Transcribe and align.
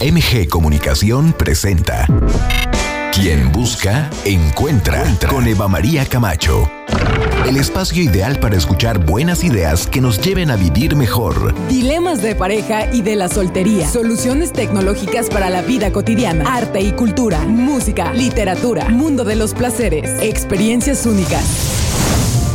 MG 0.00 0.48
Comunicación 0.48 1.32
presenta 1.32 2.06
Quien 3.12 3.50
busca, 3.50 4.08
encuentra 4.24 5.04
con 5.28 5.46
Eva 5.46 5.66
María 5.68 6.06
Camacho. 6.06 6.70
El 7.46 7.56
espacio 7.56 8.02
ideal 8.02 8.38
para 8.38 8.56
escuchar 8.56 9.04
buenas 9.04 9.42
ideas 9.42 9.86
que 9.86 10.00
nos 10.00 10.20
lleven 10.20 10.50
a 10.50 10.56
vivir 10.56 10.94
mejor. 10.94 11.54
Dilemas 11.68 12.22
de 12.22 12.34
pareja 12.34 12.92
y 12.92 13.02
de 13.02 13.16
la 13.16 13.28
soltería. 13.28 13.88
Soluciones 13.88 14.52
tecnológicas 14.52 15.28
para 15.28 15.50
la 15.50 15.62
vida 15.62 15.90
cotidiana. 15.90 16.54
Arte 16.54 16.80
y 16.80 16.92
cultura. 16.92 17.40
Música, 17.40 18.12
literatura. 18.12 18.88
Mundo 18.88 19.24
de 19.24 19.36
los 19.36 19.54
placeres. 19.54 20.22
Experiencias 20.22 21.06
únicas. 21.06 21.44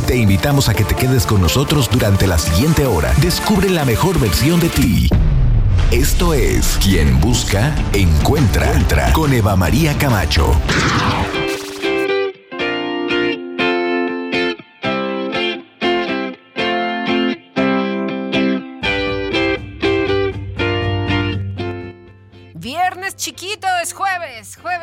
Te 0.06 0.16
invitamos 0.16 0.68
a 0.68 0.74
que 0.74 0.84
te 0.84 0.94
quedes 0.94 1.26
con 1.26 1.40
nosotros 1.40 1.90
durante 1.90 2.26
la 2.26 2.38
siguiente 2.38 2.86
hora. 2.86 3.12
Descubre 3.20 3.68
la 3.68 3.84
mejor 3.84 4.18
versión 4.20 4.60
de 4.60 4.68
ti. 4.68 5.08
Esto 5.90 6.34
es 6.34 6.78
Quien 6.82 7.20
Busca, 7.20 7.74
Encuentra, 7.92 8.72
Entra 8.72 9.12
con 9.12 9.32
Eva 9.32 9.56
María 9.56 9.96
Camacho. 9.96 10.52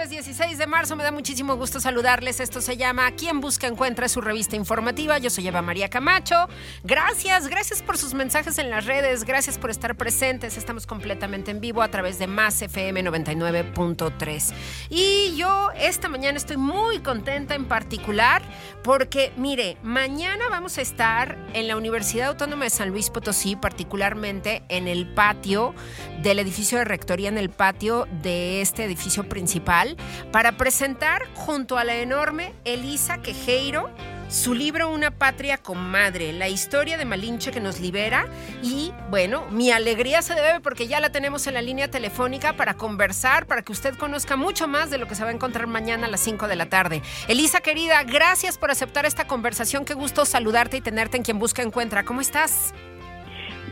Jueves, 0.01 0.09
jueves 0.09 0.25
16 0.25 0.57
de 0.57 0.67
marzo, 0.67 0.95
me 0.95 1.03
da 1.03 1.11
muchísimo 1.11 1.55
gusto 1.57 1.79
saludarles. 1.79 2.39
Esto 2.39 2.61
se 2.61 2.75
llama 2.77 3.11
Quien 3.11 3.39
Busca 3.39 3.67
Encuentra 3.67 4.07
su 4.09 4.21
revista 4.21 4.55
informativa. 4.55 5.17
Yo 5.17 5.29
soy 5.29 5.47
Eva 5.47 5.61
María 5.61 5.89
Camacho. 5.89 6.47
Gracias, 6.83 7.47
gracias 7.47 7.83
por 7.83 7.97
sus 7.97 8.13
mensajes 8.13 8.57
en 8.57 8.69
las 8.69 8.85
redes, 8.85 9.25
gracias 9.25 9.57
por 9.57 9.69
estar 9.69 9.95
presentes. 9.95 10.57
Estamos 10.57 10.87
completamente 10.87 11.51
en 11.51 11.61
vivo 11.61 11.81
a 11.81 11.89
través 11.89 12.17
de 12.17 12.27
Más 12.27 12.61
FM 12.61 13.03
99.3. 13.03 14.53
Y 14.89 15.35
yo 15.35 15.69
esta 15.75 16.09
mañana 16.09 16.37
estoy 16.37 16.57
muy 16.57 16.99
contenta 16.99 17.53
en 17.53 17.65
particular 17.65 18.41
porque, 18.83 19.31
mire, 19.37 19.77
mañana 19.83 20.45
vamos 20.49 20.77
a 20.77 20.81
estar 20.81 21.37
en 21.53 21.67
la 21.67 21.77
Universidad 21.77 22.29
Autónoma 22.29 22.63
de 22.63 22.69
San 22.71 22.89
Luis 22.89 23.09
Potosí, 23.09 23.55
particularmente 23.55 24.63
en 24.69 24.87
el 24.87 25.13
patio 25.13 25.75
del 26.23 26.39
edificio 26.39 26.77
de 26.79 26.85
rectoría, 26.85 27.29
en 27.29 27.37
el 27.37 27.49
patio 27.49 28.07
de 28.23 28.61
este 28.61 28.83
edificio 28.83 29.27
principal 29.27 29.90
para 30.31 30.53
presentar 30.53 31.27
junto 31.33 31.77
a 31.77 31.83
la 31.83 31.95
enorme 31.95 32.53
Elisa 32.65 33.21
Quejeiro 33.21 33.89
su 34.31 34.53
libro 34.53 34.89
Una 34.89 35.11
patria 35.11 35.57
con 35.57 35.77
madre, 35.91 36.31
la 36.31 36.47
historia 36.47 36.97
de 36.97 37.03
Malinche 37.03 37.51
que 37.51 37.59
nos 37.59 37.81
libera 37.81 38.27
y 38.63 38.93
bueno, 39.09 39.45
mi 39.51 39.71
alegría 39.71 40.21
se 40.21 40.35
debe 40.35 40.61
porque 40.61 40.87
ya 40.87 41.01
la 41.01 41.11
tenemos 41.11 41.47
en 41.47 41.55
la 41.55 41.61
línea 41.61 41.89
telefónica 41.89 42.53
para 42.53 42.75
conversar, 42.75 43.45
para 43.45 43.61
que 43.61 43.73
usted 43.73 43.93
conozca 43.95 44.37
mucho 44.37 44.69
más 44.69 44.89
de 44.89 44.99
lo 44.99 45.07
que 45.07 45.15
se 45.15 45.23
va 45.23 45.31
a 45.31 45.33
encontrar 45.33 45.67
mañana 45.67 46.07
a 46.07 46.09
las 46.09 46.21
5 46.21 46.47
de 46.47 46.55
la 46.55 46.67
tarde. 46.67 47.01
Elisa 47.27 47.59
querida, 47.59 48.03
gracias 48.03 48.57
por 48.57 48.71
aceptar 48.71 49.05
esta 49.05 49.27
conversación, 49.27 49.83
qué 49.83 49.95
gusto 49.95 50.23
saludarte 50.23 50.77
y 50.77 50.81
tenerte 50.81 51.17
en 51.17 51.23
quien 51.23 51.37
busca 51.37 51.61
encuentra. 51.61 52.05
¿Cómo 52.05 52.21
estás? 52.21 52.73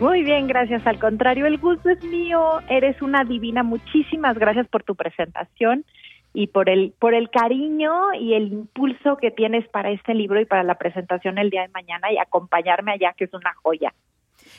Muy 0.02 0.24
bien, 0.24 0.48
gracias. 0.48 0.86
Al 0.86 1.00
contrario, 1.00 1.46
el 1.46 1.58
gusto 1.58 1.90
es 1.90 2.02
mío. 2.04 2.62
Eres 2.70 3.02
una 3.02 3.24
divina. 3.26 3.64
Muchísimas 3.64 4.38
gracias 4.38 4.68
por 4.68 4.84
tu 4.84 4.96
presentación 4.96 5.86
y 6.34 6.48
por 6.48 6.70
el 6.70 6.94
por 7.00 7.14
el 7.14 7.30
cariño 7.30 8.14
y 8.14 8.34
el 8.34 8.52
impulso 8.52 9.18
que 9.18 9.32
tienes 9.32 9.68
para 9.70 9.92
este 9.92 10.14
libro 10.14 10.40
y 10.40 10.46
para 10.46 10.64
la 10.64 10.76
presentación 10.76 11.38
el 11.38 11.50
día 11.50 11.64
de 11.64 11.70
mañana 11.70 12.12
y 12.12 12.18
acompañarme 12.18 12.94
allá, 12.94 13.14
que 13.18 13.26
es 13.26 13.34
una 13.34 13.54
joya. 13.56 13.94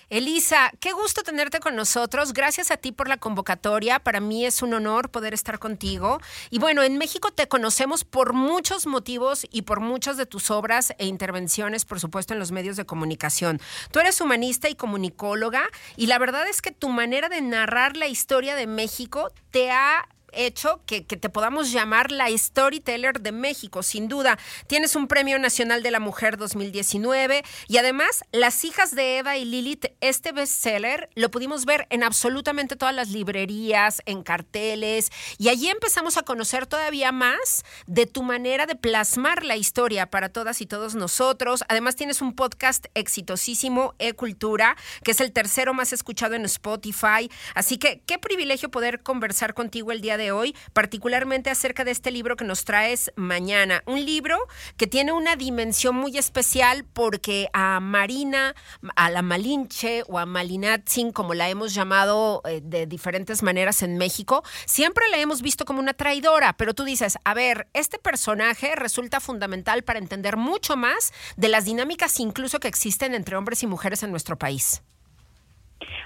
Elisa, 0.08 0.72
qué 0.80 0.92
gusto 0.92 1.22
tenerte 1.22 1.60
con 1.60 1.76
nosotros. 1.76 2.32
Gracias 2.32 2.70
a 2.70 2.76
ti 2.76 2.92
por 2.92 3.08
la 3.08 3.16
convocatoria. 3.16 4.00
Para 4.00 4.20
mí 4.20 4.44
es 4.44 4.62
un 4.62 4.74
honor 4.74 5.10
poder 5.10 5.34
estar 5.34 5.58
contigo. 5.58 6.20
Y 6.50 6.58
bueno, 6.58 6.82
en 6.82 6.98
México 6.98 7.30
te 7.30 7.48
conocemos 7.48 8.04
por 8.04 8.32
muchos 8.32 8.86
motivos 8.86 9.46
y 9.50 9.62
por 9.62 9.80
muchas 9.80 10.16
de 10.16 10.26
tus 10.26 10.50
obras 10.50 10.94
e 10.98 11.06
intervenciones, 11.06 11.84
por 11.84 12.00
supuesto, 12.00 12.34
en 12.34 12.40
los 12.40 12.52
medios 12.52 12.76
de 12.76 12.86
comunicación. 12.86 13.60
Tú 13.92 14.00
eres 14.00 14.20
humanista 14.20 14.68
y 14.68 14.74
comunicóloga 14.74 15.62
y 15.96 16.06
la 16.06 16.18
verdad 16.18 16.48
es 16.48 16.60
que 16.60 16.72
tu 16.72 16.88
manera 16.88 17.28
de 17.28 17.40
narrar 17.40 17.96
la 17.96 18.08
historia 18.08 18.56
de 18.56 18.66
México 18.66 19.30
te 19.50 19.70
ha 19.70 20.08
hecho 20.32 20.82
que, 20.86 21.02
te 21.02 21.28
podamos 21.28 21.72
llamar 21.72 22.10
la 22.10 22.28
storyteller 22.36 23.20
de 23.20 23.32
México, 23.32 23.82
sin 23.82 24.08
duda. 24.08 24.38
Tienes 24.66 24.96
un 24.96 25.08
Premio 25.08 25.38
Nacional 25.38 25.82
de 25.82 25.90
la 25.90 26.00
Mujer 26.00 26.36
2019 26.36 27.44
y 27.68 27.76
además 27.78 28.22
Las 28.32 28.64
hijas 28.64 28.94
de 28.94 29.18
Eva 29.18 29.36
y 29.36 29.44
Lilith, 29.44 29.86
este 30.00 30.32
bestseller, 30.32 31.10
lo 31.14 31.30
pudimos 31.30 31.64
ver 31.64 31.86
en 31.90 32.02
absolutamente 32.02 32.76
todas 32.76 32.94
las 32.94 33.10
librerías, 33.10 34.02
en 34.06 34.22
carteles 34.22 35.10
y 35.38 35.48
allí 35.48 35.68
empezamos 35.68 36.16
a 36.16 36.22
conocer 36.22 36.66
todavía 36.66 37.12
más 37.12 37.64
de 37.86 38.06
tu 38.06 38.22
manera 38.22 38.66
de 38.66 38.76
plasmar 38.76 39.44
la 39.44 39.56
historia 39.56 40.10
para 40.10 40.28
todas 40.28 40.60
y 40.60 40.66
todos 40.66 40.94
nosotros. 40.94 41.64
Además 41.68 41.96
tienes 41.96 42.20
un 42.20 42.34
podcast 42.34 42.86
exitosísimo, 42.94 43.94
E-Cultura, 43.98 44.76
que 45.04 45.12
es 45.12 45.20
el 45.20 45.32
tercero 45.32 45.74
más 45.74 45.92
escuchado 45.92 46.34
en 46.34 46.44
Spotify. 46.44 47.30
Así 47.54 47.78
que 47.78 48.02
qué 48.06 48.18
privilegio 48.18 48.70
poder 48.70 49.02
conversar 49.02 49.54
contigo 49.54 49.92
el 49.92 50.00
día 50.00 50.16
de 50.16 50.19
de 50.20 50.30
hoy, 50.30 50.54
particularmente 50.72 51.50
acerca 51.50 51.82
de 51.82 51.90
este 51.90 52.12
libro 52.12 52.36
que 52.36 52.44
nos 52.44 52.64
traes 52.64 53.10
mañana. 53.16 53.82
Un 53.86 54.04
libro 54.04 54.38
que 54.76 54.86
tiene 54.86 55.10
una 55.10 55.34
dimensión 55.34 55.96
muy 55.96 56.16
especial 56.16 56.84
porque 56.84 57.48
a 57.52 57.80
Marina, 57.80 58.54
a 58.94 59.10
la 59.10 59.22
Malinche 59.22 60.04
o 60.06 60.20
a 60.20 60.26
Malinatzin, 60.26 61.10
como 61.10 61.34
la 61.34 61.48
hemos 61.48 61.74
llamado 61.74 62.42
eh, 62.44 62.60
de 62.62 62.86
diferentes 62.86 63.42
maneras 63.42 63.82
en 63.82 63.98
México, 63.98 64.44
siempre 64.66 65.08
la 65.10 65.18
hemos 65.18 65.42
visto 65.42 65.64
como 65.64 65.80
una 65.80 65.94
traidora, 65.94 66.52
pero 66.56 66.74
tú 66.74 66.84
dices, 66.84 67.18
a 67.24 67.34
ver, 67.34 67.66
este 67.72 67.98
personaje 67.98 68.76
resulta 68.76 69.18
fundamental 69.18 69.82
para 69.82 69.98
entender 69.98 70.36
mucho 70.36 70.76
más 70.76 71.12
de 71.36 71.48
las 71.48 71.64
dinámicas 71.64 72.20
incluso 72.20 72.60
que 72.60 72.68
existen 72.68 73.14
entre 73.14 73.36
hombres 73.36 73.62
y 73.62 73.66
mujeres 73.66 74.02
en 74.02 74.10
nuestro 74.10 74.38
país. 74.38 74.82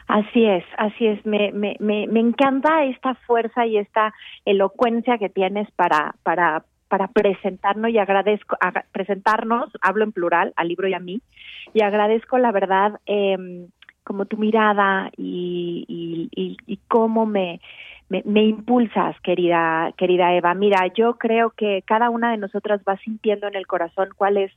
Así 0.06 0.44
es, 0.44 0.64
así 0.76 1.06
es. 1.06 1.24
Me, 1.26 1.52
me, 1.52 1.76
me, 1.80 2.06
me 2.06 2.20
encanta 2.20 2.84
esta 2.84 3.14
fuerza 3.14 3.66
y 3.66 3.78
esta 3.78 4.12
elocuencia 4.44 5.18
que 5.18 5.28
tienes 5.28 5.70
para, 5.72 6.14
para, 6.22 6.64
para 6.88 7.08
presentarnos 7.08 7.90
y 7.90 7.98
agradezco 7.98 8.56
presentarnos, 8.92 9.70
hablo 9.80 10.04
en 10.04 10.12
plural, 10.12 10.52
al 10.56 10.68
libro 10.68 10.86
y 10.88 10.94
a 10.94 11.00
mí, 11.00 11.20
y 11.72 11.82
agradezco 11.82 12.38
la 12.38 12.52
verdad 12.52 13.00
eh, 13.06 13.66
como 14.04 14.26
tu 14.26 14.36
mirada 14.36 15.10
y, 15.16 15.84
y, 15.88 16.28
y, 16.40 16.56
y 16.66 16.76
cómo 16.88 17.26
me, 17.26 17.60
me, 18.08 18.22
me, 18.26 18.44
impulsas, 18.44 19.18
querida, 19.22 19.92
querida 19.96 20.34
Eva. 20.34 20.54
Mira, 20.54 20.86
yo 20.94 21.16
creo 21.16 21.50
que 21.50 21.82
cada 21.86 22.10
una 22.10 22.30
de 22.30 22.36
nosotras 22.36 22.82
va 22.86 22.98
sintiendo 22.98 23.48
en 23.48 23.56
el 23.56 23.66
corazón 23.66 24.10
cuál 24.16 24.36
es 24.36 24.52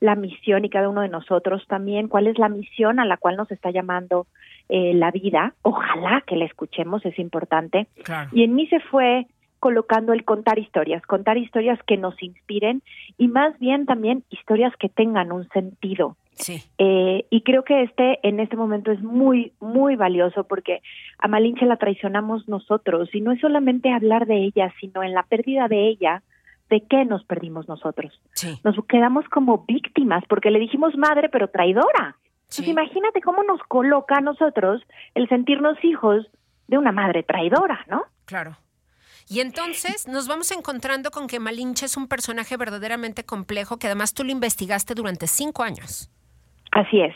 la 0.00 0.14
misión 0.14 0.64
y 0.64 0.70
cada 0.70 0.88
uno 0.88 1.00
de 1.00 1.08
nosotros 1.08 1.64
también, 1.66 2.08
cuál 2.08 2.26
es 2.26 2.38
la 2.38 2.48
misión 2.48 3.00
a 3.00 3.04
la 3.04 3.16
cual 3.16 3.36
nos 3.36 3.50
está 3.50 3.70
llamando 3.70 4.26
eh, 4.68 4.94
la 4.94 5.10
vida. 5.10 5.54
Ojalá 5.62 6.22
que 6.26 6.36
la 6.36 6.44
escuchemos, 6.44 7.04
es 7.04 7.18
importante. 7.18 7.86
Y 8.32 8.44
en 8.44 8.54
mí 8.54 8.66
se 8.68 8.80
fue 8.80 9.26
colocando 9.64 10.12
el 10.12 10.24
contar 10.24 10.58
historias, 10.58 11.02
contar 11.06 11.38
historias 11.38 11.78
que 11.86 11.96
nos 11.96 12.22
inspiren 12.22 12.82
y 13.16 13.28
más 13.28 13.58
bien 13.58 13.86
también 13.86 14.22
historias 14.28 14.74
que 14.78 14.90
tengan 14.90 15.32
un 15.32 15.48
sentido. 15.48 16.18
Sí. 16.34 16.62
Eh, 16.76 17.24
y 17.30 17.40
creo 17.40 17.64
que 17.64 17.82
este 17.82 18.18
en 18.28 18.40
este 18.40 18.56
momento 18.56 18.92
es 18.92 19.00
muy 19.00 19.52
muy 19.60 19.96
valioso 19.96 20.44
porque 20.44 20.82
a 21.18 21.28
Malinche 21.28 21.64
la 21.64 21.78
traicionamos 21.78 22.46
nosotros 22.46 23.08
y 23.14 23.22
no 23.22 23.32
es 23.32 23.40
solamente 23.40 23.90
hablar 23.90 24.26
de 24.26 24.44
ella, 24.44 24.70
sino 24.80 25.02
en 25.02 25.14
la 25.14 25.22
pérdida 25.22 25.66
de 25.66 25.88
ella, 25.88 26.22
de 26.68 26.82
qué 26.82 27.06
nos 27.06 27.24
perdimos 27.24 27.66
nosotros. 27.66 28.20
Nos 28.64 28.76
quedamos 28.86 29.26
como 29.30 29.64
víctimas 29.66 30.24
porque 30.28 30.50
le 30.50 30.58
dijimos 30.58 30.94
madre 30.98 31.30
pero 31.30 31.48
traidora. 31.48 32.16
Pues 32.56 32.68
imagínate 32.68 33.20
cómo 33.20 33.42
nos 33.42 33.60
coloca 33.68 34.16
a 34.16 34.20
nosotros 34.20 34.82
el 35.14 35.28
sentirnos 35.28 35.82
hijos 35.82 36.26
de 36.68 36.78
una 36.78 36.92
madre 36.92 37.22
traidora, 37.22 37.84
¿no? 37.88 38.04
Claro. 38.24 38.56
Y 39.28 39.40
entonces 39.40 40.06
nos 40.06 40.28
vamos 40.28 40.50
encontrando 40.52 41.10
con 41.10 41.26
que 41.26 41.40
Malinche 41.40 41.86
es 41.86 41.96
un 41.96 42.08
personaje 42.08 42.56
verdaderamente 42.56 43.24
complejo 43.24 43.78
que 43.78 43.86
además 43.86 44.12
tú 44.12 44.22
lo 44.22 44.30
investigaste 44.30 44.94
durante 44.94 45.26
cinco 45.26 45.62
años. 45.62 46.10
Así 46.72 47.00
es 47.00 47.14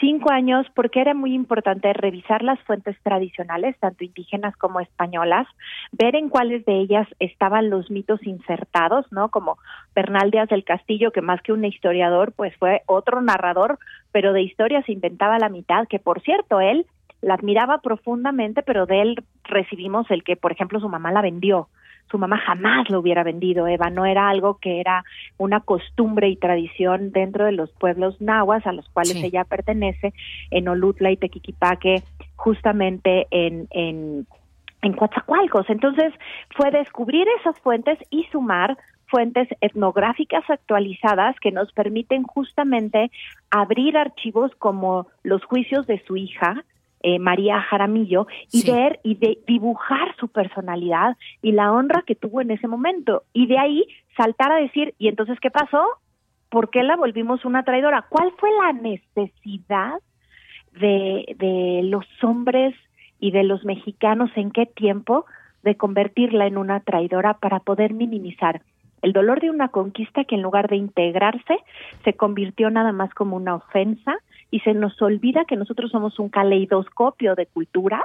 cinco 0.00 0.30
años 0.30 0.66
porque 0.74 1.00
era 1.00 1.14
muy 1.14 1.34
importante 1.34 1.92
revisar 1.92 2.42
las 2.42 2.60
fuentes 2.60 2.96
tradicionales, 3.02 3.78
tanto 3.78 4.04
indígenas 4.04 4.56
como 4.56 4.80
españolas, 4.80 5.46
ver 5.92 6.16
en 6.16 6.28
cuáles 6.28 6.64
de 6.64 6.80
ellas 6.80 7.06
estaban 7.18 7.70
los 7.70 7.90
mitos 7.90 8.22
insertados, 8.26 9.06
¿no? 9.10 9.30
Como 9.30 9.58
Bernal 9.94 10.30
Díaz 10.30 10.48
del 10.48 10.64
Castillo, 10.64 11.12
que 11.12 11.22
más 11.22 11.40
que 11.42 11.52
un 11.52 11.64
historiador, 11.64 12.32
pues 12.32 12.54
fue 12.56 12.82
otro 12.86 13.20
narrador, 13.20 13.78
pero 14.16 14.32
de 14.32 14.40
historia 14.40 14.82
se 14.84 14.92
inventaba 14.92 15.38
la 15.38 15.50
mitad, 15.50 15.86
que 15.86 15.98
por 15.98 16.22
cierto, 16.22 16.58
él 16.58 16.86
la 17.20 17.34
admiraba 17.34 17.82
profundamente, 17.82 18.62
pero 18.62 18.86
de 18.86 19.02
él 19.02 19.24
recibimos 19.44 20.10
el 20.10 20.24
que, 20.24 20.36
por 20.36 20.52
ejemplo, 20.52 20.80
su 20.80 20.88
mamá 20.88 21.12
la 21.12 21.20
vendió. 21.20 21.68
Su 22.10 22.16
mamá 22.16 22.38
jamás 22.38 22.88
lo 22.88 23.00
hubiera 23.00 23.24
vendido, 23.24 23.68
Eva, 23.68 23.90
no 23.90 24.06
era 24.06 24.30
algo 24.30 24.56
que 24.56 24.80
era 24.80 25.04
una 25.36 25.60
costumbre 25.60 26.30
y 26.30 26.36
tradición 26.36 27.12
dentro 27.12 27.44
de 27.44 27.52
los 27.52 27.70
pueblos 27.72 28.18
nahuas 28.18 28.66
a 28.66 28.72
los 28.72 28.88
cuales 28.88 29.22
ella 29.22 29.44
pertenece, 29.44 30.14
en 30.50 30.66
Olutla 30.66 31.10
y 31.10 31.18
Tequiquipaque, 31.18 32.02
justamente 32.36 33.26
en, 33.30 33.68
en, 33.70 34.26
en 34.80 34.92
Coatzacoalcos. 34.94 35.68
Entonces 35.68 36.14
fue 36.56 36.70
descubrir 36.70 37.26
esas 37.38 37.60
fuentes 37.60 37.98
y 38.08 38.24
sumar 38.32 38.78
fuentes 39.06 39.48
etnográficas 39.60 40.48
actualizadas 40.48 41.36
que 41.40 41.52
nos 41.52 41.72
permiten 41.72 42.22
justamente 42.24 43.10
abrir 43.50 43.96
archivos 43.96 44.52
como 44.58 45.06
los 45.22 45.44
juicios 45.44 45.86
de 45.86 46.02
su 46.06 46.16
hija, 46.16 46.64
eh, 47.02 47.18
María 47.18 47.60
Jaramillo, 47.60 48.26
y 48.52 48.68
ver 48.70 49.00
y 49.02 49.14
de, 49.14 49.38
dibujar 49.46 50.14
su 50.18 50.28
personalidad 50.28 51.16
y 51.42 51.52
la 51.52 51.72
honra 51.72 52.02
que 52.06 52.14
tuvo 52.14 52.40
en 52.40 52.50
ese 52.50 52.68
momento. 52.68 53.22
Y 53.32 53.46
de 53.46 53.58
ahí 53.58 53.86
saltar 54.16 54.52
a 54.52 54.56
decir, 54.56 54.94
¿y 54.98 55.08
entonces 55.08 55.38
qué 55.40 55.50
pasó? 55.50 55.84
¿Por 56.48 56.70
qué 56.70 56.82
la 56.82 56.96
volvimos 56.96 57.44
una 57.44 57.62
traidora? 57.62 58.06
¿Cuál 58.08 58.32
fue 58.38 58.50
la 58.62 58.72
necesidad 58.72 59.94
de, 60.72 61.34
de 61.38 61.80
los 61.84 62.06
hombres 62.22 62.74
y 63.20 63.30
de 63.30 63.44
los 63.44 63.64
mexicanos 63.64 64.30
en 64.36 64.50
qué 64.50 64.66
tiempo 64.66 65.26
de 65.62 65.76
convertirla 65.76 66.46
en 66.46 66.58
una 66.58 66.80
traidora 66.80 67.34
para 67.34 67.60
poder 67.60 67.92
minimizar 67.92 68.62
el 69.06 69.12
dolor 69.12 69.40
de 69.40 69.50
una 69.50 69.68
conquista 69.68 70.24
que 70.24 70.34
en 70.34 70.42
lugar 70.42 70.68
de 70.68 70.74
integrarse 70.74 71.58
se 72.02 72.14
convirtió 72.14 72.70
nada 72.70 72.90
más 72.90 73.14
como 73.14 73.36
una 73.36 73.54
ofensa 73.54 74.16
y 74.50 74.58
se 74.60 74.74
nos 74.74 75.00
olvida 75.00 75.44
que 75.44 75.54
nosotros 75.54 75.92
somos 75.92 76.18
un 76.18 76.28
caleidoscopio 76.28 77.36
de 77.36 77.46
culturas 77.46 78.02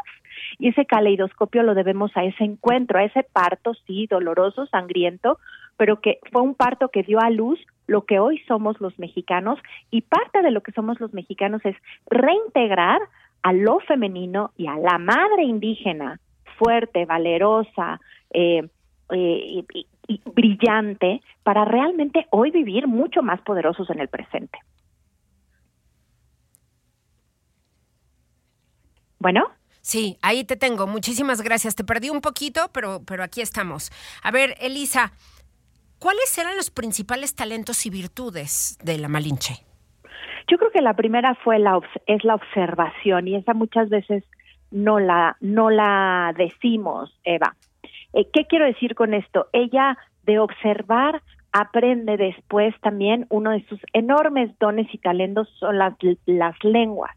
y 0.59 0.68
ese 0.68 0.86
caleidoscopio 0.86 1.63
lo 1.63 1.74
debemos 1.74 2.15
a 2.15 2.24
ese 2.24 2.44
encuentro, 2.44 3.00
a 3.00 3.03
ese 3.03 3.24
parto, 3.24 3.74
sí, 3.88 4.06
doloroso, 4.06 4.68
sangriento, 4.68 5.39
pero 5.75 6.01
que 6.01 6.19
fue 6.31 6.44
un 6.44 6.53
parto 6.53 6.89
que 6.89 7.01
dio 7.01 7.19
a 7.19 7.31
luz 7.31 7.59
lo 7.88 8.06
que 8.06 8.19
hoy 8.19 8.38
somos 8.48 8.80
los 8.80 9.00
mexicanos 9.00 9.57
y 9.89 10.01
parte 10.01 10.44
de 10.44 10.51
lo 10.51 10.62
que 10.62 10.71
somos 10.71 11.00
los 11.00 11.15
mexicanos 11.15 11.65
es 11.65 11.75
reintegrar 12.12 13.01
a 13.42 13.53
lo 13.53 13.80
femenino 13.80 14.51
y 14.56 14.68
a 14.68 14.77
la 14.77 15.00
madre 15.00 15.45
indígena 15.45 16.19
fuerte, 16.59 17.06
valerosa, 17.06 18.00
eh, 18.31 18.69
eh, 19.12 19.63
y 19.74 19.88
brillante 20.33 21.21
para 21.44 21.65
realmente 21.65 22.27
hoy 22.31 22.51
vivir 22.51 22.88
mucho 22.88 23.21
más 23.21 23.42
poderosos 23.42 23.89
en 23.89 24.00
el 24.00 24.07
presente. 24.07 24.59
Bueno. 29.19 29.51
Sí, 29.81 30.18
ahí 30.21 30.44
te 30.44 30.56
tengo. 30.56 30.88
Muchísimas 30.88 31.42
gracias. 31.42 31.75
Te 31.75 31.83
perdí 31.83 32.09
un 32.09 32.21
poquito, 32.21 32.69
pero, 32.74 33.01
pero 33.06 33.24
aquí 33.24 33.42
estamos. 33.42 33.92
A 34.24 34.31
ver, 34.31 34.56
Elisa, 34.59 35.12
¿cuáles 36.00 36.38
eran 36.38 36.56
los 36.56 36.69
principales 36.69 37.36
talentos 37.36 37.86
y 37.86 37.89
virtudes 37.89 38.77
de 38.83 38.98
la 38.98 39.07
Malinche? 39.07 39.65
Yo 40.48 40.57
creo 40.57 40.71
que 40.71 40.81
la 40.81 40.95
primera 40.95 41.36
fue 41.36 41.59
la 41.59 41.80
es 42.07 42.24
la 42.24 42.36
observación 42.36 43.27
y 43.27 43.36
esa 43.36 43.53
muchas 43.53 43.89
veces 43.89 44.24
no 44.71 45.00
la 45.00 45.38
no 45.39 45.69
la 45.69 46.33
decimos, 46.36 47.15
Eva. 47.24 47.56
Eh, 48.13 48.27
¿Qué 48.31 48.45
quiero 48.45 48.65
decir 48.65 48.95
con 48.95 49.13
esto? 49.13 49.47
Ella 49.53 49.97
de 50.23 50.39
observar 50.39 51.21
aprende 51.51 52.17
después 52.17 52.73
también 52.81 53.25
uno 53.29 53.51
de 53.51 53.65
sus 53.65 53.79
enormes 53.93 54.57
dones 54.59 54.87
y 54.93 54.97
talentos 54.97 55.49
son 55.59 55.77
las, 55.77 55.93
las 56.25 56.55
lenguas. 56.63 57.11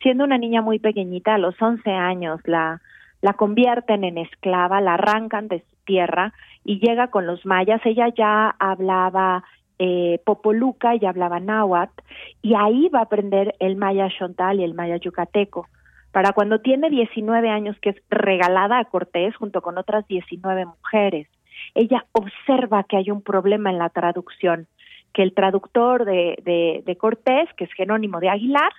Siendo 0.00 0.24
una 0.24 0.38
niña 0.38 0.62
muy 0.62 0.78
pequeñita, 0.78 1.34
a 1.34 1.38
los 1.38 1.60
11 1.60 1.90
años, 1.90 2.40
la, 2.44 2.80
la 3.20 3.34
convierten 3.34 4.04
en 4.04 4.18
esclava, 4.18 4.80
la 4.80 4.94
arrancan 4.94 5.48
de 5.48 5.60
su 5.60 5.76
tierra 5.84 6.32
y 6.64 6.80
llega 6.80 7.08
con 7.08 7.26
los 7.26 7.44
mayas. 7.46 7.80
Ella 7.84 8.08
ya 8.16 8.50
hablaba 8.58 9.44
eh, 9.78 10.20
popoluca 10.24 10.94
y 10.94 11.06
hablaba 11.06 11.40
náhuatl 11.40 12.02
y 12.40 12.54
ahí 12.54 12.88
va 12.88 13.00
a 13.00 13.02
aprender 13.02 13.54
el 13.58 13.76
maya 13.76 14.08
chontal 14.16 14.60
y 14.60 14.64
el 14.64 14.74
maya 14.74 14.96
yucateco 14.96 15.68
para 16.12 16.32
cuando 16.32 16.60
tiene 16.60 16.90
19 16.90 17.48
años, 17.48 17.76
que 17.80 17.90
es 17.90 17.96
regalada 18.10 18.78
a 18.78 18.84
Cortés 18.84 19.34
junto 19.34 19.62
con 19.62 19.78
otras 19.78 20.06
19 20.06 20.66
mujeres. 20.66 21.26
Ella 21.74 22.04
observa 22.12 22.84
que 22.84 22.98
hay 22.98 23.10
un 23.10 23.22
problema 23.22 23.70
en 23.70 23.78
la 23.78 23.88
traducción, 23.88 24.66
que 25.14 25.22
el 25.22 25.32
traductor 25.32 26.04
de, 26.04 26.82
de, 26.84 26.96
Cortés, 26.96 27.48
que 27.56 27.64
es 27.64 27.72
Jerónimo 27.72 28.20
de 28.20 28.28
Aguilar, 28.28 28.72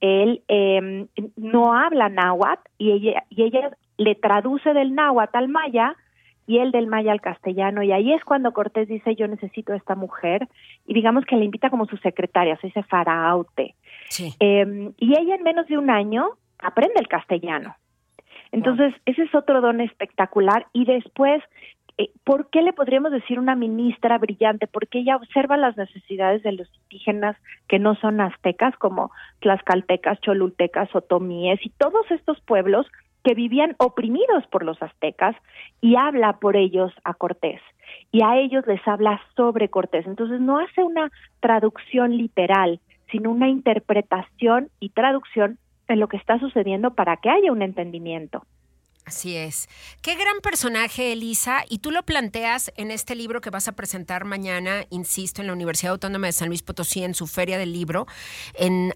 él 0.00 0.42
eh, 0.48 1.06
no 1.36 1.74
habla 1.74 2.08
náhuatl 2.08 2.68
y 2.76 2.90
ella, 2.90 3.24
y 3.30 3.42
ella 3.44 3.70
le 3.96 4.16
traduce 4.16 4.74
del 4.74 4.94
náhuatl 4.94 5.36
al 5.36 5.48
maya 5.48 5.96
y 6.46 6.58
él 6.58 6.72
del 6.72 6.88
maya 6.88 7.12
al 7.12 7.20
castellano 7.20 7.82
y 7.82 7.92
ahí 7.92 8.12
es 8.12 8.22
cuando 8.22 8.52
Cortés 8.52 8.86
dice 8.86 9.14
yo 9.14 9.26
necesito 9.28 9.72
a 9.72 9.76
esta 9.76 9.94
mujer 9.94 10.46
y 10.86 10.92
digamos 10.92 11.24
que 11.24 11.36
le 11.36 11.46
invita 11.46 11.70
como 11.70 11.86
su 11.86 11.96
secretaria, 11.98 12.56
se 12.58 12.66
dice 12.66 12.82
Faraute. 12.82 13.74
Eh, 14.40 14.92
y 14.98 15.18
ella 15.18 15.36
en 15.36 15.42
menos 15.42 15.66
de 15.68 15.78
un 15.78 15.88
año 15.88 16.36
aprende 16.64 16.94
el 16.98 17.08
castellano. 17.08 17.76
Entonces, 18.52 18.94
ese 19.04 19.22
es 19.22 19.34
otro 19.34 19.60
don 19.60 19.80
espectacular. 19.80 20.66
Y 20.72 20.84
después, 20.84 21.42
eh, 21.98 22.10
¿por 22.24 22.50
qué 22.50 22.62
le 22.62 22.72
podríamos 22.72 23.12
decir 23.12 23.38
una 23.38 23.54
ministra 23.56 24.18
brillante? 24.18 24.66
Porque 24.66 25.00
ella 25.00 25.16
observa 25.16 25.56
las 25.56 25.76
necesidades 25.76 26.42
de 26.42 26.52
los 26.52 26.68
indígenas 26.82 27.36
que 27.68 27.78
no 27.78 27.96
son 27.96 28.20
aztecas, 28.20 28.76
como 28.76 29.10
tlaxcaltecas, 29.40 30.20
cholultecas, 30.20 30.94
otomíes 30.94 31.64
y 31.64 31.70
todos 31.70 32.08
estos 32.10 32.40
pueblos 32.42 32.86
que 33.24 33.34
vivían 33.34 33.74
oprimidos 33.78 34.46
por 34.50 34.64
los 34.64 34.80
aztecas 34.82 35.34
y 35.80 35.96
habla 35.96 36.34
por 36.34 36.56
ellos 36.56 36.92
a 37.04 37.14
Cortés 37.14 37.60
y 38.12 38.22
a 38.22 38.36
ellos 38.36 38.66
les 38.66 38.86
habla 38.86 39.20
sobre 39.34 39.68
Cortés. 39.68 40.06
Entonces 40.06 40.40
no 40.40 40.58
hace 40.58 40.82
una 40.82 41.10
traducción 41.40 42.16
literal, 42.16 42.80
sino 43.10 43.30
una 43.30 43.48
interpretación 43.48 44.68
y 44.78 44.90
traducción 44.90 45.58
en 45.88 46.00
lo 46.00 46.08
que 46.08 46.16
está 46.16 46.38
sucediendo 46.38 46.94
para 46.94 47.16
que 47.18 47.30
haya 47.30 47.52
un 47.52 47.62
entendimiento. 47.62 48.46
Así 49.06 49.36
es. 49.36 49.68
Qué 50.00 50.14
gran 50.14 50.40
personaje, 50.40 51.12
Elisa, 51.12 51.62
y 51.68 51.80
tú 51.80 51.90
lo 51.90 52.04
planteas 52.04 52.72
en 52.76 52.90
este 52.90 53.14
libro 53.14 53.42
que 53.42 53.50
vas 53.50 53.68
a 53.68 53.72
presentar 53.72 54.24
mañana, 54.24 54.86
insisto, 54.88 55.42
en 55.42 55.46
la 55.46 55.52
Universidad 55.52 55.92
Autónoma 55.92 56.28
de 56.28 56.32
San 56.32 56.48
Luis 56.48 56.62
Potosí, 56.62 57.04
en 57.04 57.14
su 57.14 57.26
feria 57.26 57.58
del 57.58 57.74
libro, 57.74 58.06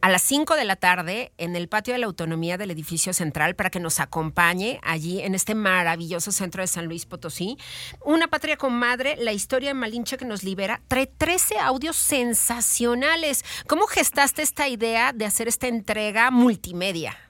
a 0.00 0.08
las 0.08 0.22
5 0.22 0.56
de 0.56 0.64
la 0.64 0.76
tarde, 0.76 1.32
en 1.37 1.56
el 1.56 1.69
patio 1.69 1.93
de 1.93 1.99
la 1.99 2.06
autonomía 2.06 2.56
del 2.56 2.70
edificio 2.70 3.12
central, 3.12 3.55
para 3.55 3.69
que 3.69 3.81
nos 3.81 4.00
acompañe 4.00 4.81
allí 4.82 5.20
en 5.20 5.34
este 5.34 5.55
maravilloso 5.55 6.32
centro 6.32 6.62
de 6.62 6.69
San 6.69 6.87
Luis 6.87 7.04
Potosí. 7.04 7.58
Una 8.02 8.28
patria 8.28 8.56
con 8.56 8.72
madre, 8.72 9.16
la 9.19 9.34
historia 9.34 9.69
de 9.70 9.75
Malinche 9.75 10.16
que 10.16 10.25
nos 10.25 10.43
libera, 10.43 10.81
trae 10.88 11.06
13 11.06 11.58
audios 11.58 11.96
sensacionales. 11.96 13.44
¿Cómo 13.66 13.87
gestaste 13.87 14.40
esta 14.40 14.69
idea 14.69 15.12
de 15.12 15.26
hacer 15.26 15.49
esta 15.49 15.69
entrega 15.69 16.31
multimedia? 16.31 17.27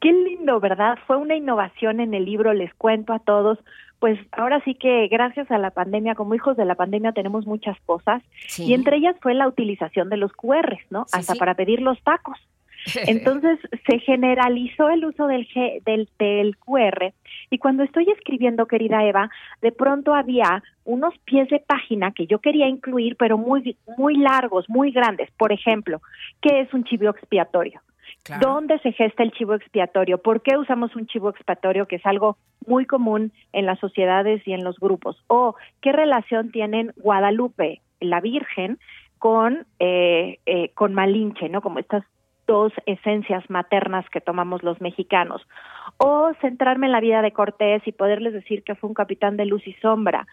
Qué 0.00 0.12
lindo, 0.12 0.60
¿verdad? 0.60 0.98
Fue 1.06 1.16
una 1.16 1.36
innovación 1.36 2.00
en 2.00 2.14
el 2.14 2.24
libro, 2.24 2.52
les 2.52 2.72
cuento 2.74 3.12
a 3.12 3.18
todos. 3.18 3.58
Pues 3.98 4.18
ahora 4.32 4.62
sí 4.64 4.74
que 4.74 5.08
gracias 5.08 5.50
a 5.50 5.58
la 5.58 5.70
pandemia, 5.70 6.14
como 6.14 6.34
hijos 6.34 6.56
de 6.56 6.66
la 6.66 6.74
pandemia 6.74 7.12
tenemos 7.12 7.46
muchas 7.46 7.80
cosas 7.86 8.22
y 8.58 8.74
entre 8.74 8.98
ellas 8.98 9.16
fue 9.22 9.32
la 9.32 9.48
utilización 9.48 10.10
de 10.10 10.18
los 10.18 10.32
QRs, 10.32 10.80
¿no? 10.90 11.06
Hasta 11.12 11.34
para 11.34 11.54
pedir 11.54 11.80
los 11.80 12.00
tacos. 12.02 12.38
Entonces 13.06 13.58
se 13.88 13.98
generalizó 14.00 14.90
el 14.90 15.04
uso 15.04 15.26
del, 15.26 15.48
del, 15.84 16.08
del 16.18 16.56
QR 16.58 17.12
y 17.50 17.58
cuando 17.58 17.82
estoy 17.82 18.10
escribiendo, 18.10 18.66
querida 18.66 19.04
Eva, 19.04 19.30
de 19.62 19.72
pronto 19.72 20.14
había 20.14 20.62
unos 20.84 21.14
pies 21.24 21.48
de 21.48 21.60
página 21.60 22.12
que 22.12 22.26
yo 22.26 22.40
quería 22.40 22.68
incluir, 22.68 23.16
pero 23.16 23.38
muy, 23.38 23.76
muy 23.96 24.16
largos, 24.16 24.68
muy 24.68 24.92
grandes. 24.92 25.30
Por 25.32 25.52
ejemplo, 25.52 26.00
¿qué 26.40 26.60
es 26.60 26.72
un 26.74 26.84
chivo 26.84 27.08
expiatorio? 27.08 27.80
¿Dónde 28.40 28.78
se 28.80 28.92
gesta 28.92 29.22
el 29.22 29.32
chivo 29.32 29.54
expiatorio? 29.54 30.18
¿Por 30.18 30.42
qué 30.42 30.56
usamos 30.56 30.94
un 30.96 31.06
chivo 31.06 31.30
expiatorio 31.30 31.86
que 31.86 31.96
es 31.96 32.06
algo 32.06 32.36
muy 32.66 32.86
común 32.86 33.32
en 33.52 33.66
las 33.66 33.78
sociedades 33.78 34.46
y 34.46 34.52
en 34.52 34.64
los 34.64 34.78
grupos? 34.78 35.22
¿O 35.28 35.54
qué 35.80 35.92
relación 35.92 36.50
tienen 36.50 36.92
Guadalupe, 36.96 37.80
la 38.00 38.20
Virgen, 38.20 38.78
con, 39.18 39.66
eh, 39.78 40.38
eh, 40.46 40.70
con 40.74 40.94
Malinche, 40.94 41.48
¿no? 41.48 41.62
Como 41.62 41.78
estas 41.78 42.04
dos 42.46 42.72
esencias 42.86 43.48
maternas 43.50 44.08
que 44.10 44.20
tomamos 44.20 44.62
los 44.62 44.80
mexicanos. 44.80 45.42
O 45.98 46.32
centrarme 46.40 46.86
en 46.86 46.92
la 46.92 47.00
vida 47.00 47.22
de 47.22 47.32
Cortés 47.32 47.82
y 47.86 47.92
poderles 47.92 48.32
decir 48.32 48.62
que 48.62 48.74
fue 48.74 48.88
un 48.88 48.94
capitán 48.94 49.36
de 49.36 49.46
luz 49.46 49.66
y 49.66 49.72
sombra. 49.74 50.26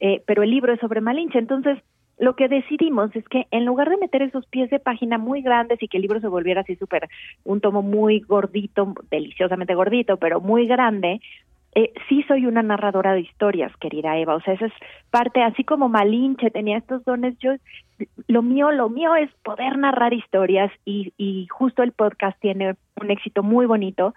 Eh, 0.00 0.22
pero 0.26 0.42
el 0.42 0.50
libro 0.50 0.72
es 0.72 0.80
sobre 0.80 1.00
Malinche. 1.00 1.38
Entonces, 1.38 1.78
lo 2.20 2.36
que 2.36 2.48
decidimos 2.48 3.14
es 3.16 3.26
que 3.28 3.46
en 3.50 3.64
lugar 3.64 3.88
de 3.88 3.96
meter 3.96 4.20
esos 4.20 4.44
pies 4.46 4.68
de 4.68 4.78
página 4.78 5.16
muy 5.16 5.40
grandes 5.40 5.82
y 5.82 5.88
que 5.88 5.96
el 5.96 6.02
libro 6.02 6.20
se 6.20 6.28
volviera 6.28 6.60
así 6.60 6.76
súper, 6.76 7.08
un 7.44 7.62
tomo 7.62 7.80
muy 7.80 8.20
gordito, 8.20 8.94
deliciosamente 9.10 9.74
gordito, 9.74 10.18
pero 10.18 10.38
muy 10.38 10.66
grande, 10.66 11.22
eh, 11.74 11.92
sí 12.08 12.22
soy 12.28 12.44
una 12.44 12.62
narradora 12.62 13.14
de 13.14 13.20
historias, 13.20 13.74
querida 13.78 14.18
Eva. 14.18 14.34
O 14.34 14.40
sea, 14.42 14.52
esa 14.52 14.66
es 14.66 14.72
parte, 15.10 15.42
así 15.42 15.64
como 15.64 15.88
Malinche 15.88 16.50
tenía 16.50 16.76
estos 16.76 17.02
dones, 17.06 17.38
yo, 17.38 17.52
lo 18.28 18.42
mío, 18.42 18.70
lo 18.70 18.90
mío 18.90 19.14
es 19.16 19.30
poder 19.42 19.78
narrar 19.78 20.12
historias 20.12 20.70
y, 20.84 21.14
y 21.16 21.46
justo 21.46 21.82
el 21.82 21.92
podcast 21.92 22.38
tiene 22.38 22.74
un 23.00 23.10
éxito 23.10 23.42
muy 23.42 23.64
bonito 23.64 24.14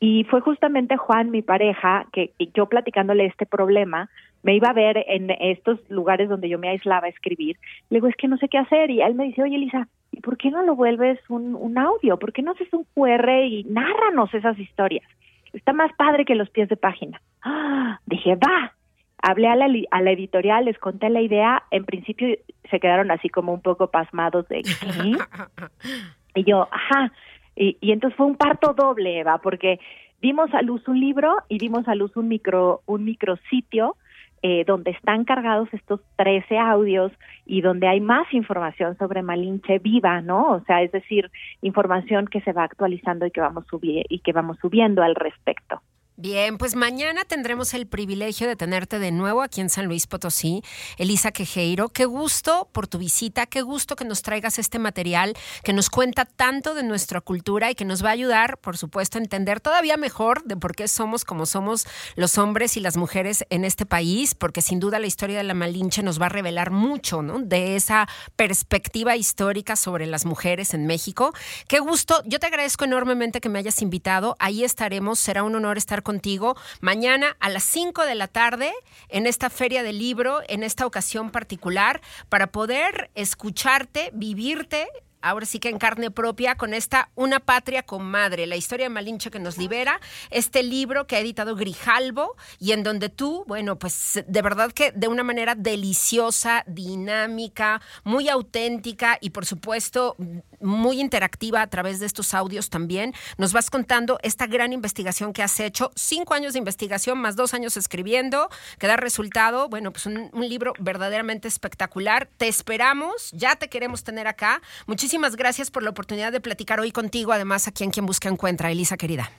Y 0.00 0.24
fue 0.24 0.40
justamente 0.40 0.96
Juan, 0.96 1.30
mi 1.30 1.42
pareja, 1.42 2.06
que 2.12 2.32
yo 2.54 2.66
platicándole 2.66 3.26
este 3.26 3.46
problema, 3.46 4.08
me 4.42 4.54
iba 4.54 4.68
a 4.68 4.72
ver 4.72 5.04
en 5.08 5.30
estos 5.30 5.78
lugares 5.90 6.28
donde 6.28 6.48
yo 6.48 6.58
me 6.58 6.68
aislaba 6.68 7.06
a 7.06 7.10
escribir. 7.10 7.56
Le 7.90 7.96
digo, 7.96 8.06
es 8.06 8.16
que 8.16 8.28
no 8.28 8.36
sé 8.38 8.48
qué 8.48 8.58
hacer. 8.58 8.90
Y 8.90 9.00
él 9.00 9.14
me 9.14 9.24
dice, 9.24 9.42
oye, 9.42 9.56
Elisa, 9.56 9.88
¿y 10.12 10.20
por 10.20 10.36
qué 10.36 10.50
no 10.50 10.62
lo 10.62 10.76
vuelves 10.76 11.18
un, 11.28 11.54
un 11.56 11.78
audio? 11.78 12.18
¿Por 12.18 12.32
qué 12.32 12.42
no 12.42 12.52
haces 12.52 12.72
un 12.72 12.84
QR 12.94 13.28
y 13.44 13.64
nárranos 13.64 14.32
esas 14.34 14.58
historias? 14.58 15.08
Está 15.52 15.72
más 15.72 15.92
padre 15.94 16.24
que 16.24 16.34
los 16.34 16.50
pies 16.50 16.68
de 16.68 16.76
página. 16.76 17.20
¡Ah! 17.42 18.00
Dije, 18.06 18.36
va. 18.36 18.74
Hablé 19.20 19.48
a 19.48 19.56
la, 19.56 19.66
a 19.90 20.00
la 20.00 20.12
editorial, 20.12 20.66
les 20.66 20.78
conté 20.78 21.10
la 21.10 21.20
idea. 21.20 21.64
En 21.72 21.84
principio 21.84 22.36
se 22.70 22.78
quedaron 22.78 23.10
así 23.10 23.28
como 23.28 23.52
un 23.52 23.62
poco 23.62 23.90
pasmados 23.90 24.46
de 24.48 24.62
Y 26.34 26.44
yo, 26.44 26.68
ajá. 26.70 27.12
Y, 27.58 27.76
y 27.80 27.90
entonces 27.90 28.16
fue 28.16 28.26
un 28.26 28.36
parto 28.36 28.72
doble, 28.72 29.18
Eva, 29.18 29.38
porque 29.38 29.80
dimos 30.22 30.52
a 30.54 30.62
luz 30.62 30.86
un 30.86 31.00
libro 31.00 31.36
y 31.48 31.58
dimos 31.58 31.88
a 31.88 31.96
luz 31.96 32.16
un 32.16 32.28
micro, 32.28 32.82
un 32.86 33.04
micrositio 33.04 33.96
eh, 34.40 34.62
donde 34.64 34.92
están 34.92 35.24
cargados 35.24 35.68
estos 35.72 36.00
13 36.14 36.58
audios 36.58 37.10
y 37.44 37.60
donde 37.60 37.88
hay 37.88 38.00
más 38.00 38.32
información 38.32 38.96
sobre 38.96 39.22
Malinche 39.22 39.80
viva, 39.80 40.20
¿no? 40.20 40.52
O 40.52 40.60
sea, 40.60 40.82
es 40.82 40.92
decir, 40.92 41.28
información 41.60 42.28
que 42.28 42.40
se 42.42 42.52
va 42.52 42.62
actualizando 42.62 43.26
y 43.26 43.32
que 43.32 43.40
vamos 43.40 43.64
y 43.82 44.20
que 44.20 44.32
vamos 44.32 44.56
subiendo 44.60 45.02
al 45.02 45.16
respecto. 45.16 45.82
Bien, 46.20 46.58
pues 46.58 46.74
mañana 46.74 47.24
tendremos 47.24 47.74
el 47.74 47.86
privilegio 47.86 48.48
de 48.48 48.56
tenerte 48.56 48.98
de 48.98 49.12
nuevo 49.12 49.40
aquí 49.40 49.60
en 49.60 49.70
San 49.70 49.86
Luis 49.86 50.08
Potosí. 50.08 50.64
Elisa 50.96 51.30
Quejeiro, 51.30 51.90
qué 51.90 52.06
gusto 52.06 52.68
por 52.72 52.88
tu 52.88 52.98
visita, 52.98 53.46
qué 53.46 53.62
gusto 53.62 53.94
que 53.94 54.04
nos 54.04 54.22
traigas 54.22 54.58
este 54.58 54.80
material 54.80 55.36
que 55.62 55.72
nos 55.72 55.90
cuenta 55.90 56.24
tanto 56.24 56.74
de 56.74 56.82
nuestra 56.82 57.20
cultura 57.20 57.70
y 57.70 57.76
que 57.76 57.84
nos 57.84 58.04
va 58.04 58.08
a 58.08 58.14
ayudar, 58.14 58.58
por 58.58 58.76
supuesto, 58.76 59.18
a 59.18 59.20
entender 59.20 59.60
todavía 59.60 59.96
mejor 59.96 60.42
de 60.42 60.56
por 60.56 60.74
qué 60.74 60.88
somos 60.88 61.24
como 61.24 61.46
somos 61.46 61.86
los 62.16 62.36
hombres 62.36 62.76
y 62.76 62.80
las 62.80 62.96
mujeres 62.96 63.44
en 63.48 63.64
este 63.64 63.86
país, 63.86 64.34
porque 64.34 64.60
sin 64.60 64.80
duda 64.80 64.98
la 64.98 65.06
historia 65.06 65.36
de 65.36 65.44
la 65.44 65.54
Malinche 65.54 66.02
nos 66.02 66.20
va 66.20 66.26
a 66.26 66.30
revelar 66.30 66.72
mucho, 66.72 67.22
¿no? 67.22 67.38
De 67.38 67.76
esa 67.76 68.08
perspectiva 68.34 69.14
histórica 69.14 69.76
sobre 69.76 70.04
las 70.06 70.26
mujeres 70.26 70.74
en 70.74 70.84
México. 70.84 71.32
Qué 71.68 71.78
gusto, 71.78 72.24
yo 72.26 72.40
te 72.40 72.46
agradezco 72.48 72.86
enormemente 72.86 73.40
que 73.40 73.48
me 73.48 73.60
hayas 73.60 73.82
invitado. 73.82 74.34
Ahí 74.40 74.64
estaremos, 74.64 75.20
será 75.20 75.44
un 75.44 75.54
honor 75.54 75.78
estar 75.78 76.02
contigo 76.08 76.56
mañana 76.80 77.36
a 77.38 77.50
las 77.50 77.64
5 77.64 78.06
de 78.06 78.14
la 78.14 78.28
tarde 78.28 78.72
en 79.10 79.26
esta 79.26 79.50
feria 79.50 79.82
del 79.82 79.98
libro, 79.98 80.40
en 80.48 80.62
esta 80.62 80.86
ocasión 80.86 81.30
particular, 81.30 82.00
para 82.30 82.46
poder 82.46 83.10
escucharte, 83.14 84.10
vivirte 84.14 84.88
ahora 85.22 85.46
sí 85.46 85.58
que 85.58 85.68
en 85.68 85.78
carne 85.78 86.10
propia, 86.10 86.56
con 86.56 86.74
esta 86.74 87.10
Una 87.14 87.40
Patria 87.40 87.82
con 87.82 88.04
Madre, 88.04 88.46
la 88.46 88.56
historia 88.56 88.86
de 88.86 88.90
Malinche 88.90 89.30
que 89.30 89.38
nos 89.38 89.58
libera, 89.58 90.00
este 90.30 90.62
libro 90.62 91.06
que 91.06 91.16
ha 91.16 91.20
editado 91.20 91.56
Grijalbo 91.56 92.36
y 92.58 92.72
en 92.72 92.82
donde 92.82 93.08
tú, 93.08 93.44
bueno, 93.46 93.78
pues 93.78 94.22
de 94.26 94.42
verdad 94.42 94.72
que 94.72 94.92
de 94.92 95.08
una 95.08 95.22
manera 95.22 95.54
deliciosa, 95.54 96.64
dinámica, 96.66 97.80
muy 98.04 98.28
auténtica 98.28 99.18
y 99.20 99.30
por 99.30 99.46
supuesto 99.46 100.16
muy 100.60 101.00
interactiva 101.00 101.62
a 101.62 101.66
través 101.66 102.00
de 102.00 102.06
estos 102.06 102.34
audios 102.34 102.70
también, 102.70 103.14
nos 103.36 103.52
vas 103.52 103.70
contando 103.70 104.18
esta 104.22 104.46
gran 104.46 104.72
investigación 104.72 105.32
que 105.32 105.42
has 105.42 105.58
hecho, 105.60 105.90
cinco 105.94 106.34
años 106.34 106.52
de 106.52 106.58
investigación 106.58 107.18
más 107.18 107.36
dos 107.36 107.54
años 107.54 107.76
escribiendo, 107.76 108.48
que 108.78 108.86
da 108.86 108.96
resultado, 108.96 109.68
bueno, 109.68 109.92
pues 109.92 110.06
un, 110.06 110.30
libro 110.48 110.72
verdaderamente 110.78 111.46
espectacular. 111.46 112.28
Te 112.38 112.48
esperamos, 112.48 113.30
ya 113.32 113.56
te 113.56 113.68
queremos 113.68 114.02
tener 114.02 114.26
acá. 114.26 114.62
Muchísimas 114.86 115.07
Muchísimas 115.08 115.36
gracias 115.36 115.70
por 115.70 115.82
la 115.82 115.88
oportunidad 115.88 116.32
de 116.32 116.40
platicar 116.42 116.80
hoy 116.80 116.90
contigo, 116.90 117.32
además 117.32 117.66
aquí 117.66 117.82
en 117.82 117.90
Quien 117.90 118.04
Busca 118.04 118.28
Encuentra, 118.28 118.70
Elisa 118.70 118.98
querida. 118.98 119.30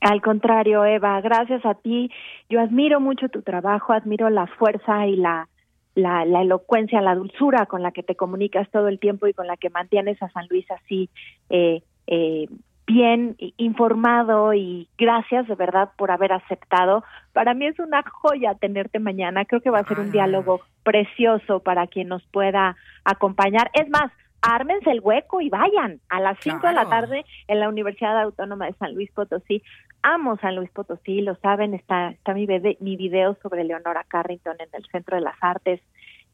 Al 0.00 0.20
contrario, 0.20 0.84
Eva, 0.84 1.20
gracias 1.20 1.64
a 1.64 1.74
ti. 1.74 2.10
Yo 2.50 2.58
admiro 2.58 2.98
mucho 2.98 3.28
tu 3.28 3.42
trabajo, 3.42 3.92
admiro 3.92 4.30
la 4.30 4.48
fuerza 4.48 5.06
y 5.06 5.14
la, 5.14 5.48
la, 5.94 6.24
elocuencia, 6.42 7.00
la 7.02 7.14
dulzura 7.14 7.66
con 7.66 7.84
la 7.84 7.92
que 7.92 8.02
te 8.02 8.16
comunicas 8.16 8.68
todo 8.72 8.88
el 8.88 8.98
tiempo 8.98 9.28
y 9.28 9.32
con 9.32 9.46
la 9.46 9.56
que 9.56 9.70
mantienes 9.70 10.20
a 10.20 10.28
San 10.30 10.48
Luis 10.50 10.68
así 10.72 11.08
eh, 11.50 11.84
eh, 12.08 12.48
bien 12.88 13.36
informado 13.58 14.54
y 14.54 14.88
gracias 14.98 15.46
de 15.46 15.54
verdad 15.54 15.90
por 15.96 16.10
haber 16.10 16.32
aceptado. 16.32 17.04
Para 17.32 17.54
mí 17.54 17.66
es 17.68 17.78
una 17.78 18.02
joya 18.02 18.56
tenerte 18.56 18.98
mañana. 18.98 19.44
Creo 19.44 19.60
que 19.60 19.70
va 19.70 19.78
a 19.78 19.88
ser 19.88 20.00
un 20.00 20.10
diálogo 20.10 20.62
precioso 20.82 21.60
para 21.60 21.86
quien 21.86 22.08
nos 22.08 22.24
pueda 22.32 22.74
acompañar. 23.04 23.70
Es 23.72 23.88
más, 23.88 24.10
ármense 24.42 24.90
el 24.90 25.00
hueco 25.00 25.40
y 25.40 25.48
vayan 25.48 26.00
a 26.08 26.20
las 26.20 26.38
5 26.40 26.66
de 26.66 26.72
la 26.72 26.88
tarde 26.88 27.24
en 27.48 27.60
la 27.60 27.68
Universidad 27.68 28.20
Autónoma 28.20 28.66
de 28.66 28.74
San 28.74 28.94
Luis 28.94 29.10
Potosí. 29.12 29.62
Amo 30.02 30.36
San 30.38 30.56
Luis 30.56 30.70
Potosí, 30.70 31.20
lo 31.20 31.34
saben, 31.36 31.74
está, 31.74 32.10
está 32.10 32.32
mi, 32.34 32.46
mi 32.46 32.96
video 32.96 33.36
sobre 33.42 33.64
Leonora 33.64 34.04
Carrington 34.06 34.56
en 34.60 34.68
el 34.72 34.86
Centro 34.90 35.16
de 35.16 35.22
las 35.22 35.36
Artes 35.40 35.80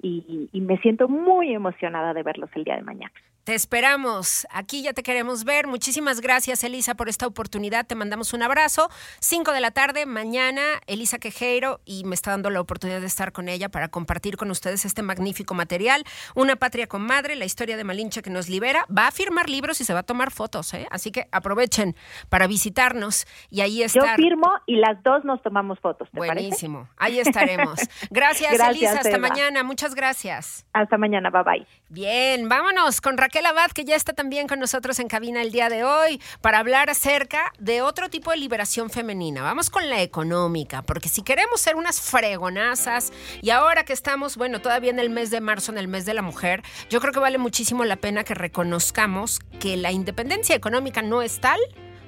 y, 0.02 0.50
y 0.52 0.60
me 0.60 0.78
siento 0.78 1.08
muy 1.08 1.54
emocionada 1.54 2.12
de 2.12 2.22
verlos 2.22 2.50
el 2.54 2.64
día 2.64 2.76
de 2.76 2.82
mañana. 2.82 3.12
Te 3.44 3.56
esperamos. 3.56 4.46
Aquí 4.52 4.84
ya 4.84 4.92
te 4.92 5.02
queremos 5.02 5.42
ver. 5.42 5.66
Muchísimas 5.66 6.20
gracias, 6.20 6.62
Elisa, 6.62 6.94
por 6.94 7.08
esta 7.08 7.26
oportunidad. 7.26 7.84
Te 7.84 7.96
mandamos 7.96 8.32
un 8.32 8.44
abrazo. 8.44 8.88
Cinco 9.18 9.50
de 9.50 9.60
la 9.60 9.72
tarde, 9.72 10.06
mañana, 10.06 10.62
Elisa 10.86 11.18
Quejeiro, 11.18 11.80
y 11.84 12.04
me 12.04 12.14
está 12.14 12.30
dando 12.30 12.50
la 12.50 12.60
oportunidad 12.60 13.00
de 13.00 13.08
estar 13.08 13.32
con 13.32 13.48
ella 13.48 13.68
para 13.68 13.88
compartir 13.88 14.36
con 14.36 14.48
ustedes 14.52 14.84
este 14.84 15.02
magnífico 15.02 15.54
material. 15.54 16.04
Una 16.36 16.54
patria 16.54 16.86
con 16.86 17.02
madre, 17.02 17.34
la 17.34 17.44
historia 17.44 17.76
de 17.76 17.82
Malinche 17.82 18.22
que 18.22 18.30
nos 18.30 18.48
libera. 18.48 18.86
Va 18.96 19.08
a 19.08 19.10
firmar 19.10 19.50
libros 19.50 19.80
y 19.80 19.84
se 19.84 19.92
va 19.92 20.00
a 20.00 20.04
tomar 20.04 20.30
fotos, 20.30 20.72
¿eh? 20.74 20.86
Así 20.92 21.10
que 21.10 21.26
aprovechen 21.32 21.96
para 22.28 22.46
visitarnos 22.46 23.26
y 23.50 23.62
ahí 23.62 23.82
estar. 23.82 24.16
Yo 24.16 24.22
firmo 24.22 24.52
y 24.66 24.76
las 24.76 25.02
dos 25.02 25.24
nos 25.24 25.42
tomamos 25.42 25.80
fotos. 25.80 26.08
¿te 26.12 26.16
Buenísimo. 26.16 26.88
Ahí 26.96 27.18
estaremos. 27.18 27.80
Gracias, 28.12 28.52
Elisa. 28.52 29.00
Hasta 29.00 29.18
mañana. 29.18 29.64
Muchas 29.64 29.91
gracias. 29.94 30.64
Hasta 30.72 30.96
mañana. 30.96 31.30
Bye 31.30 31.42
bye. 31.42 31.66
Bien, 31.88 32.48
vámonos 32.48 33.00
con 33.00 33.18
Raquel 33.18 33.32
Raquel 33.32 33.46
Abad, 33.46 33.70
que 33.70 33.86
ya 33.86 33.96
está 33.96 34.12
también 34.12 34.46
con 34.46 34.60
nosotros 34.60 34.98
en 34.98 35.08
cabina 35.08 35.40
el 35.40 35.52
día 35.52 35.70
de 35.70 35.84
hoy, 35.84 36.20
para 36.42 36.58
hablar 36.58 36.90
acerca 36.90 37.50
de 37.58 37.80
otro 37.80 38.10
tipo 38.10 38.30
de 38.30 38.36
liberación 38.36 38.90
femenina. 38.90 39.40
Vamos 39.42 39.70
con 39.70 39.88
la 39.88 40.02
económica, 40.02 40.82
porque 40.82 41.08
si 41.08 41.22
queremos 41.22 41.62
ser 41.62 41.76
unas 41.76 41.98
fregonazas, 41.98 43.10
y 43.40 43.48
ahora 43.48 43.86
que 43.86 43.94
estamos, 43.94 44.36
bueno, 44.36 44.60
todavía 44.60 44.90
en 44.90 44.98
el 44.98 45.08
mes 45.08 45.30
de 45.30 45.40
marzo, 45.40 45.72
en 45.72 45.78
el 45.78 45.88
mes 45.88 46.04
de 46.04 46.12
la 46.12 46.20
mujer, 46.20 46.62
yo 46.90 47.00
creo 47.00 47.14
que 47.14 47.20
vale 47.20 47.38
muchísimo 47.38 47.86
la 47.86 47.96
pena 47.96 48.22
que 48.22 48.34
reconozcamos 48.34 49.38
que 49.58 49.78
la 49.78 49.90
independencia 49.90 50.54
económica 50.54 51.00
no 51.00 51.22
es 51.22 51.40
tal 51.40 51.58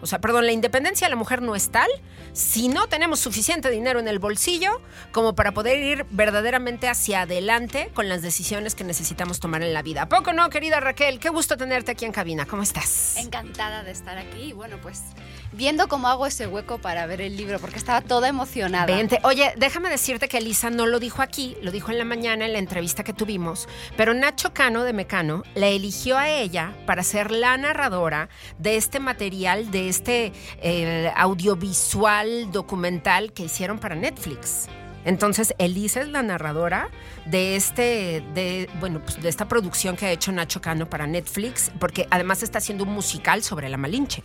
o 0.05 0.07
sea, 0.07 0.21
perdón, 0.21 0.45
la 0.45 0.53
independencia 0.53 1.07
de 1.07 1.11
la 1.11 1.17
mujer 1.17 1.41
no 1.41 1.57
es 1.57 1.71
tal 1.71 1.89
si 2.35 2.69
no 2.69 2.89
tenemos 2.89 3.21
suficiente 3.21 3.71
dinero 3.71 4.01
en 4.01 4.07
el 4.07 4.19
bolsillo 4.19 4.83
como 5.13 5.35
para 5.35 5.53
poder 5.53 5.79
ir 5.79 6.05
verdaderamente 6.11 6.89
hacia 6.89 7.23
adelante 7.23 7.91
con 7.95 8.11
las 8.11 8.21
decisiones 8.21 8.75
que 8.75 8.85
necesitamos 8.85 9.41
tomar 9.41 9.63
en 9.63 9.73
la 9.73 9.81
vida. 9.81 10.03
¿A 10.03 10.09
poco 10.11 10.35
no, 10.35 10.51
querida 10.51 10.79
Raquel? 10.79 11.19
Qué 11.21 11.31
gusto 11.31 11.57
tenerte 11.57 11.93
aquí 11.93 12.05
en 12.05 12.13
cabina. 12.13 12.45
¿Cómo 12.45 12.63
estás? 12.63 13.17
Encantada 13.17 13.83
de 13.83 13.93
estar 13.93 14.19
aquí. 14.19 14.53
Bueno, 14.53 14.77
pues 14.83 15.01
viendo 15.55 15.89
cómo 15.89 16.09
hago 16.09 16.27
ese 16.27 16.47
hueco 16.47 16.79
para 16.79 17.07
ver 17.07 17.21
el 17.21 17.37
libro, 17.37 17.59
porque 17.59 17.79
estaba 17.79 18.01
toda 18.01 18.29
emocionada. 18.29 18.87
Vente. 18.87 19.19
Oye, 19.23 19.53
déjame 19.57 19.89
decirte 19.89 20.29
que 20.29 20.39
Elisa 20.39 20.71
no 20.71 20.87
lo 20.87 20.99
dijo 20.99 21.23
aquí, 21.23 21.57
lo 21.63 21.71
dijo 21.71 21.91
en 21.91 21.99
la 21.99 22.05
mañana 22.05 22.45
en 22.47 22.53
la 22.53 22.59
entrevista 22.59 23.05
que 23.05 23.13
tuvimos, 23.13 23.69
pero 23.97 24.15
Nacho 24.15 24.53
Cano 24.53 24.85
de 24.85 24.93
Mecano 24.93 25.43
la 25.55 25.69
eligió 25.69 26.19
a 26.19 26.29
ella 26.29 26.75
para 26.87 27.03
ser 27.03 27.31
la 27.31 27.57
narradora 27.57 28.29
de 28.59 28.77
este 28.77 29.01
material, 29.01 29.71
de 29.71 29.89
este 29.89 30.33
eh, 30.61 31.13
audiovisual 31.17 32.51
documental 32.53 33.33
que 33.33 33.45
hicieron 33.45 33.79
para 33.79 33.95
Netflix. 33.95 34.69
Entonces, 35.05 35.55
Elisa 35.59 36.01
es 36.01 36.09
la 36.09 36.23
narradora 36.23 36.89
de 37.27 37.57
este, 37.57 38.25
de, 38.35 38.69
bueno, 38.81 39.01
pues 39.01 39.21
de 39.21 39.29
esta 39.29 39.47
producción 39.49 39.97
que 39.97 40.07
ha 40.07 40.11
hecho 40.11 40.33
Nacho 40.33 40.61
Cano 40.61 40.89
para 40.89 41.07
Netflix, 41.07 41.71
porque 41.79 42.07
además 42.11 42.43
está 42.43 42.59
haciendo 42.59 42.85
un 42.85 42.91
musical 42.91 43.43
sobre 43.43 43.69
la 43.69 43.77
Malinche. 43.77 44.25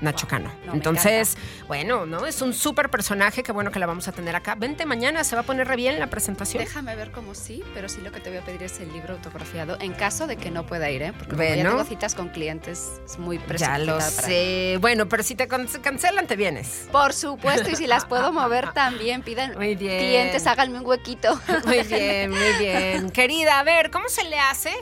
Nacho 0.00 0.26
Cano. 0.28 0.52
Entonces, 0.72 1.36
bueno, 1.66 2.06
¿no? 2.06 2.26
Es 2.26 2.42
un 2.42 2.52
súper 2.52 2.90
personaje, 2.90 3.42
qué 3.42 3.52
bueno 3.52 3.70
que 3.70 3.78
la 3.78 3.86
vamos 3.86 4.08
a 4.08 4.12
tener 4.12 4.36
acá. 4.36 4.54
Vente 4.54 4.84
mañana, 4.86 5.24
se 5.24 5.34
va 5.36 5.42
a 5.42 5.44
poner 5.44 5.66
re 5.68 5.76
bien 5.76 5.98
la 5.98 6.08
presentación. 6.08 6.62
Déjame 6.62 6.94
ver 6.96 7.10
cómo 7.10 7.34
sí, 7.34 7.62
pero 7.74 7.88
sí 7.88 8.00
lo 8.02 8.12
que 8.12 8.20
te 8.20 8.30
voy 8.30 8.38
a 8.38 8.42
pedir 8.42 8.62
es 8.64 8.80
el 8.80 8.92
libro 8.92 9.14
autografiado, 9.14 9.76
en 9.80 9.92
caso 9.92 10.26
de 10.26 10.36
que 10.36 10.50
no 10.50 10.66
pueda 10.66 10.90
ir, 10.90 11.02
¿eh? 11.02 11.12
Porque 11.16 11.36
bueno, 11.36 11.56
ya 11.56 11.68
tengo 11.70 11.84
citas 11.84 12.14
con 12.14 12.28
clientes, 12.28 13.00
es 13.04 13.18
muy 13.18 13.40
Ya 13.56 13.78
lo 13.78 14.00
sé. 14.00 14.78
Bueno, 14.80 15.08
pero 15.08 15.22
si 15.22 15.34
te 15.34 15.46
cancelan, 15.48 16.26
te 16.26 16.36
vienes. 16.36 16.88
Por 16.92 17.12
supuesto, 17.12 17.70
y 17.70 17.76
si 17.76 17.86
las 17.86 18.04
puedo 18.04 18.32
mover 18.32 18.72
también, 18.74 19.22
pidan 19.22 19.54
muy 19.54 19.74
bien. 19.74 19.98
clientes, 19.98 20.46
háganme 20.46 20.80
un 20.80 20.86
huequito. 20.86 21.40
Muy 21.64 21.82
bien, 21.82 22.30
muy 22.30 22.52
bien. 22.58 23.10
Querida, 23.10 23.58
a 23.60 23.62
ver, 23.62 23.90
¿cómo 23.90 24.08
se 24.08 24.24
le 24.24 24.38
hace? 24.38 24.72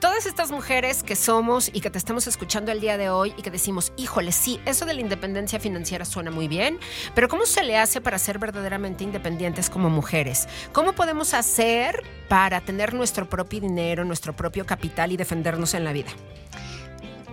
Todas 0.00 0.24
estas 0.24 0.50
mujeres 0.50 1.02
que 1.02 1.14
somos 1.14 1.70
y 1.74 1.82
que 1.82 1.90
te 1.90 1.98
estamos 1.98 2.26
escuchando 2.26 2.72
el 2.72 2.80
día 2.80 2.96
de 2.96 3.10
hoy 3.10 3.34
y 3.36 3.42
que 3.42 3.50
decimos, 3.50 3.92
híjole, 3.98 4.32
sí, 4.32 4.58
eso 4.64 4.86
de 4.86 4.94
la 4.94 5.02
independencia 5.02 5.60
financiera 5.60 6.06
suena 6.06 6.30
muy 6.30 6.48
bien, 6.48 6.78
pero 7.14 7.28
¿cómo 7.28 7.44
se 7.44 7.62
le 7.62 7.76
hace 7.76 8.00
para 8.00 8.18
ser 8.18 8.38
verdaderamente 8.38 9.04
independientes 9.04 9.68
como 9.68 9.90
mujeres? 9.90 10.48
¿Cómo 10.72 10.94
podemos 10.94 11.34
hacer 11.34 12.02
para 12.30 12.62
tener 12.62 12.94
nuestro 12.94 13.28
propio 13.28 13.60
dinero, 13.60 14.06
nuestro 14.06 14.34
propio 14.34 14.64
capital 14.64 15.12
y 15.12 15.18
defendernos 15.18 15.74
en 15.74 15.84
la 15.84 15.92
vida? 15.92 16.08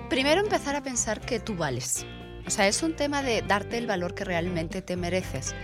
Primero 0.10 0.42
empezar 0.42 0.76
a 0.76 0.84
pensar 0.84 1.22
que 1.22 1.40
tú 1.40 1.56
vales 1.56 2.06
O 2.46 2.50
sea, 2.50 2.68
es 2.68 2.84
un 2.84 2.98
tema 2.98 3.24
de 3.24 3.44
darte 3.44 3.78
el 3.78 3.88
valor 3.88 4.14
que 4.14 4.26
realmente 4.26 4.82
te 4.82 4.98
mereces 4.98 5.56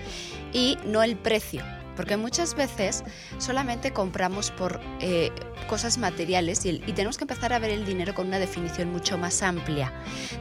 y 0.54 0.78
no 0.86 1.04
el 1.04 1.18
precio. 1.18 1.64
Porque 1.96 2.18
muchas 2.18 2.56
veces 2.56 3.04
solamente 3.38 3.94
compramos 3.94 4.52
por 4.52 4.80
eh, 5.00 5.32
cosas 5.68 5.98
materiales 5.98 6.66
y, 6.66 6.70
y, 6.70 6.94
tenemos 6.94 7.18
que 7.18 7.24
empezar 7.24 7.54
a 7.54 7.60
ver 7.60 7.72
el 7.72 7.86
dinero 7.86 8.14
con 8.14 8.28
una 8.28 8.40
definición 8.40 8.92
mucho 8.92 9.18
más 9.18 9.44
amplia. 9.44 9.94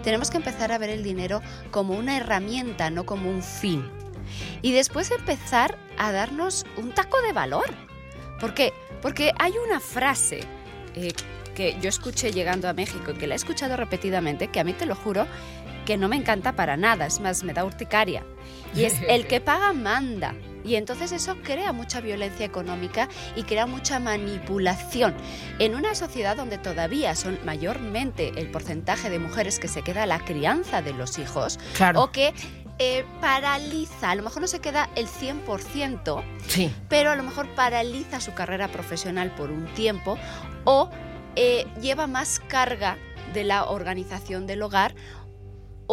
Tenemos 0.02 0.30
que 0.30 0.38
empezar 0.38 0.73
a 0.73 0.78
ver 0.78 0.90
el 0.90 1.02
dinero 1.02 1.42
como 1.71 1.94
una 1.94 2.16
herramienta, 2.16 2.90
no 2.90 3.04
como 3.04 3.30
un 3.30 3.42
fin. 3.42 3.90
Y 4.62 4.73
después 4.73 5.11
empezar 5.11 5.78
a 5.99 6.12
darnos 6.12 6.64
un 6.76 6.92
taco 6.92 7.21
de 7.23 7.32
valor. 7.32 7.66
¿Por 8.40 8.54
qué? 8.54 8.73
Porque 9.00 9.32
hay 9.38 9.52
una 9.66 9.80
frase 9.80 10.40
eh, 10.94 11.12
que 11.54 11.76
yo 11.80 11.88
escuché 11.88 12.32
llegando 12.32 12.68
a 12.68 12.73
México 12.73 13.12
y 13.12 13.14
que 13.14 13.26
la 13.26 13.35
he 13.35 13.37
escuchado 13.37 13.76
repetidamente, 13.76 14.49
que 14.49 14.61
a 14.61 14.64
mí 14.64 14.73
te 14.73 14.87
lo 14.87 14.94
juro 14.94 15.26
que 15.85 15.97
no 15.97 16.09
me 16.09 16.16
encanta 16.16 16.52
para 16.52 16.76
nada, 16.76 17.06
es 17.06 17.21
más, 17.21 17.42
me 17.42 17.52
da 17.52 17.64
urticaria. 17.64 18.25
Y 18.75 18.85
es 18.85 18.94
el 19.09 19.26
que 19.26 19.40
paga 19.40 19.73
manda. 19.73 20.35
Y 20.64 20.76
entonces 20.76 21.12
eso 21.12 21.37
crea 21.42 21.73
mucha 21.73 22.00
violencia 22.00 22.47
económica 22.47 23.09
y 23.37 23.42
crea 23.42 23.66
mucha 23.66 23.99
manipulación. 23.99 25.14
En 25.59 25.75
una 25.75 25.95
sociedad 25.95 26.37
donde 26.37 26.59
todavía 26.59 27.14
son 27.14 27.38
mayormente 27.45 28.33
el 28.37 28.50
porcentaje 28.50 29.11
de 29.11 29.19
mujeres 29.19 29.59
que 29.59 29.69
se 29.69 29.83
queda 29.83 30.04
a 30.04 30.07
la 30.07 30.25
crianza 30.25 30.83
de 30.83 30.92
los 30.92 31.19
hijos 31.19 31.59
o 31.95 32.11
que 32.11 32.33
eh, 32.78 33.04
paraliza, 33.21 34.11
a 34.11 34.14
lo 34.14 34.23
mejor 34.23 34.42
no 34.42 34.49
se 34.49 34.61
queda 34.61 34.88
el 34.97 35.07
100%, 35.07 36.25
sí. 36.49 36.75
pero 36.88 37.11
a 37.11 37.16
lo 37.16 37.23
mejor 37.23 37.49
paraliza 37.54 38.21
su 38.21 38.35
carrera 38.35 38.69
profesional 38.69 39.31
por 39.35 39.50
un 39.50 39.66
tiempo 39.75 40.19
o 40.64 40.90
eh, 41.37 41.66
lleva 41.81 42.07
más 42.07 42.40
carga 42.40 42.99
de 43.33 43.45
la 43.45 43.66
organización 43.66 44.47
del 44.47 44.62
hogar 44.62 44.95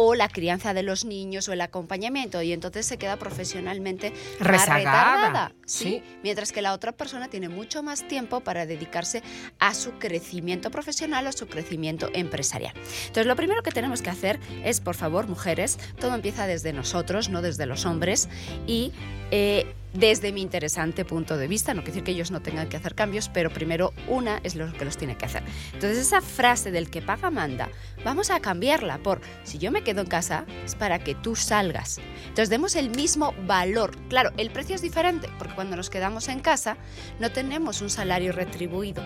o 0.02 0.14
la 0.14 0.30
crianza 0.30 0.72
de 0.72 0.82
los 0.82 1.04
niños 1.04 1.46
o 1.48 1.52
el 1.52 1.60
acompañamiento 1.60 2.40
y 2.40 2.54
entonces 2.54 2.86
se 2.86 2.96
queda 2.96 3.18
profesionalmente 3.18 4.14
retardada, 4.38 5.52
¿sí? 5.66 6.02
Mientras 6.22 6.52
que 6.52 6.62
la 6.62 6.72
otra 6.72 6.92
persona 6.92 7.28
tiene 7.28 7.50
mucho 7.50 7.82
más 7.82 8.08
tiempo 8.08 8.40
para 8.40 8.64
dedicarse 8.64 9.22
a 9.58 9.74
su 9.74 9.92
crecimiento 9.98 10.70
profesional 10.70 11.26
o 11.26 11.32
su 11.32 11.48
crecimiento 11.48 12.08
empresarial. 12.14 12.72
Entonces, 13.08 13.26
lo 13.26 13.36
primero 13.36 13.62
que 13.62 13.72
tenemos 13.72 14.00
que 14.00 14.08
hacer 14.08 14.40
es, 14.64 14.80
por 14.80 14.94
favor, 14.94 15.28
mujeres, 15.28 15.78
todo 16.00 16.14
empieza 16.14 16.46
desde 16.46 16.72
nosotros, 16.72 17.28
no 17.28 17.42
desde 17.42 17.66
los 17.66 17.84
hombres 17.84 18.30
y 18.66 18.92
eh, 19.30 19.66
desde 19.92 20.32
mi 20.32 20.42
interesante 20.42 21.04
punto 21.04 21.36
de 21.36 21.48
vista. 21.48 21.74
No 21.74 21.82
quiere 21.82 21.92
decir 21.92 22.04
que 22.04 22.12
ellos 22.12 22.30
no 22.30 22.40
tengan 22.40 22.68
que 22.68 22.76
hacer 22.76 22.94
cambios, 22.94 23.28
pero 23.28 23.50
primero 23.50 23.92
una 24.08 24.40
es 24.42 24.54
lo 24.54 24.72
que 24.72 24.84
los 24.84 24.96
tiene 24.96 25.16
que 25.16 25.26
hacer. 25.26 25.42
Entonces 25.72 25.98
esa 25.98 26.20
frase 26.20 26.70
del 26.70 26.90
que 26.90 27.02
paga 27.02 27.30
manda, 27.30 27.68
vamos 28.04 28.30
a 28.30 28.40
cambiarla 28.40 28.98
por 28.98 29.20
si 29.44 29.58
yo 29.58 29.70
me 29.70 29.82
quedo 29.82 30.00
en 30.02 30.06
casa 30.06 30.44
es 30.64 30.74
para 30.74 30.98
que 30.98 31.14
tú 31.14 31.36
salgas. 31.36 31.98
Entonces 32.22 32.50
demos 32.50 32.74
el 32.76 32.90
mismo 32.90 33.34
valor. 33.46 33.96
Claro, 34.08 34.30
el 34.36 34.50
precio 34.50 34.74
es 34.74 34.82
diferente 34.82 35.28
porque 35.38 35.54
cuando 35.54 35.76
nos 35.76 35.90
quedamos 35.90 36.28
en 36.28 36.40
casa 36.40 36.76
no 37.18 37.30
tenemos 37.30 37.80
un 37.80 37.90
salario 37.90 38.32
retribuido. 38.32 39.02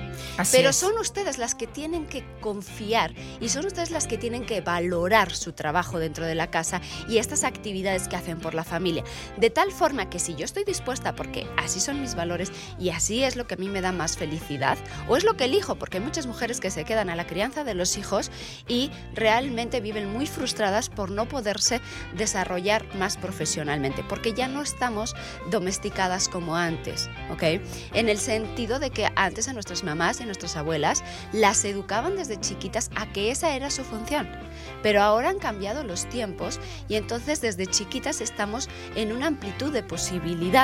pero 0.53 0.73
son 0.73 0.99
ustedes 0.99 1.39
las 1.39 1.55
que 1.55 1.67
tienen 1.67 2.07
que 2.07 2.25
confiar 2.41 3.15
y 3.41 3.49
son 3.49 3.67
ustedes 3.67 3.91
las 3.91 4.07
que 4.07 4.19
tienen 4.19 4.47
que 4.47 4.61
valorar 4.61 5.35
su 5.35 5.53
trabajo 5.53 5.99
dentro 5.99 6.25
de 6.27 6.35
la 6.35 6.51
casa 6.51 6.81
y 7.09 7.19
estas 7.19 7.45
actividades 7.45 8.09
que 8.09 8.17
hacen 8.17 8.39
por 8.39 8.55
la 8.55 8.65
familia. 8.65 9.05
De 9.37 9.51
tal 9.51 9.73
forma 9.73 10.11
que 10.11 10.19
si 10.19 10.35
yo 10.35 10.45
estoy 10.45 10.65
dispuesta 10.75 11.15
porque 11.15 11.47
así 11.57 11.79
son 11.79 12.01
mis 12.01 12.17
valores 12.17 12.51
y 12.81 12.91
así 12.91 13.23
es 13.23 13.37
lo 13.37 13.47
que 13.47 13.55
a 13.55 13.57
mí 13.57 13.69
me 13.69 13.81
da 13.81 13.93
más 13.93 14.17
felicidad, 14.17 14.77
o 15.09 15.17
es 15.17 15.23
lo 15.23 15.37
que 15.37 15.45
elijo, 15.45 15.77
porque 15.77 15.99
hay 15.99 16.05
muchas 16.05 16.27
mujeres 16.27 16.59
que 16.59 16.71
se 16.71 16.85
quedan 16.85 17.11
a 17.11 17.17
la 17.17 17.29
crianza 17.29 17.63
de 17.63 17.75
los 17.75 17.97
hijos 17.97 18.33
y 18.67 18.91
realmente 19.15 19.81
viven 19.81 20.13
muy 20.13 20.27
frustradas 20.27 20.89
por 20.89 21.13
no 21.13 21.29
poderse 21.29 21.81
desarrollar 22.17 22.85
más 22.97 23.17
profesionalmente, 23.17 24.03
porque 24.09 24.33
ya 24.33 24.49
no 24.49 24.63
estamos 24.63 25.15
domesticadas 25.49 26.29
como 26.29 26.57
antes, 26.57 27.09
¿ok? 27.31 27.43
En 27.93 28.09
el 28.09 28.19
sentido 28.19 28.81
de 28.81 28.91
que 28.91 29.09
antes 29.15 29.47
a 29.47 29.53
nuestras 29.53 29.85
mamás 29.85 30.21
y 30.21 30.25
nuestras 30.25 30.57
abuelas 30.57 31.05
las 31.33 31.65
educaban 31.65 32.17
desde 32.17 32.41
chiquitas 32.41 32.91
a 32.97 33.13
que 33.13 33.31
esa 33.31 33.55
era 33.55 33.71
su 33.71 33.85
función, 33.85 34.29
pero 34.83 35.03
ahora 35.03 35.31
han 35.31 35.39
cambiado 35.39 35.85
los 35.85 36.09
tiempos 36.09 36.59
y 36.89 36.97
entonces 36.97 37.41
desde 37.41 37.69
chiquitas 37.69 38.21
estamos 38.21 38.69
en 38.97 39.13
una 39.13 39.29
amplitud 39.29 39.73
de 39.73 39.85
posibilidades 39.85 40.64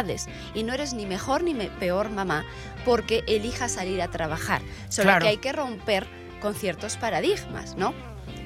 y 0.54 0.62
no 0.62 0.73
eres 0.73 0.95
ni 0.95 1.07
mejor 1.07 1.42
ni 1.42 1.54
peor 1.54 2.11
mamá 2.11 2.45
porque 2.84 3.23
elijas 3.26 3.73
salir 3.73 4.00
a 4.02 4.08
trabajar. 4.08 4.63
Solo 4.89 5.19
que 5.19 5.28
hay 5.28 5.36
que 5.36 5.52
romper 5.52 6.06
con 6.41 6.54
ciertos 6.54 6.97
paradigmas, 6.97 7.76
¿no? 7.76 7.95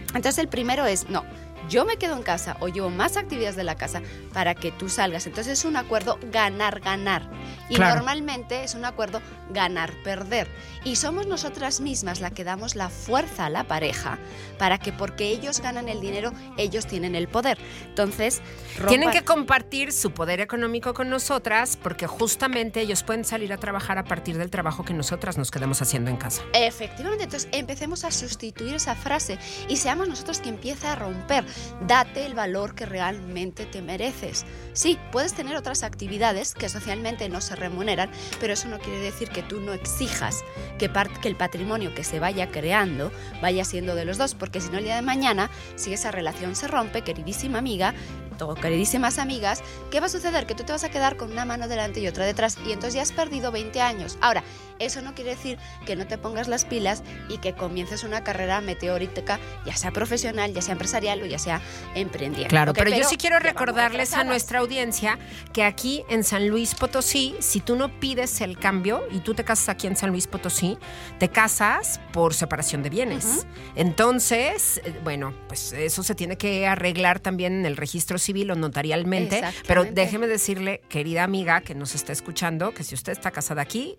Entonces 0.09 0.38
el 0.38 0.49
primero 0.49 0.87
es, 0.87 1.09
no, 1.09 1.25
yo 1.68 1.85
me 1.85 1.96
quedo 1.96 2.16
en 2.16 2.22
casa 2.22 2.57
o 2.61 2.68
llevo 2.68 2.90
más 2.90 3.16
actividades 3.16 3.57
de 3.57 3.64
la 3.64 3.77
casa 3.77 4.03
para 4.33 4.55
que 4.55 4.72
tú 4.72 4.88
salgas. 4.88 5.27
Entonces 5.27 5.59
es 5.61 5.64
un 5.64 5.77
acuerdo 5.77 6.18
ganar-ganar. 6.31 7.29
Y 7.68 7.77
normalmente 7.77 8.62
es 8.62 8.74
un 8.74 8.85
acuerdo 8.85 9.22
ganar-perder. 9.50 10.48
Y 10.85 10.96
somos 10.96 11.27
nosotras 11.27 11.81
mismas 11.81 12.20
la 12.20 12.31
que 12.31 12.44
damos 12.44 12.77
la 12.77 12.90
fuerza 12.90 13.46
a 13.46 13.50
la 13.50 13.64
pareja 13.64 14.18
para 14.59 14.79
que 14.79 14.92
porque 14.92 15.29
ellos 15.29 15.61
ganan 15.61 15.88
el 15.88 16.00
dinero, 16.00 16.33
ellos 16.59 16.87
tienen 16.87 17.14
el 17.14 17.29
poder. 17.29 17.59
Entonces, 17.87 18.42
tienen 18.88 19.11
que 19.11 19.24
compartir 19.24 19.92
su 19.92 20.11
poder 20.11 20.40
económico 20.40 20.92
con 20.94 21.09
nosotras 21.09 21.79
porque 21.83 22.07
justamente 22.07 22.81
ellos 22.81 23.03
pueden 23.03 23.24
salir 23.24 23.53
a 23.53 23.57
trabajar 23.57 23.98
a 23.98 24.05
partir 24.05 24.37
del 24.37 24.50
trabajo 24.50 24.85
que 24.85 24.92
nosotras 24.92 25.38
nos 25.38 25.50
quedamos 25.50 25.81
haciendo 25.81 26.11
en 26.11 26.16
casa. 26.16 26.42
Efectivamente, 26.53 27.24
entonces 27.24 27.48
empecemos 27.53 28.05
a 28.05 28.11
sustituir 28.11 28.74
esa 28.74 28.94
frase 28.94 29.38
y 29.68 29.77
seamos 29.77 30.09
nosotros 30.09 30.40
quien 30.40 30.55
empieza 30.55 30.92
a 30.92 30.96
romper 30.96 31.44
Date 31.87 32.27
el 32.27 32.35
valor 32.35 32.75
que 32.75 32.87
realmente 32.87 33.67
te 33.67 33.83
mereces. 33.83 34.45
Sí, 34.73 34.99
puedes 35.12 35.35
tener 35.35 35.57
otras 35.57 35.83
actividades 35.83 36.55
que 36.55 36.69
socialmente 36.69 37.29
no 37.29 37.40
se 37.40 37.57
remuneran, 37.57 38.11
pero 38.40 38.53
eso 38.53 38.69
no 38.69 38.79
quiere 38.79 39.01
decir 39.01 39.29
que 39.29 39.43
tú 39.43 39.61
no 39.61 39.73
exijas 39.73 40.43
que, 40.79 40.90
el 41.25 41.37
patrimonio 41.37 41.95
que 41.95 42.05
se 42.05 42.21
vaya 42.21 42.51
creando 42.51 43.11
vaya 43.40 43.64
siendo 43.64 43.95
de 43.95 44.05
los 44.05 44.19
dos, 44.19 44.35
porque 44.35 44.61
si 44.61 44.71
no 44.71 44.79
el 44.79 44.85
día 44.85 44.97
de 44.97 45.03
mañana, 45.03 45.51
si 45.77 45.93
esa 45.93 46.11
relación 46.11 46.57
se 46.57 46.69
rompe, 46.69 47.03
queridísima 47.03 47.59
amiga, 47.59 47.95
o 48.40 48.55
queridísimas 48.55 49.18
amigas, 49.18 49.62
¿qué 49.90 50.01
va 50.01 50.07
a 50.07 50.09
suceder? 50.09 50.47
Que 50.47 50.55
tú 50.55 50.64
te 50.64 50.73
vas 50.73 50.85
a 50.85 50.90
quedar 50.90 51.16
con 51.16 51.31
una 51.31 51.44
mano 51.44 51.68
delante 51.68 52.01
y 52.01 52.09
otra 52.09 52.25
detrás 52.25 52.59
y 52.66 52.73
entonces 52.73 52.94
ya 52.94 53.03
has 53.03 53.12
perdido 53.12 53.53
20 53.53 53.81
años. 53.81 54.18
Ahora, 54.20 54.42
eso 54.79 55.03
no 55.03 55.14
quiere 55.14 55.31
decir 55.31 55.59
que 55.87 55.97
no 55.97 56.07
te 56.07 56.18
pongas 56.18 56.49
las 56.49 56.64
pilas 56.64 57.03
y 57.29 57.38
que 57.38 57.55
comiences 57.55 58.05
una 58.05 58.25
carrera 58.25 58.61
meteorítica, 58.61 59.38
ya 59.64 59.77
sea 59.77 59.92
profesional, 59.92 60.53
ya 60.53 60.62
sea 60.62 60.73
empresarial 60.73 61.23
o 61.23 61.27
ya 61.27 61.38
sea 61.38 61.61
emprendiendo. 61.94 62.49
Claro, 62.49 62.73
pero, 62.73 62.90
yo 62.90 63.05
sí 63.05 63.16
quiero 63.16 63.38
recordarles 63.38 64.14
a 64.14 64.25
nuestra 64.25 64.59
audiencia 64.61 65.18
que 65.53 65.62
aquí 65.64 66.05
en 66.09 66.25
San 66.25 66.49
Luis 66.49 66.75
Potosí, 66.75 67.37
si 67.40 67.61
tú 67.61 67.77
no 67.77 68.01
pides 68.01 68.40
el 68.40 68.59
cambio 68.59 69.05
y 69.11 69.20
tú 69.20 69.35
te 69.35 69.44
casas 69.44 69.68
aquí 69.68 69.87
en 69.87 69.97
San 69.97 70.11
Luis 70.11 70.27
Potosí, 70.27 70.79
te 71.18 71.29
casas 71.29 72.01
por 72.12 72.35
separación 72.35 72.83
de 72.83 72.90
bienes. 72.90 73.47
Entonces, 73.77 74.81
eh, 74.85 75.01
bueno, 75.03 75.35
pues 75.49 75.73
eso 75.73 76.03
se 76.03 76.14
tiene 76.14 76.37
que 76.37 76.66
arreglar 76.66 77.20
también 77.20 77.53
en 77.61 77.66
el 77.66 77.77
registro 77.77 78.18
civil 78.25 78.51
o 78.51 78.55
notarialmente. 78.57 79.43
Pero 79.67 79.85
déjeme 79.85 80.27
decirle, 80.27 80.81
querida 80.89 81.23
amiga 81.25 81.61
que 81.61 81.75
nos 81.75 81.95
está 81.95 82.13
escuchando, 82.13 82.73
que 82.73 82.83
si 82.85 82.95
usted 82.95 83.13
está 83.13 83.31
casada 83.31 83.63
aquí, 83.63 83.99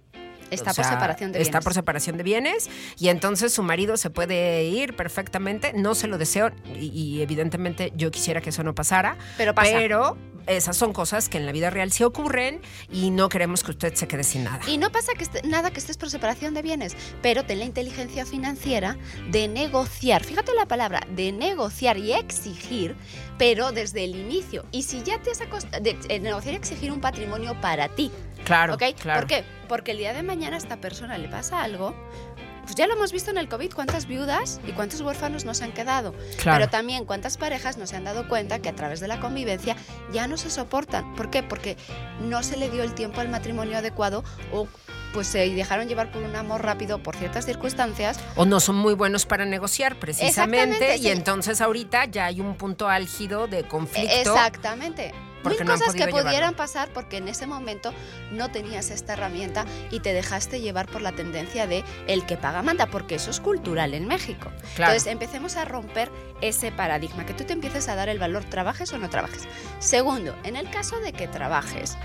Está 0.51 0.73
por 0.73 0.85
separación 0.85 1.31
de 1.31 1.39
bienes. 1.39 1.47
Está 1.47 1.61
por 1.61 1.73
separación 1.73 2.17
de 2.17 2.23
bienes 2.23 2.69
y 2.97 3.09
entonces 3.09 3.53
su 3.53 3.63
marido 3.63 3.97
se 3.97 4.09
puede 4.09 4.65
ir 4.65 4.95
perfectamente. 4.95 5.73
No 5.73 5.95
se 5.95 6.07
lo 6.07 6.17
deseo 6.17 6.51
y, 6.75 7.21
evidentemente 7.21 7.91
yo 7.95 8.11
quisiera 8.11 8.41
que 8.41 8.49
eso 8.49 8.63
no 8.63 8.75
pasara. 8.75 9.17
Pero 9.37 9.53
pasa. 9.55 9.71
Pero 9.73 10.17
esas 10.47 10.77
son 10.77 10.93
cosas 10.93 11.29
que 11.29 11.37
en 11.37 11.45
la 11.45 11.51
vida 11.51 11.69
real 11.69 11.91
sí 11.91 12.03
ocurren 12.03 12.61
y 12.91 13.09
no 13.09 13.29
queremos 13.29 13.63
que 13.63 13.71
usted 13.71 13.93
se 13.95 14.07
quede 14.07 14.23
sin 14.23 14.43
nada. 14.43 14.61
Y 14.67 14.77
no 14.77 14.91
pasa 14.91 15.13
que 15.13 15.25
nada 15.47 15.71
que 15.71 15.79
estés 15.79 15.97
por 15.97 16.09
separación 16.09 16.53
de 16.53 16.61
bienes, 16.61 16.95
pero 17.21 17.45
ten 17.45 17.59
la 17.59 17.65
inteligencia 17.65 18.25
financiera 18.25 18.97
de 19.31 19.47
negociar. 19.47 20.23
Fíjate 20.23 20.53
la 20.53 20.67
palabra, 20.67 21.01
de 21.09 21.31
negociar 21.31 21.97
y 21.97 22.13
exigir, 22.13 22.95
pero 23.37 23.71
desde 23.71 24.03
el 24.03 24.15
inicio. 24.15 24.65
Y 24.71 24.83
si 24.83 25.01
ya 25.01 25.21
te 25.21 25.31
has 25.31 25.41
acostado, 25.41 25.83
de, 25.83 25.93
de 25.93 26.19
negociar 26.19 26.53
y 26.53 26.57
exigir 26.57 26.91
un 26.91 27.01
patrimonio 27.01 27.59
para 27.59 27.89
ti, 27.89 28.11
Claro, 28.43 28.77
claro. 28.77 29.21
¿Por 29.21 29.27
qué? 29.27 29.43
Porque 29.67 29.91
el 29.91 29.97
día 29.97 30.13
de 30.13 30.23
mañana 30.23 30.55
a 30.55 30.59
esta 30.59 30.77
persona 30.77 31.17
le 31.17 31.27
pasa 31.27 31.61
algo. 31.61 31.95
Pues 32.63 32.75
ya 32.75 32.87
lo 32.87 32.93
hemos 32.93 33.11
visto 33.11 33.29
en 33.29 33.37
el 33.37 33.47
COVID, 33.47 33.73
cuántas 33.73 34.07
viudas 34.07 34.59
y 34.67 34.71
cuántos 34.71 35.01
huérfanos 35.01 35.45
nos 35.45 35.61
han 35.61 35.71
quedado. 35.71 36.15
Pero 36.43 36.67
también 36.67 37.05
cuántas 37.05 37.37
parejas 37.37 37.77
nos 37.77 37.93
han 37.93 38.03
dado 38.03 38.27
cuenta 38.27 38.59
que 38.59 38.69
a 38.69 38.75
través 38.75 38.99
de 38.99 39.07
la 39.07 39.19
convivencia 39.19 39.75
ya 40.11 40.27
no 40.27 40.35
se 40.35 40.49
soportan. 40.49 41.13
¿Por 41.13 41.29
qué? 41.29 41.43
Porque 41.43 41.77
no 42.21 42.41
se 42.41 42.57
le 42.57 42.71
dio 42.71 42.81
el 42.81 42.95
tiempo 42.95 43.21
al 43.21 43.29
matrimonio 43.29 43.77
adecuado 43.77 44.23
o 44.51 44.67
pues 45.13 45.27
se 45.27 45.47
dejaron 45.49 45.87
llevar 45.87 46.11
por 46.11 46.23
un 46.23 46.35
amor 46.35 46.63
rápido 46.63 47.01
por 47.01 47.15
ciertas 47.15 47.45
circunstancias. 47.45 48.19
O 48.35 48.45
no 48.45 48.59
son 48.59 48.75
muy 48.75 48.95
buenos 48.95 49.27
para 49.27 49.45
negociar 49.45 49.97
precisamente 49.97 50.97
y 50.97 51.07
entonces 51.09 51.61
ahorita 51.61 52.05
ya 52.05 52.25
hay 52.25 52.41
un 52.41 52.55
punto 52.55 52.89
álgido 52.89 53.47
de 53.47 53.63
conflicto. 53.63 54.11
Exactamente. 54.11 55.13
Porque 55.49 55.63
mil 55.63 55.73
no 55.73 55.79
cosas 55.79 55.95
que 55.95 56.07
pudieran 56.07 56.31
llevarlo. 56.31 56.57
pasar 56.57 56.89
porque 56.93 57.17
en 57.17 57.27
ese 57.27 57.47
momento 57.47 57.93
no 58.31 58.51
tenías 58.51 58.89
esta 58.91 59.13
herramienta 59.13 59.65
y 59.91 59.99
te 60.01 60.13
dejaste 60.13 60.61
llevar 60.61 60.87
por 60.87 61.01
la 61.01 61.13
tendencia 61.13 61.67
de 61.67 61.83
el 62.07 62.25
que 62.25 62.37
paga 62.37 62.61
manda, 62.61 62.87
porque 62.87 63.15
eso 63.15 63.31
es 63.31 63.39
cultural 63.39 63.93
en 63.93 64.07
México. 64.07 64.51
Claro. 64.75 64.93
Entonces 64.93 65.11
empecemos 65.11 65.55
a 65.55 65.65
romper 65.65 66.11
ese 66.41 66.71
paradigma, 66.71 67.25
que 67.25 67.33
tú 67.33 67.43
te 67.43 67.53
empieces 67.53 67.87
a 67.87 67.95
dar 67.95 68.09
el 68.09 68.19
valor, 68.19 68.43
trabajes 68.45 68.91
o 68.93 68.97
no 68.97 69.09
trabajes. 69.09 69.43
Segundo, 69.79 70.35
en 70.43 70.55
el 70.55 70.69
caso 70.69 70.99
de 70.99 71.13
que 71.13 71.27
trabajes, 71.27 71.97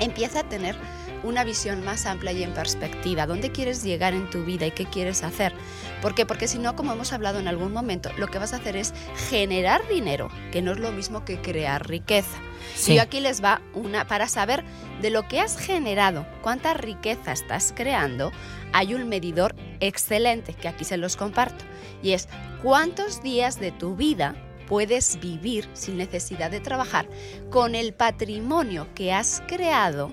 empieza 0.00 0.40
a 0.40 0.48
tener 0.48 0.76
una 1.24 1.42
visión 1.42 1.84
más 1.84 2.06
amplia 2.06 2.32
y 2.32 2.42
en 2.42 2.52
perspectiva, 2.52 3.26
dónde 3.26 3.50
quieres 3.50 3.82
llegar 3.82 4.12
en 4.12 4.28
tu 4.28 4.44
vida 4.44 4.66
y 4.66 4.70
qué 4.70 4.84
quieres 4.84 5.22
hacer. 5.22 5.54
¿Por 6.02 6.14
qué? 6.14 6.26
Porque 6.26 6.46
si 6.46 6.58
no, 6.58 6.76
como 6.76 6.92
hemos 6.92 7.12
hablado 7.12 7.40
en 7.40 7.48
algún 7.48 7.72
momento, 7.72 8.10
lo 8.18 8.28
que 8.28 8.38
vas 8.38 8.52
a 8.52 8.56
hacer 8.56 8.76
es 8.76 8.92
generar 9.30 9.88
dinero, 9.88 10.28
que 10.52 10.62
no 10.62 10.72
es 10.72 10.78
lo 10.78 10.92
mismo 10.92 11.24
que 11.24 11.40
crear 11.40 11.88
riqueza. 11.88 12.36
Sí. 12.74 12.94
Y 12.94 12.98
aquí 12.98 13.20
les 13.20 13.42
va 13.42 13.60
una 13.74 14.06
para 14.06 14.28
saber 14.28 14.64
de 15.00 15.10
lo 15.10 15.26
que 15.28 15.40
has 15.40 15.58
generado, 15.58 16.26
cuánta 16.42 16.74
riqueza 16.74 17.32
estás 17.32 17.72
creando, 17.76 18.32
hay 18.72 18.94
un 18.94 19.08
medidor 19.08 19.54
excelente 19.80 20.54
que 20.54 20.68
aquí 20.68 20.84
se 20.84 20.96
los 20.96 21.16
comparto 21.16 21.64
y 22.02 22.12
es 22.12 22.28
cuántos 22.62 23.22
días 23.22 23.60
de 23.60 23.72
tu 23.72 23.96
vida 23.96 24.34
puedes 24.66 25.20
vivir 25.20 25.68
sin 25.74 25.96
necesidad 25.96 26.50
de 26.50 26.60
trabajar 26.60 27.06
con 27.50 27.74
el 27.74 27.92
patrimonio 27.92 28.88
que 28.94 29.12
has 29.12 29.42
creado 29.46 30.12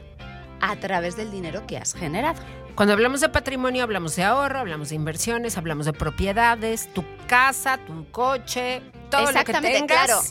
a 0.59 0.75
través 0.75 1.15
del 1.15 1.31
dinero 1.31 1.65
que 1.65 1.77
has 1.77 1.93
generado. 1.93 2.41
Cuando 2.75 2.93
hablamos 2.93 3.21
de 3.21 3.29
patrimonio, 3.29 3.83
hablamos 3.83 4.15
de 4.15 4.23
ahorro, 4.23 4.59
hablamos 4.59 4.89
de 4.89 4.95
inversiones, 4.95 5.57
hablamos 5.57 5.85
de 5.85 5.93
propiedades, 5.93 6.91
tu 6.93 7.03
casa, 7.27 7.77
tu 7.77 8.09
coche, 8.11 8.81
todo 9.09 9.31
lo 9.31 9.43
que 9.43 9.53
tengas. 9.53 10.05
claro. 10.05 10.21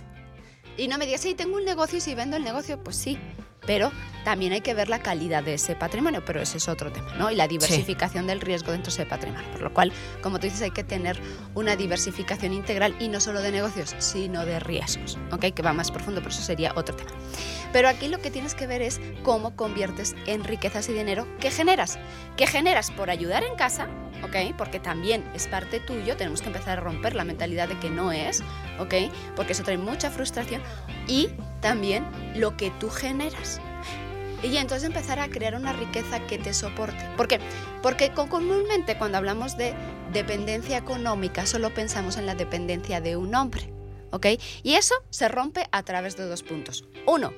Y 0.81 0.89
no 0.89 0.97
me 0.97 1.05
digas, 1.05 1.21
sí, 1.21 1.35
tengo 1.35 1.57
un 1.57 1.67
negocio 1.67 1.99
y 1.99 2.01
si 2.01 2.15
vendo 2.15 2.39
el 2.39 2.43
negocio, 2.43 2.83
pues 2.83 2.97
sí. 2.97 3.19
Pero 3.67 3.93
también 4.25 4.55
hay 4.55 4.63
que 4.63 4.73
ver 4.73 4.89
la 4.89 5.01
calidad 5.01 5.45
de 5.45 5.55
ese 5.55 5.77
patrimonio, 5.77 6.23
pero 6.25 6.41
ese 6.41 6.57
es 6.57 6.69
otro 6.69 6.91
tema, 6.91 7.15
¿no? 7.17 7.31
Y 7.31 7.37
la 7.37 7.47
diversificación 7.47 8.27
del 8.27 8.41
riesgo 8.41 8.73
dentro 8.73 8.91
de 8.91 9.03
ese 9.03 9.05
patrimonio. 9.05 9.47
Por 9.53 9.61
lo 9.61 9.75
cual, 9.75 9.93
como 10.23 10.39
tú 10.39 10.47
dices, 10.47 10.63
hay 10.63 10.71
que 10.71 10.83
tener 10.83 11.21
una 11.55 11.77
diversificación 11.77 12.55
integral 12.55 12.97
y 12.99 13.09
no 13.09 13.21
solo 13.21 13.43
de 13.43 13.53
negocios, 13.53 13.95
sino 13.99 14.47
de 14.47 14.59
riesgos, 14.59 15.19
¿ok? 15.31 15.53
Que 15.55 15.61
va 15.61 15.75
más 15.75 15.91
profundo, 15.91 16.23
pero 16.23 16.33
eso 16.33 16.43
sería 16.43 16.73
otro 16.75 16.97
tema. 16.97 17.11
Pero 17.73 17.89
aquí 17.89 18.09
lo 18.09 18.19
que 18.19 18.31
tienes 18.31 18.55
que 18.55 18.67
ver 18.67 18.83
es 18.83 19.01
cómo 19.23 19.55
conviertes 19.57 20.15
en 20.27 20.45
riquezas 20.45 20.89
y 20.89 20.93
dinero 20.93 21.27
que 21.39 21.51
generas. 21.51 21.99
Que 22.37 22.47
generas 22.47 22.91
por 22.91 23.11
ayudar 23.11 23.45
en 23.45 23.55
casa, 23.55 23.89
¿ok? 24.25 24.55
Porque 24.59 24.81
también 24.81 25.25
es 25.35 25.47
parte 25.47 25.79
tuyo, 25.81 26.17
tenemos 26.17 26.41
que 26.43 26.49
empezar 26.49 26.79
a 26.79 26.81
romper 26.83 27.15
la 27.15 27.25
mentalidad 27.25 27.69
de 27.69 27.79
que 27.79 27.91
no 27.91 28.11
es, 28.13 28.43
¿ok? 28.79 28.95
Porque 29.37 29.53
eso 29.53 29.63
trae 29.63 29.79
mucha 29.79 30.11
frustración. 30.11 30.63
Y 31.07 31.29
también 31.61 32.05
lo 32.35 32.57
que 32.57 32.71
tú 32.73 32.91
generas. 32.91 33.61
Y 34.43 34.57
entonces 34.57 34.87
empezar 34.89 35.21
a 35.21 35.29
crear 35.29 35.55
una 35.55 35.73
riqueza 35.75 36.21
que 36.27 36.39
te 36.39 36.55
soporte. 36.55 37.05
¿Por 37.17 37.29
qué? 37.29 37.41
Porque 37.83 38.11
co- 38.13 38.29
comúnmente 38.29 38.97
cuando 38.97 39.19
hablamos 39.19 39.57
de 39.59 39.75
dependencia 40.15 40.79
económica 40.79 41.45
solo 41.47 41.73
pensamos 41.75 42.17
en 42.17 42.25
la 42.27 42.35
dependencia 42.35 43.01
de 43.03 43.17
un 43.17 43.35
hombre. 43.35 43.71
¿Ok? 44.13 44.27
Y 44.63 44.75
eso 44.75 44.95
se 45.11 45.29
rompe 45.29 45.69
a 45.71 45.83
través 45.85 46.17
de 46.17 46.25
dos 46.25 46.43
puntos. 46.43 46.85
Uno, 47.07 47.33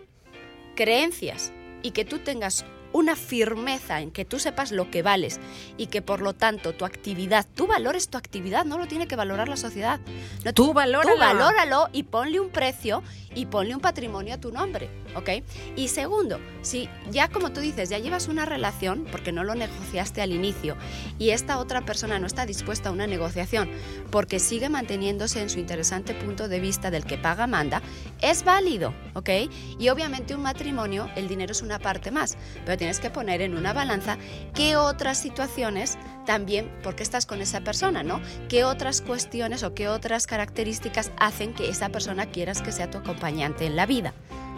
creencias 0.74 1.52
y 1.82 1.90
que 1.92 2.04
tú 2.04 2.18
tengas 2.18 2.64
una 2.92 3.16
firmeza 3.16 4.00
en 4.00 4.10
que 4.10 4.24
tú 4.24 4.38
sepas 4.38 4.72
lo 4.72 4.90
que 4.90 5.02
vales 5.02 5.40
y 5.76 5.86
que 5.86 6.02
por 6.02 6.20
lo 6.20 6.34
tanto 6.34 6.72
tu 6.74 6.84
actividad, 6.84 7.46
tú 7.54 7.66
valores 7.66 8.08
tu 8.08 8.18
actividad, 8.18 8.64
no 8.64 8.78
lo 8.78 8.86
tiene 8.86 9.06
que 9.06 9.16
valorar 9.16 9.48
la 9.48 9.56
sociedad. 9.56 10.00
No, 10.44 10.52
Tú 10.52 10.72
valóralo. 10.72 11.14
Tú 11.14 11.18
valóralo 11.18 11.88
y 11.92 12.04
ponle 12.04 12.40
un 12.40 12.50
precio 12.50 13.02
y 13.34 13.46
ponle 13.46 13.74
un 13.74 13.80
patrimonio 13.80 14.34
a 14.34 14.38
tu 14.38 14.52
nombre, 14.52 14.90
¿ok? 15.14 15.30
Y 15.76 15.88
segundo, 15.88 16.38
si 16.62 16.88
ya 17.10 17.28
como 17.28 17.52
tú 17.52 17.60
dices, 17.60 17.88
ya 17.88 17.98
llevas 17.98 18.28
una 18.28 18.44
relación, 18.44 19.06
porque 19.10 19.32
no 19.32 19.44
lo 19.44 19.54
negociaste 19.54 20.22
al 20.22 20.32
inicio, 20.32 20.76
y 21.18 21.30
esta 21.30 21.58
otra 21.58 21.82
persona 21.82 22.18
no 22.18 22.26
está 22.26 22.46
dispuesta 22.46 22.88
a 22.88 22.92
una 22.92 23.06
negociación, 23.06 23.70
porque 24.10 24.38
sigue 24.38 24.68
manteniéndose 24.68 25.40
en 25.40 25.50
su 25.50 25.58
interesante 25.58 26.14
punto 26.14 26.48
de 26.48 26.60
vista 26.60 26.90
del 26.90 27.04
que 27.04 27.18
paga 27.18 27.46
manda, 27.46 27.82
es 28.20 28.44
válido, 28.44 28.94
¿ok? 29.14 29.30
Y 29.78 29.88
obviamente 29.88 30.34
un 30.34 30.42
matrimonio, 30.42 31.08
el 31.16 31.28
dinero 31.28 31.52
es 31.52 31.62
una 31.62 31.78
parte 31.78 32.10
más, 32.10 32.36
pero 32.64 32.76
tienes 32.82 32.98
que 32.98 33.10
poner 33.10 33.42
en 33.42 33.56
una 33.56 33.72
balanza 33.72 34.18
qué 34.54 34.74
otras 34.74 35.16
situaciones 35.16 35.96
también, 36.26 36.68
porque 36.82 37.04
estás 37.04 37.26
con 37.26 37.40
esa 37.40 37.60
persona, 37.60 38.02
¿no? 38.02 38.20
¿Qué 38.48 38.64
otras 38.64 39.02
cuestiones 39.02 39.62
o 39.62 39.72
qué 39.72 39.86
otras 39.86 40.26
características 40.26 41.12
hacen 41.16 41.54
que 41.54 41.68
esa 41.68 41.90
persona 41.90 42.26
quieras 42.26 42.60
que 42.60 42.72
sea 42.72 42.90
tu 42.90 42.98
acompañante 42.98 43.66
en 43.66 43.76
la 43.76 43.86
vida? 43.86 44.14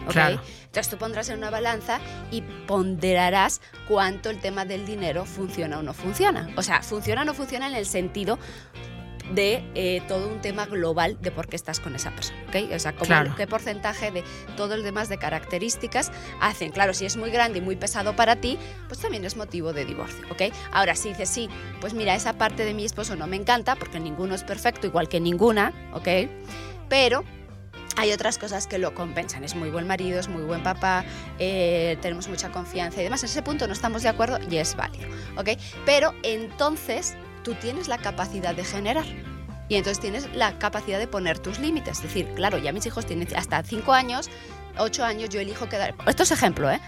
¿ok? 0.07 0.11
Claro. 0.11 0.41
Entonces 0.63 0.89
tú 0.89 0.97
pondrás 0.97 1.29
en 1.29 1.37
una 1.37 1.51
balanza 1.51 1.99
y 2.31 2.41
ponderarás 2.41 3.61
cuánto 3.87 4.31
el 4.31 4.39
tema 4.39 4.65
del 4.65 4.87
dinero 4.87 5.25
funciona 5.25 5.77
o 5.77 5.83
no 5.83 5.93
funciona. 5.93 6.49
O 6.57 6.63
sea, 6.63 6.81
funciona 6.81 7.21
o 7.21 7.25
no 7.25 7.35
funciona 7.35 7.67
en 7.67 7.75
el 7.75 7.85
sentido 7.85 8.39
de 9.33 9.63
eh, 9.75 10.01
todo 10.07 10.27
un 10.27 10.41
tema 10.41 10.65
global 10.65 11.17
de 11.21 11.31
por 11.31 11.47
qué 11.47 11.55
estás 11.55 11.79
con 11.79 11.95
esa 11.95 12.11
persona, 12.11 12.39
¿ok? 12.47 12.71
O 12.75 12.79
sea, 12.79 12.93
Claro. 12.93 13.33
qué 13.35 13.47
porcentaje 13.47 14.11
de 14.11 14.23
todo 14.55 14.73
el 14.75 14.83
demás 14.83 15.09
de 15.09 15.17
características 15.17 16.11
hacen. 16.41 16.71
Claro, 16.71 16.93
si 16.93 17.05
es 17.05 17.17
muy 17.17 17.31
grande 17.31 17.59
y 17.59 17.61
muy 17.61 17.75
pesado 17.75 18.15
para 18.15 18.35
ti, 18.37 18.57
pues 18.87 18.99
también 18.99 19.25
es 19.25 19.35
motivo 19.35 19.73
de 19.73 19.85
divorcio. 19.85 20.25
Ahora, 20.71 20.95
si 20.95 21.09
dices, 21.09 21.29
sí, 21.29 21.49
pues 21.81 21.93
mira, 21.93 22.15
esa 22.15 22.33
parte 22.33 22.65
de 22.65 22.73
mi 22.73 22.85
esposo 22.85 23.15
no 23.15 23.27
me 23.27 23.35
encanta 23.35 23.75
porque 23.75 23.99
ninguno 23.99 24.35
es 24.35 24.43
perfecto, 24.43 24.87
igual 24.87 25.09
que 25.09 25.19
ninguna, 25.19 25.73
¿ok? 25.93 26.07
Pero 26.89 27.23
hay 27.97 28.11
otras 28.11 28.37
cosas 28.37 28.67
que 28.67 28.77
lo 28.77 28.93
compensan. 28.93 29.43
Es 29.43 29.55
muy 29.55 29.69
buen 29.69 29.87
marido, 29.87 30.19
es 30.19 30.27
muy 30.27 30.43
buen 30.43 30.61
papá, 30.63 31.05
eh, 31.39 31.97
tenemos 32.01 32.27
mucha 32.27 32.51
confianza 32.51 32.99
y 32.99 33.03
demás. 33.03 33.23
En 33.23 33.29
ese 33.29 33.41
punto 33.41 33.67
no 33.67 33.73
estamos 33.73 34.03
de 34.03 34.09
acuerdo 34.09 34.37
y 34.49 34.57
es 34.57 34.75
válido, 34.75 35.07
¿ok? 35.37 35.49
Pero 35.85 36.13
entonces 36.23 37.15
tú 37.45 37.53
tienes 37.53 37.87
la 37.87 37.99
capacidad 37.99 38.53
de 38.53 38.65
generar. 38.65 39.05
Y 39.69 39.75
entonces 39.75 40.01
tienes 40.01 40.35
la 40.35 40.59
capacidad 40.59 40.99
de 40.99 41.07
poner 41.07 41.39
tus 41.39 41.59
límites. 41.59 41.97
Es 41.97 42.03
decir, 42.03 42.27
claro, 42.35 42.57
ya 42.57 42.73
mis 42.73 42.85
hijos 42.85 43.05
tienen 43.05 43.27
hasta 43.35 43.63
5 43.63 43.93
años, 43.93 44.29
8 44.77 45.05
años, 45.05 45.29
yo 45.29 45.39
elijo 45.39 45.69
quedar. 45.69 45.95
Esto 46.05 46.23
es 46.23 46.31
ejemplo, 46.31 46.69
¿eh? 46.69 46.81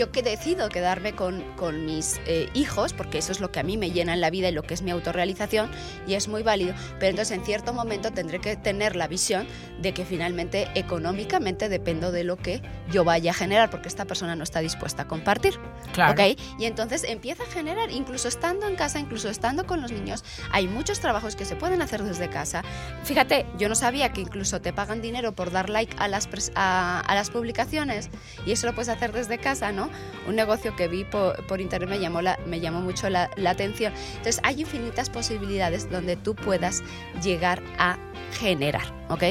Yo 0.00 0.10
que 0.12 0.22
decido 0.22 0.70
quedarme 0.70 1.14
con, 1.14 1.42
con 1.56 1.84
mis 1.84 2.22
eh, 2.24 2.48
hijos, 2.54 2.94
porque 2.94 3.18
eso 3.18 3.32
es 3.32 3.40
lo 3.40 3.52
que 3.52 3.60
a 3.60 3.62
mí 3.62 3.76
me 3.76 3.90
llena 3.90 4.14
en 4.14 4.22
la 4.22 4.30
vida 4.30 4.48
y 4.48 4.52
lo 4.52 4.62
que 4.62 4.72
es 4.72 4.80
mi 4.80 4.90
autorrealización, 4.92 5.70
y 6.06 6.14
es 6.14 6.26
muy 6.26 6.42
válido, 6.42 6.72
pero 6.98 7.10
entonces 7.10 7.36
en 7.36 7.44
cierto 7.44 7.74
momento 7.74 8.10
tendré 8.10 8.40
que 8.40 8.56
tener 8.56 8.96
la 8.96 9.08
visión 9.08 9.46
de 9.82 9.92
que 9.92 10.06
finalmente 10.06 10.68
económicamente 10.74 11.68
dependo 11.68 12.12
de 12.12 12.24
lo 12.24 12.38
que 12.38 12.62
yo 12.90 13.04
vaya 13.04 13.32
a 13.32 13.34
generar, 13.34 13.68
porque 13.68 13.88
esta 13.88 14.06
persona 14.06 14.34
no 14.36 14.42
está 14.42 14.60
dispuesta 14.60 15.02
a 15.02 15.06
compartir. 15.06 15.60
Claro. 15.92 16.12
¿ok? 16.12 16.40
Y 16.58 16.64
entonces 16.64 17.04
empieza 17.04 17.42
a 17.42 17.46
generar, 17.46 17.90
incluso 17.90 18.26
estando 18.26 18.66
en 18.66 18.76
casa, 18.76 19.00
incluso 19.00 19.28
estando 19.28 19.66
con 19.66 19.82
los 19.82 19.92
niños, 19.92 20.24
hay 20.50 20.66
muchos 20.66 21.00
trabajos 21.00 21.36
que 21.36 21.44
se 21.44 21.56
pueden 21.56 21.82
hacer 21.82 22.02
desde 22.04 22.30
casa. 22.30 22.62
Fíjate, 23.04 23.44
yo 23.58 23.68
no 23.68 23.74
sabía 23.74 24.14
que 24.14 24.22
incluso 24.22 24.62
te 24.62 24.72
pagan 24.72 25.02
dinero 25.02 25.32
por 25.32 25.50
dar 25.50 25.68
like 25.68 25.94
a 25.98 26.08
las, 26.08 26.26
a, 26.54 27.00
a 27.00 27.14
las 27.14 27.28
publicaciones 27.28 28.08
y 28.46 28.52
eso 28.52 28.66
lo 28.66 28.74
puedes 28.74 28.88
hacer 28.88 29.12
desde 29.12 29.36
casa, 29.36 29.72
¿no? 29.72 29.89
Un 30.26 30.36
negocio 30.36 30.76
que 30.76 30.88
vi 30.88 31.04
por, 31.04 31.44
por 31.46 31.60
internet 31.60 31.88
me 31.88 31.98
llamó, 31.98 32.20
la, 32.22 32.38
me 32.46 32.60
llamó 32.60 32.80
mucho 32.80 33.08
la, 33.08 33.30
la 33.36 33.50
atención. 33.50 33.92
Entonces 34.16 34.40
hay 34.44 34.60
infinitas 34.60 35.10
posibilidades 35.10 35.90
donde 35.90 36.16
tú 36.16 36.34
puedas 36.34 36.82
llegar 37.22 37.62
a 37.78 37.96
generar, 38.38 38.92
¿ok? 39.08 39.24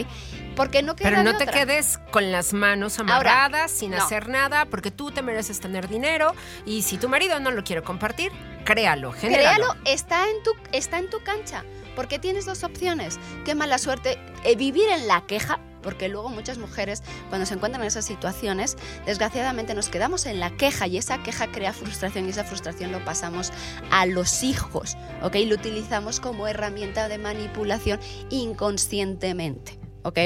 Porque 0.56 0.84
no 0.84 0.96
queda 0.96 1.10
Pero 1.10 1.24
no 1.24 1.34
de 1.34 1.46
te 1.46 1.52
quedes 1.52 2.00
con 2.12 2.32
las 2.32 2.54
manos 2.54 3.00
Ahora, 3.00 3.14
amarradas, 3.14 3.72
sin 3.72 3.92
no. 3.92 3.98
hacer 3.98 4.28
nada, 4.28 4.66
porque 4.66 4.92
tú 4.92 5.12
te 5.12 5.22
mereces 5.22 5.60
tener 5.60 5.88
dinero 5.88 6.34
y 6.66 6.82
si 6.82 6.98
tu 6.98 7.08
marido 7.08 7.40
no 7.40 7.52
lo 7.52 7.64
quiere 7.64 7.82
compartir, 7.82 8.32
créalo, 8.66 9.14
genéralo. 9.14 9.58
Créalo, 9.68 9.76
está 9.86 10.30
en 10.30 10.44
tu, 10.44 10.52
está 10.74 11.00
en 11.00 11.10
tu 11.10 11.24
cancha. 11.24 11.64
Porque 11.96 12.20
tienes 12.20 12.46
dos 12.46 12.64
opciones. 12.64 13.20
Qué 13.46 13.56
mala 13.56 13.78
suerte 13.78 14.18
eh, 14.44 14.56
vivir 14.56 14.90
en 14.90 15.08
la 15.08 15.22
queja. 15.26 15.60
Porque 15.82 16.10
luego 16.10 16.30
muchas 16.30 16.58
mujeres, 16.58 17.04
cuando 17.30 17.46
se 17.46 17.54
encuentran 17.54 17.82
en 17.82 17.88
esas 17.88 18.06
situaciones, 18.06 18.78
desgraciadamente 19.06 19.74
nos 19.74 19.90
quedamos 19.90 20.26
en 20.26 20.40
la 20.40 20.52
queja 20.52 20.88
y 20.88 20.98
esa 20.98 21.24
queja 21.24 21.52
crea 21.52 21.74
frustración 21.74 22.26
y 22.26 22.30
esa 22.30 22.44
frustración 22.44 22.92
lo 22.92 23.04
pasamos 23.06 23.52
a 23.92 24.06
los 24.06 24.44
hijos, 24.44 24.98
¿ok? 25.22 25.36
Lo 25.46 25.56
utilizamos 25.56 26.20
como 26.20 26.48
herramienta 26.48 27.08
de 27.08 27.18
manipulación 27.18 28.00
inconscientemente. 28.30 29.79
¿Ok? 30.04 30.20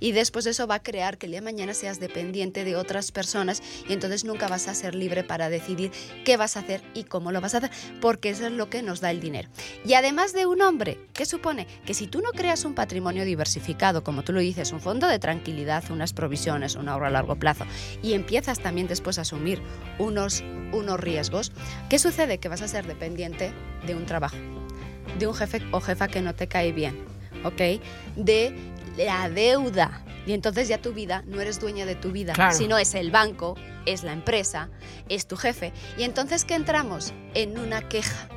Y 0.00 0.12
después 0.12 0.46
eso 0.46 0.66
va 0.66 0.76
a 0.76 0.82
crear 0.82 1.18
que 1.18 1.26
el 1.26 1.32
día 1.32 1.40
de 1.40 1.44
mañana 1.44 1.74
seas 1.74 2.00
dependiente 2.00 2.64
de 2.64 2.76
otras 2.76 3.12
personas 3.12 3.62
y 3.88 3.92
entonces 3.92 4.24
nunca 4.24 4.48
vas 4.48 4.68
a 4.68 4.74
ser 4.74 4.94
libre 4.94 5.24
para 5.24 5.50
decidir 5.50 5.90
qué 6.24 6.36
vas 6.36 6.56
a 6.56 6.60
hacer 6.60 6.82
y 6.94 7.04
cómo 7.04 7.32
lo 7.32 7.40
vas 7.40 7.54
a 7.54 7.58
hacer, 7.58 7.70
porque 8.00 8.30
eso 8.30 8.46
es 8.46 8.52
lo 8.52 8.70
que 8.70 8.82
nos 8.82 9.00
da 9.00 9.10
el 9.10 9.20
dinero. 9.20 9.48
Y 9.84 9.94
además 9.94 10.32
de 10.32 10.46
un 10.46 10.62
hombre, 10.62 10.98
¿qué 11.12 11.26
supone? 11.26 11.66
Que 11.84 11.94
si 11.94 12.06
tú 12.06 12.20
no 12.20 12.30
creas 12.30 12.64
un 12.64 12.74
patrimonio 12.74 13.24
diversificado, 13.24 14.02
como 14.02 14.22
tú 14.22 14.32
lo 14.32 14.40
dices, 14.40 14.72
un 14.72 14.80
fondo 14.80 15.06
de 15.06 15.18
tranquilidad, 15.18 15.84
unas 15.90 16.12
provisiones, 16.12 16.74
un 16.76 16.88
ahorro 16.88 17.06
a 17.06 17.10
largo 17.10 17.36
plazo, 17.36 17.64
y 18.02 18.14
empiezas 18.14 18.60
también 18.60 18.88
después 18.88 19.18
a 19.18 19.22
asumir 19.22 19.60
unos, 19.98 20.42
unos 20.72 20.98
riesgos, 21.00 21.52
¿qué 21.88 21.98
sucede? 21.98 22.38
Que 22.38 22.48
vas 22.48 22.62
a 22.62 22.68
ser 22.68 22.86
dependiente 22.86 23.52
de 23.86 23.94
un 23.94 24.06
trabajo, 24.06 24.36
de 25.18 25.26
un 25.26 25.34
jefe 25.34 25.62
o 25.72 25.80
jefa 25.80 26.08
que 26.08 26.22
no 26.22 26.34
te 26.34 26.48
cae 26.48 26.72
bien, 26.72 27.04
¿ok? 27.44 27.80
De 28.16 28.54
la 28.98 29.28
deuda, 29.30 30.02
Y 30.26 30.34
entonces 30.34 30.68
ya 30.68 30.76
tu 30.76 30.92
vida 30.92 31.22
no 31.26 31.40
eres 31.40 31.58
dueña 31.58 31.86
de 31.86 31.94
tu 31.94 32.12
vida, 32.12 32.34
Claro. 32.34 32.54
sino 32.54 32.76
es 32.76 32.94
el 32.94 33.10
banco, 33.10 33.56
es 33.86 34.02
la 34.02 34.12
empresa, 34.12 34.68
es 35.08 35.26
tu 35.26 35.36
jefe. 35.38 35.72
Y 35.96 36.02
entonces 36.02 36.44
que 36.44 36.54
entramos 36.54 37.14
en 37.32 37.58
una 37.58 37.88
queja. 37.88 38.28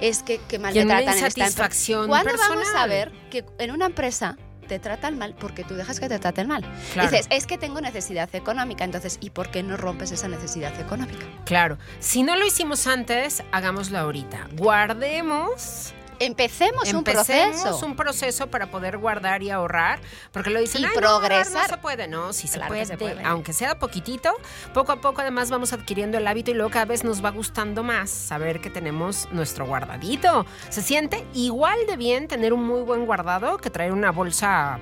Es 0.00 0.22
que, 0.22 0.38
que 0.46 0.60
mal 0.60 0.74
Y 0.76 0.78
en 0.78 0.86
te 0.88 0.92
una 0.94 1.02
tratan 1.02 1.18
en 1.18 1.24
esta 1.26 1.46
empresa. 1.46 2.06
¿Cuándo 2.06 2.32
vamos 2.38 2.68
a 2.76 2.86
ver 2.86 3.10
que 3.30 3.44
en 3.58 3.70
una 3.72 3.86
empresa 3.86 4.36
te 4.68 4.78
tratan 4.78 5.18
mal 5.18 5.34
porque 5.34 5.64
tú 5.64 5.74
dejas 5.74 5.98
que 5.98 6.08
te 6.08 6.18
traten 6.20 6.46
mal? 6.46 6.64
Claro. 6.92 7.10
Dices, 7.10 7.26
es 7.30 7.46
que 7.48 7.58
tengo 7.58 7.80
necesidad 7.80 8.32
económica, 8.34 8.84
entonces, 8.84 9.18
¿y 9.20 9.30
por 9.30 9.50
qué 9.50 9.62
no 9.64 9.76
rompes 9.76 10.12
esa 10.12 10.28
necesidad 10.28 10.78
económica? 10.80 11.24
Claro. 11.46 11.78
Si 11.98 12.22
no 12.22 12.36
lo 12.36 12.46
hicimos 12.46 12.86
antes, 12.86 13.42
hagámoslo 13.50 13.98
ahorita. 13.98 14.48
Guardemos. 14.56 15.94
Empecemos, 16.18 16.90
un 16.92 16.98
Empecemos 16.98 17.60
proceso. 17.62 17.86
un 17.86 17.96
proceso 17.96 18.46
para 18.48 18.66
poder 18.70 18.98
guardar 18.98 19.42
y 19.42 19.50
ahorrar, 19.50 20.00
porque 20.32 20.50
lo 20.50 20.60
dicen, 20.60 20.82
Y 20.82 20.84
"Ay, 20.86 20.90
no, 21.00 21.08
ahorrar 21.08 21.30
progresar". 21.44 21.62
No 21.70 21.76
se 21.76 21.78
puede, 21.82 22.08
no, 22.08 22.32
sí 22.32 22.48
se, 22.48 22.54
Claro 22.58 22.68
puede, 22.68 22.86
se 22.86 22.96
puede. 22.96 23.22
aunque 23.24 23.52
sea 23.52 23.78
poquitito, 23.78 24.32
poco 24.72 24.92
a 24.92 24.96
poco 25.00 25.20
además 25.20 25.50
vamos 25.50 25.72
adquiriendo 25.72 26.18
el 26.18 26.26
hábito 26.26 26.50
y 26.50 26.54
luego 26.54 26.70
cada 26.70 26.84
vez 26.84 27.04
nos 27.04 27.24
va 27.24 27.30
gustando 27.30 27.82
más 27.82 28.10
saber 28.10 28.60
que 28.60 28.70
tenemos 28.70 29.28
nuestro 29.32 29.66
guardadito. 29.66 30.46
Se 30.70 30.82
siente 30.82 31.24
igual 31.34 31.78
de 31.88 31.96
bien 31.96 32.28
tener 32.28 32.52
un 32.52 32.64
muy 32.66 32.82
buen 32.82 33.06
guardado 33.06 33.58
que 33.58 33.70
traer 33.70 33.92
una 33.92 34.10
bolsa 34.10 34.78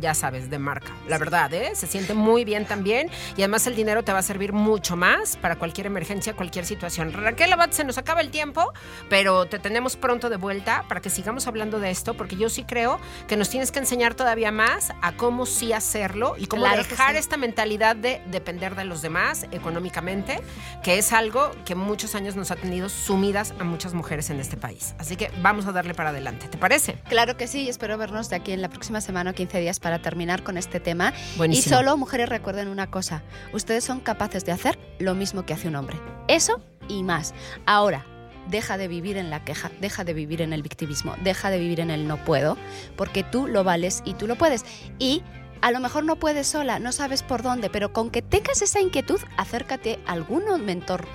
ya 0.00 0.14
sabes, 0.14 0.50
de 0.50 0.58
marca. 0.58 0.92
La 1.06 1.18
verdad, 1.18 1.52
¿eh? 1.52 1.72
Se 1.74 1.86
siente 1.86 2.14
muy 2.14 2.44
bien 2.44 2.66
también 2.66 3.10
y 3.36 3.42
además 3.42 3.66
el 3.66 3.76
dinero 3.76 4.02
te 4.02 4.12
va 4.12 4.18
a 4.18 4.22
servir 4.22 4.52
mucho 4.52 4.96
más 4.96 5.36
para 5.36 5.56
cualquier 5.56 5.86
emergencia, 5.86 6.34
cualquier 6.34 6.64
situación. 6.64 7.12
Raquel 7.12 7.52
Abad, 7.52 7.70
se 7.70 7.84
nos 7.84 7.98
acaba 7.98 8.20
el 8.20 8.30
tiempo, 8.30 8.72
pero 9.08 9.46
te 9.46 9.58
tenemos 9.58 9.96
pronto 9.96 10.30
de 10.30 10.36
vuelta 10.36 10.84
para 10.88 11.00
que 11.00 11.10
sigamos 11.10 11.46
hablando 11.46 11.80
de 11.80 11.90
esto, 11.90 12.14
porque 12.14 12.36
yo 12.36 12.48
sí 12.48 12.64
creo 12.64 13.00
que 13.26 13.36
nos 13.36 13.50
tienes 13.50 13.72
que 13.72 13.78
enseñar 13.78 14.14
todavía 14.14 14.52
más 14.52 14.92
a 15.02 15.12
cómo 15.12 15.46
sí 15.46 15.72
hacerlo 15.72 16.34
y 16.38 16.46
cómo 16.46 16.62
Claro 16.62 16.82
dejar 16.82 17.12
sí. 17.12 17.18
esta 17.18 17.36
mentalidad 17.36 17.96
de 17.96 18.20
depender 18.26 18.74
de 18.74 18.84
los 18.84 19.02
demás 19.02 19.46
económicamente, 19.50 20.40
que 20.82 20.98
es 20.98 21.12
algo 21.12 21.50
que 21.64 21.74
muchos 21.74 22.14
años 22.14 22.36
nos 22.36 22.50
ha 22.50 22.56
tenido 22.56 22.88
sumidas 22.88 23.54
a 23.58 23.64
muchas 23.64 23.94
mujeres 23.94 24.30
en 24.30 24.40
este 24.40 24.56
país. 24.56 24.94
Así 24.98 25.16
que 25.16 25.30
vamos 25.40 25.66
a 25.66 25.72
darle 25.72 25.94
para 25.94 26.10
adelante, 26.10 26.48
¿te 26.48 26.58
parece? 26.58 26.98
Claro 27.08 27.36
que 27.36 27.46
sí, 27.46 27.62
y 27.62 27.68
espero 27.68 27.96
vernos 27.96 28.28
de 28.30 28.36
aquí 28.36 28.52
en 28.52 28.62
la 28.62 28.68
próxima 28.68 29.00
semana 29.00 29.30
o 29.30 29.34
15 29.34 29.60
días 29.60 29.80
para 29.80 29.87
terminar 30.00 30.42
con 30.42 30.58
este 30.58 30.80
tema. 30.80 31.14
Buenísimo. 31.38 31.74
Y 31.74 31.78
solo, 31.78 31.96
mujeres, 31.96 32.28
recuerden 32.28 32.68
una 32.68 32.90
cosa, 32.90 33.22
ustedes 33.54 33.84
son 33.84 34.00
capaces 34.00 34.44
de 34.44 34.52
hacer 34.52 34.78
lo 34.98 35.14
mismo 35.14 35.46
que 35.46 35.54
hace 35.54 35.68
un 35.68 35.76
hombre. 35.76 35.96
Eso 36.28 36.60
y 36.88 37.02
más. 37.02 37.32
Ahora, 37.64 38.04
deja 38.50 38.76
de 38.78 38.88
vivir 38.88 39.16
en 39.16 39.30
la 39.30 39.44
queja, 39.44 39.70
deja 39.80 40.04
de 40.04 40.14
vivir 40.14 40.42
en 40.42 40.52
el 40.52 40.62
victimismo, 40.62 41.14
deja 41.22 41.50
de 41.50 41.58
vivir 41.58 41.80
en 41.80 41.90
el 41.90 42.06
no 42.06 42.22
puedo, 42.24 42.56
porque 42.96 43.22
tú 43.22 43.46
lo 43.46 43.64
vales 43.64 44.02
y 44.04 44.14
tú 44.14 44.26
lo 44.26 44.36
puedes. 44.36 44.64
Y 44.98 45.22
a 45.60 45.70
lo 45.70 45.80
mejor 45.80 46.04
no 46.04 46.16
puedes 46.16 46.46
sola, 46.46 46.78
no 46.78 46.92
sabes 46.92 47.22
por 47.22 47.42
dónde, 47.42 47.70
pero 47.70 47.92
con 47.92 48.10
que 48.10 48.22
tengas 48.22 48.62
esa 48.62 48.80
inquietud, 48.80 49.20
acércate 49.36 49.98
a 50.06 50.12
algún 50.12 50.44
mentor, 50.64 51.06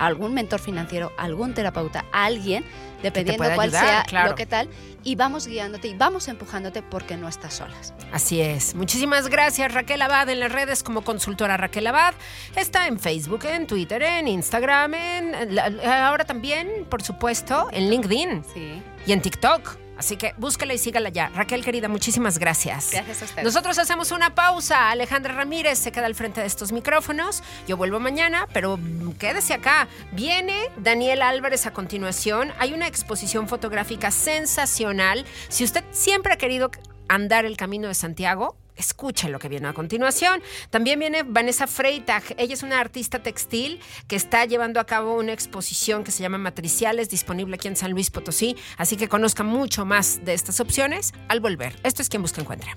algún 0.00 0.34
mentor 0.34 0.60
financiero, 0.60 1.12
algún 1.16 1.54
terapeuta, 1.54 2.04
alguien, 2.10 2.64
dependiendo 3.02 3.44
cuál 3.54 3.68
ayudar, 3.68 3.84
sea 3.86 4.02
claro. 4.04 4.30
lo 4.30 4.34
que 4.34 4.46
tal, 4.46 4.68
y 5.04 5.14
vamos 5.14 5.46
guiándote 5.46 5.88
y 5.88 5.94
vamos 5.94 6.26
empujándote 6.28 6.82
porque 6.82 7.16
no 7.16 7.28
estás 7.28 7.54
solas. 7.54 7.94
Así 8.12 8.40
es. 8.40 8.74
Muchísimas 8.74 9.28
gracias 9.28 9.72
Raquel 9.72 10.02
Abad 10.02 10.28
en 10.28 10.40
las 10.40 10.50
redes 10.50 10.82
como 10.82 11.02
consultora 11.02 11.56
Raquel 11.56 11.86
Abad. 11.86 12.14
Está 12.56 12.86
en 12.86 12.98
Facebook, 12.98 13.44
en 13.44 13.66
Twitter, 13.66 14.02
en 14.02 14.26
Instagram, 14.28 14.94
en 14.94 15.58
ahora 15.86 16.24
también, 16.24 16.86
por 16.88 17.02
supuesto, 17.02 17.68
en 17.72 17.90
LinkedIn 17.90 18.42
Sí. 18.52 18.82
y 19.06 19.12
en 19.12 19.20
TikTok. 19.22 19.76
Así 20.00 20.16
que 20.16 20.32
búscala 20.38 20.72
y 20.72 20.78
sígala 20.78 21.10
ya. 21.10 21.28
Raquel 21.34 21.62
querida, 21.62 21.86
muchísimas 21.86 22.38
gracias. 22.38 22.90
Gracias 22.90 23.20
a 23.20 23.24
ustedes. 23.26 23.44
Nosotros 23.44 23.78
hacemos 23.78 24.12
una 24.12 24.34
pausa. 24.34 24.90
Alejandra 24.90 25.34
Ramírez 25.34 25.78
se 25.78 25.92
queda 25.92 26.06
al 26.06 26.14
frente 26.14 26.40
de 26.40 26.46
estos 26.46 26.72
micrófonos. 26.72 27.42
Yo 27.68 27.76
vuelvo 27.76 28.00
mañana, 28.00 28.48
pero 28.54 28.78
quédese 29.18 29.52
acá. 29.52 29.88
Viene 30.12 30.70
Daniel 30.78 31.20
Álvarez 31.20 31.66
a 31.66 31.74
continuación. 31.74 32.50
Hay 32.58 32.72
una 32.72 32.86
exposición 32.86 33.46
fotográfica 33.46 34.10
sensacional. 34.10 35.26
Si 35.50 35.64
usted 35.64 35.84
siempre 35.90 36.32
ha 36.32 36.38
querido 36.38 36.70
andar 37.08 37.44
el 37.44 37.58
camino 37.58 37.88
de 37.88 37.94
Santiago, 37.94 38.56
escuche 38.80 39.28
lo 39.28 39.38
que 39.38 39.48
viene 39.48 39.68
a 39.68 39.72
continuación. 39.72 40.42
También 40.70 40.98
viene 40.98 41.22
Vanessa 41.22 41.66
Freitag. 41.66 42.22
Ella 42.36 42.54
es 42.54 42.62
una 42.62 42.80
artista 42.80 43.22
textil 43.22 43.80
que 44.08 44.16
está 44.16 44.44
llevando 44.44 44.80
a 44.80 44.84
cabo 44.84 45.14
una 45.16 45.32
exposición 45.32 46.04
que 46.04 46.10
se 46.10 46.22
llama 46.22 46.38
Matriciales, 46.38 47.08
disponible 47.08 47.54
aquí 47.54 47.68
en 47.68 47.76
San 47.76 47.92
Luis 47.92 48.10
Potosí. 48.10 48.56
Así 48.76 48.96
que 48.96 49.08
conozca 49.08 49.42
mucho 49.42 49.84
más 49.84 50.24
de 50.24 50.34
estas 50.34 50.60
opciones 50.60 51.12
al 51.28 51.40
volver. 51.40 51.76
Esto 51.82 52.02
es 52.02 52.08
quien 52.08 52.22
busca 52.22 52.40
encuentra. 52.40 52.76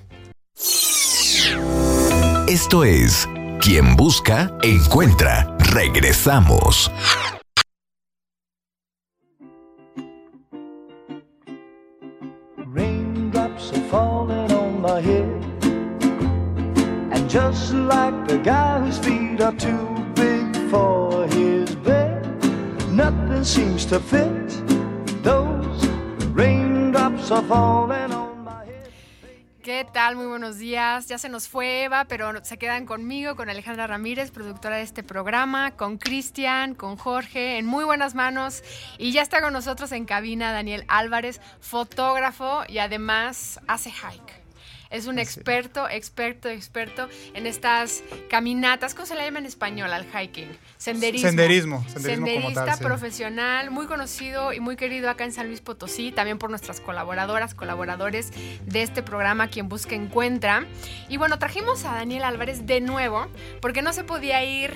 Esto 2.47 2.83
es 2.83 3.27
Quien 3.59 3.95
Busca, 3.95 4.51
Encuentra. 4.61 5.55
Regresamos. 5.71 6.91
Raindrops 12.57 13.71
are 13.71 13.89
falling 13.89 14.51
on 14.51 14.81
my 14.81 15.01
head. 15.01 15.42
Just 17.33 17.73
like 17.73 18.27
the 18.27 18.37
guy 18.37 18.79
whose 18.79 18.99
feet 18.99 19.41
are 19.41 19.57
too 19.57 20.05
big 20.13 20.55
for 20.69 21.25
his 21.25 21.75
bed, 21.77 22.21
nothing 22.91 23.43
seems 23.43 23.87
to 23.87 23.99
fit. 23.99 24.29
Those 25.23 25.87
raindrops 26.35 27.31
are 27.31 27.41
falling 27.41 28.13
on 28.13 28.43
my 28.43 28.65
head. 28.65 28.91
¿Qué 29.63 29.83
tal? 29.91 30.15
Muy 30.15 30.27
buenos 30.27 30.59
días. 30.59 31.07
Ya 31.07 31.17
se 31.17 31.27
nos 31.27 31.47
fue 31.47 31.85
Eva, 31.85 32.05
pero 32.05 32.31
se 32.45 32.59
quedan 32.59 32.85
conmigo, 32.85 33.35
con 33.35 33.49
Alejandra 33.49 33.87
Ramírez, 33.87 34.29
productora 34.29 34.75
de 34.75 34.83
este 34.83 35.01
programa, 35.01 35.71
con 35.71 35.97
Cristian, 35.97 36.75
con 36.75 36.97
Jorge, 36.97 37.57
en 37.57 37.65
muy 37.65 37.83
buenas 37.83 38.13
manos. 38.13 38.61
Y 38.99 39.11
ya 39.11 39.23
está 39.23 39.41
con 39.41 39.53
nosotros 39.53 39.91
en 39.91 40.05
cabina 40.05 40.51
Daniel 40.51 40.85
Álvarez, 40.87 41.41
fotógrafo 41.59 42.61
y 42.69 42.77
además 42.77 43.59
hace 43.65 43.89
hike. 43.89 44.42
Es 44.93 45.07
un 45.07 45.17
experto, 45.17 45.89
experto, 45.89 46.49
experto 46.49 47.09
en 47.33 47.47
estas 47.47 48.03
caminatas. 48.29 48.93
¿Cómo 48.93 49.07
se 49.07 49.15
le 49.15 49.25
llama 49.25 49.39
en 49.39 49.47
español 49.47 49.91
al 49.91 50.05
hiking? 50.05 50.55
Senderismo. 50.77 51.27
Senderismo, 51.27 51.85
senderismo 51.89 52.25
como 52.25 52.37
Senderista 52.37 52.65
tal, 52.65 52.77
sí. 52.77 52.83
profesional, 52.83 53.71
muy 53.71 53.87
conocido 53.87 54.53
y 54.53 54.59
muy 54.59 54.75
querido 54.75 55.09
acá 55.09 55.25
en 55.25 55.31
San 55.33 55.47
Luis 55.47 55.61
Potosí, 55.61 56.11
también 56.11 56.37
por 56.37 56.51
nuestras 56.51 56.79
colaboradoras, 56.79 57.55
colaboradores 57.55 58.31
de 58.65 58.83
este 58.83 59.01
programa, 59.01 59.47
quien 59.47 59.67
busca 59.67 59.95
encuentra. 59.95 60.67
Y 61.09 61.17
bueno, 61.17 61.39
trajimos 61.39 61.83
a 61.85 61.95
Daniel 61.95 62.23
Álvarez 62.23 62.67
de 62.67 62.79
nuevo, 62.79 63.27
porque 63.61 63.81
no 63.81 63.93
se 63.93 64.03
podía 64.03 64.43
ir 64.43 64.75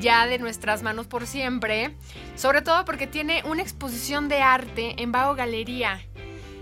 ya 0.00 0.26
de 0.26 0.38
nuestras 0.38 0.82
manos 0.82 1.06
por 1.06 1.26
siempre, 1.26 1.94
sobre 2.36 2.60
todo 2.60 2.84
porque 2.84 3.06
tiene 3.06 3.42
una 3.46 3.62
exposición 3.62 4.28
de 4.28 4.42
arte 4.42 5.00
en 5.02 5.12
Vago 5.12 5.34
Galería. 5.34 6.00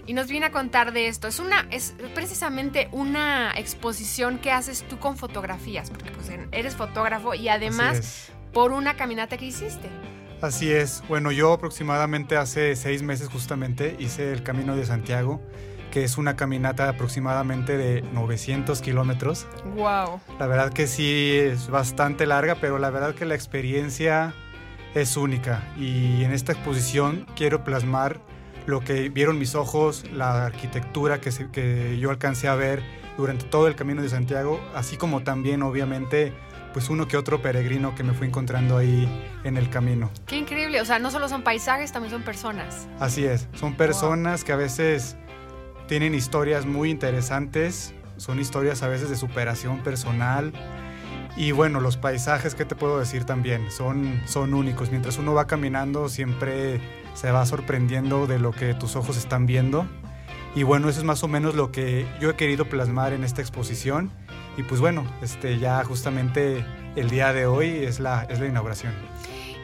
Y 0.07 0.15
nos 0.15 0.29
viene 0.29 0.47
a 0.47 0.53
contar 0.53 0.93
de 0.93 1.09
esto. 1.09 1.29
Es 1.29 1.38
una, 1.38 1.67
es 1.71 1.95
precisamente 2.15 2.88
una 2.93 3.53
exposición 3.57 4.38
que 4.38 4.51
haces 4.51 4.85
tú 4.88 4.99
con 4.99 5.17
fotografías, 5.17 5.91
porque 5.91 6.11
pues 6.11 6.31
eres 6.51 6.77
fotógrafo 6.77 7.35
y 7.35 7.49
además 7.49 8.33
por 8.53 8.73
una 8.73 8.97
caminata 8.97 9.37
que 9.37 9.47
hiciste. 9.47 9.88
Así 10.41 10.73
es. 10.73 11.05
Bueno, 11.09 11.31
yo 11.31 11.53
aproximadamente 11.53 12.37
hace 12.37 12.75
seis 12.75 13.03
meses 13.03 13.29
justamente 13.29 13.97
hice 14.01 14.33
el 14.33 14.43
Camino 14.43 14.75
de 14.75 14.85
Santiago, 14.85 15.41
que 15.93 16.03
es 16.03 16.19
una 16.19 16.35
caminata 16.35 16.88
aproximadamente 16.88 17.77
de 17.77 18.03
900 18.03 18.81
kilómetros. 18.83 19.47
Wow. 19.77 20.21
La 20.41 20.49
verdad 20.49 20.73
que 20.73 20.88
sí 20.88 21.33
es 21.37 21.69
bastante 21.69 22.27
larga, 22.27 22.57
pero 22.61 22.81
la 22.81 22.91
verdad 22.91 23.15
que 23.15 23.25
la 23.25 23.37
experiencia 23.37 24.35
es 24.95 25.17
única. 25.17 25.62
Y 25.79 26.25
en 26.25 26.33
esta 26.33 26.53
exposición 26.53 27.27
quiero 27.37 27.62
plasmar 27.62 28.21
lo 28.66 28.81
que 28.81 29.09
vieron 29.09 29.38
mis 29.38 29.55
ojos, 29.55 30.05
la 30.12 30.46
arquitectura 30.46 31.20
que, 31.20 31.31
se- 31.33 31.51
que 31.51 31.98
yo 31.98 32.11
alcancé 32.11 32.48
a 32.48 32.55
ver 32.55 32.83
durante 33.16 33.44
todo 33.44 33.66
el 33.68 33.75
Camino 33.75 34.03
de 34.03 34.09
Santiago, 34.09 34.61
así 34.75 34.96
como 34.96 35.22
también 35.22 35.62
obviamente 35.62 36.33
pues 36.72 36.88
uno 36.88 37.07
que 37.07 37.18
otro 37.18 37.42
peregrino 37.42 37.94
que 37.94 38.03
me 38.03 38.14
fui 38.14 38.27
encontrando 38.29 38.79
ahí 38.79 39.07
en 39.44 39.59
el 39.59 39.68
camino. 39.68 40.11
Qué 40.27 40.37
increíble. 40.38 40.81
O 40.81 40.87
sea, 40.87 40.98
no 40.98 41.11
solo 41.11 41.29
son 41.29 41.42
paisajes, 41.42 41.92
también 41.92 42.11
son 42.12 42.22
personas. 42.22 42.88
Así 42.98 43.25
es, 43.27 43.46
son 43.53 43.75
personas 43.75 44.42
que 44.42 44.53
a 44.53 44.57
veces 44.57 45.16
tienen 45.87 46.14
historias 46.14 46.64
muy 46.64 46.88
interesantes, 46.90 47.92
son 48.16 48.40
historias 48.40 48.83
a 48.83 48.88
veces 48.88 49.11
de 49.11 49.16
superación 49.16 49.81
personal. 49.83 50.53
Y 51.37 51.53
bueno, 51.53 51.81
los 51.81 51.98
paisajes, 51.98 52.55
¿qué 52.55 52.64
te 52.64 52.75
puedo 52.75 52.98
decir 52.98 53.25
también? 53.25 53.70
Son, 53.70 54.20
son 54.27 54.55
únicos. 54.55 54.90
Mientras 54.90 55.18
uno 55.18 55.35
va 55.35 55.46
caminando, 55.46 56.09
siempre 56.09 56.81
se 57.14 57.31
va 57.31 57.44
sorprendiendo 57.46 58.27
de 58.27 58.38
lo 58.38 58.53
que 58.53 58.75
tus 58.75 58.96
ojos 58.96 59.16
están 59.16 59.46
viendo. 59.46 59.87
Y 60.55 60.64
bueno, 60.64 60.88
eso 60.88 61.01
es 61.01 61.05
más 61.05 61.22
o 61.22 61.29
menos 61.29 61.55
lo 61.55 61.72
que 61.72 62.07
yo 62.20 62.31
he 62.31 62.37
querido 62.37 62.66
plasmar 62.66 63.12
en 63.12 63.25
esta 63.25 63.40
exposición. 63.40 64.11
Y 64.57 64.62
pues 64.62 64.81
bueno, 64.81 65.05
este, 65.22 65.59
ya 65.59 65.83
justamente 65.85 66.64
el 66.94 67.09
día 67.09 67.33
de 67.33 67.46
hoy 67.46 67.68
es 67.85 68.01
la, 68.01 68.25
es 68.25 68.38
la 68.38 68.46
inauguración. 68.46 68.92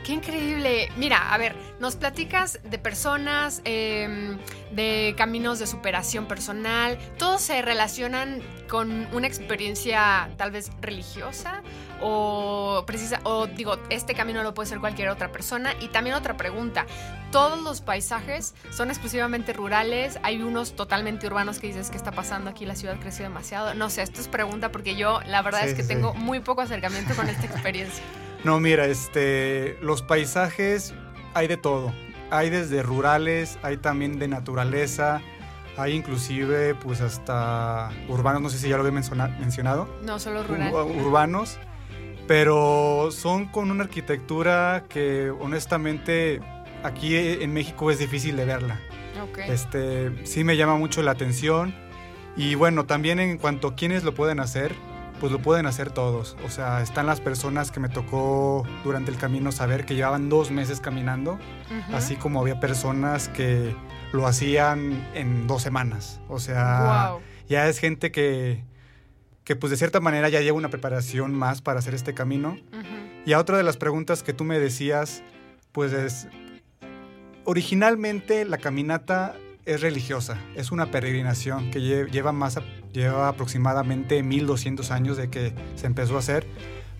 Qué 0.08 0.14
increíble. 0.14 0.88
Mira, 0.96 1.34
a 1.34 1.36
ver, 1.36 1.54
nos 1.80 1.96
platicas 1.96 2.60
de 2.64 2.78
personas, 2.78 3.60
em, 3.66 4.38
de 4.70 5.14
caminos 5.18 5.58
de 5.58 5.66
superación 5.66 6.24
personal. 6.24 6.96
Todos 7.18 7.42
se 7.42 7.60
relacionan 7.60 8.40
con 8.70 9.06
una 9.12 9.26
experiencia 9.26 10.30
tal 10.38 10.50
vez 10.50 10.70
religiosa 10.80 11.62
o 12.00 12.84
precisa, 12.86 13.20
o 13.24 13.48
digo, 13.48 13.76
este 13.90 14.14
camino 14.14 14.42
lo 14.42 14.54
puede 14.54 14.70
ser 14.70 14.80
cualquier 14.80 15.10
otra 15.10 15.30
persona. 15.30 15.74
Y 15.78 15.88
también 15.88 16.16
otra 16.16 16.38
pregunta, 16.38 16.86
¿todos 17.30 17.60
los 17.62 17.82
paisajes 17.82 18.54
son 18.70 18.88
exclusivamente 18.88 19.52
rurales? 19.52 20.18
¿Hay 20.22 20.40
unos 20.40 20.74
totalmente 20.74 21.26
urbanos 21.26 21.58
que 21.58 21.66
dices 21.66 21.90
que 21.90 21.98
está 21.98 22.12
pasando 22.12 22.48
aquí? 22.48 22.64
La 22.64 22.76
ciudad 22.76 22.98
creció 22.98 23.24
demasiado. 23.24 23.74
No 23.74 23.90
sé, 23.90 24.00
esto 24.00 24.22
es 24.22 24.28
pregunta 24.28 24.72
porque 24.72 24.96
yo 24.96 25.20
la 25.26 25.42
verdad 25.42 25.64
Sí, 25.64 25.68
es 25.68 25.74
que 25.74 25.82
sí, 25.82 25.88
tengo 25.88 26.14
muy 26.14 26.40
poco 26.40 26.62
acercamiento 26.62 27.14
con 27.14 27.28
esta 27.28 27.44
experiencia. 27.44 28.02
No, 28.44 28.60
mira, 28.60 28.86
este, 28.86 29.76
los 29.82 30.02
paisajes 30.02 30.94
hay 31.34 31.48
de 31.48 31.56
todo. 31.56 31.92
Hay 32.30 32.50
desde 32.50 32.82
rurales, 32.82 33.58
hay 33.62 33.78
también 33.78 34.18
de 34.18 34.28
naturaleza, 34.28 35.20
hay 35.76 35.94
inclusive 35.94 36.74
pues 36.74 37.00
hasta 37.00 37.90
urbanos, 38.08 38.42
no 38.42 38.50
sé 38.50 38.58
si 38.58 38.68
ya 38.68 38.76
lo 38.76 38.80
había 38.82 38.92
menciona- 38.92 39.28
mencionado. 39.40 39.88
No, 40.02 40.18
solo 40.18 40.42
rural. 40.42 40.72
ur- 40.72 41.04
urbanos, 41.04 41.58
pero 42.26 43.08
son 43.10 43.46
con 43.46 43.70
una 43.70 43.84
arquitectura 43.84 44.84
que 44.88 45.30
honestamente 45.30 46.40
aquí 46.84 47.16
en 47.16 47.52
México 47.52 47.90
es 47.90 47.98
difícil 47.98 48.36
de 48.36 48.44
verla. 48.44 48.80
Ok. 49.22 49.38
Este, 49.48 50.24
sí 50.26 50.44
me 50.44 50.56
llama 50.56 50.76
mucho 50.76 51.02
la 51.02 51.10
atención 51.12 51.74
y 52.36 52.54
bueno, 52.54 52.84
también 52.86 53.18
en 53.18 53.38
cuanto 53.38 53.68
a 53.68 53.74
quiénes 53.74 54.04
lo 54.04 54.14
pueden 54.14 54.38
hacer, 54.40 54.74
pues 55.20 55.32
lo 55.32 55.40
pueden 55.40 55.66
hacer 55.66 55.90
todos. 55.90 56.36
O 56.44 56.50
sea, 56.50 56.82
están 56.82 57.06
las 57.06 57.20
personas 57.20 57.70
que 57.70 57.80
me 57.80 57.88
tocó 57.88 58.66
durante 58.84 59.10
el 59.10 59.16
camino 59.16 59.52
saber 59.52 59.84
que 59.84 59.94
llevaban 59.94 60.28
dos 60.28 60.50
meses 60.50 60.80
caminando, 60.80 61.38
así 61.92 62.16
como 62.16 62.40
había 62.40 62.60
personas 62.60 63.28
que 63.28 63.74
lo 64.12 64.26
hacían 64.26 65.06
en 65.14 65.46
dos 65.46 65.62
semanas. 65.62 66.20
O 66.28 66.38
sea, 66.40 67.10
Wow. 67.12 67.20
ya 67.48 67.68
es 67.68 67.78
gente 67.78 68.10
que, 68.10 68.64
que 69.44 69.56
pues 69.56 69.70
de 69.70 69.76
cierta 69.76 70.00
manera 70.00 70.28
ya 70.28 70.40
lleva 70.40 70.56
una 70.56 70.70
preparación 70.70 71.34
más 71.34 71.60
para 71.62 71.78
hacer 71.80 71.94
este 71.94 72.14
camino. 72.14 72.56
Y 73.26 73.32
a 73.34 73.38
otra 73.38 73.56
de 73.58 73.62
las 73.62 73.76
preguntas 73.76 74.22
que 74.22 74.32
tú 74.32 74.44
me 74.44 74.58
decías, 74.58 75.22
pues 75.72 75.92
es, 75.92 76.28
originalmente 77.44 78.44
la 78.44 78.58
caminata 78.58 79.34
es 79.64 79.80
religiosa, 79.82 80.38
es 80.54 80.70
una 80.72 80.90
peregrinación 80.90 81.70
que 81.70 81.78
lle- 81.80 82.10
lleva, 82.10 82.32
más, 82.32 82.56
a- 82.56 82.62
lleva 82.98 83.28
aproximadamente 83.28 84.22
1200 84.22 84.90
años 84.90 85.16
de 85.16 85.30
que 85.30 85.52
se 85.76 85.86
empezó 85.86 86.16
a 86.16 86.18
hacer, 86.18 86.46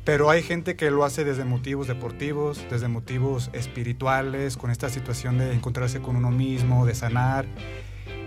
pero 0.04 0.30
hay 0.30 0.42
gente 0.42 0.76
que 0.76 0.90
lo 0.90 1.04
hace 1.04 1.24
desde 1.24 1.44
motivos 1.44 1.88
deportivos, 1.88 2.64
desde 2.70 2.88
motivos 2.88 3.50
espirituales, 3.52 4.56
con 4.56 4.70
esta 4.70 4.88
situación 4.88 5.38
de 5.38 5.52
encontrarse 5.52 6.00
con 6.00 6.16
uno 6.16 6.30
mismo, 6.30 6.87
de 6.87 6.94
sanar, 6.94 7.46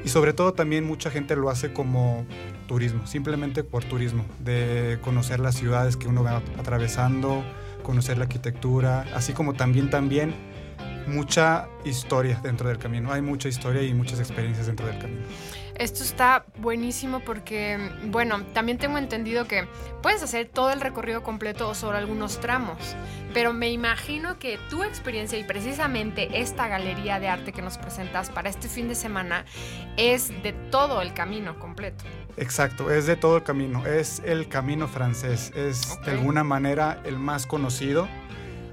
y 0.03 0.09
sobre 0.09 0.33
todo 0.33 0.53
también 0.53 0.85
mucha 0.85 1.11
gente 1.11 1.35
lo 1.35 1.49
hace 1.49 1.73
como 1.73 2.25
turismo, 2.67 3.05
simplemente 3.07 3.63
por 3.63 3.83
turismo, 3.83 4.25
de 4.39 4.99
conocer 5.01 5.39
las 5.39 5.55
ciudades 5.55 5.95
que 5.95 6.07
uno 6.07 6.23
va 6.23 6.41
atravesando, 6.57 7.43
conocer 7.83 8.17
la 8.17 8.25
arquitectura, 8.25 9.05
así 9.13 9.33
como 9.33 9.53
también 9.53 9.89
también 9.89 10.33
mucha 11.07 11.67
historia 11.83 12.39
dentro 12.43 12.69
del 12.69 12.77
camino. 12.77 13.11
Hay 13.11 13.21
mucha 13.21 13.49
historia 13.49 13.83
y 13.83 13.93
muchas 13.93 14.19
experiencias 14.19 14.67
dentro 14.67 14.87
del 14.87 14.97
camino. 14.97 15.21
Esto 15.75 16.03
está 16.03 16.45
buenísimo 16.57 17.21
porque, 17.21 17.79
bueno, 18.05 18.43
también 18.53 18.77
tengo 18.77 18.97
entendido 18.97 19.45
que 19.45 19.67
puedes 20.01 20.21
hacer 20.21 20.47
todo 20.47 20.71
el 20.71 20.81
recorrido 20.81 21.23
completo 21.23 21.67
o 21.69 21.75
solo 21.75 21.97
algunos 21.97 22.39
tramos, 22.39 22.77
pero 23.33 23.53
me 23.53 23.71
imagino 23.71 24.37
que 24.37 24.59
tu 24.69 24.83
experiencia 24.83 25.39
y 25.39 25.43
precisamente 25.43 26.41
esta 26.41 26.67
galería 26.67 27.19
de 27.19 27.29
arte 27.29 27.51
que 27.51 27.61
nos 27.61 27.77
presentas 27.77 28.29
para 28.29 28.49
este 28.49 28.67
fin 28.67 28.87
de 28.87 28.95
semana 28.95 29.45
es 29.97 30.29
de 30.43 30.53
todo 30.53 31.01
el 31.01 31.13
camino 31.13 31.57
completo. 31.59 32.03
Exacto, 32.37 32.91
es 32.91 33.05
de 33.05 33.15
todo 33.15 33.37
el 33.37 33.43
camino, 33.43 33.85
es 33.85 34.21
el 34.25 34.47
camino 34.47 34.87
francés, 34.87 35.51
es 35.55 35.99
de 36.05 36.11
alguna 36.11 36.43
manera 36.43 37.01
el 37.05 37.17
más 37.17 37.45
conocido. 37.45 38.07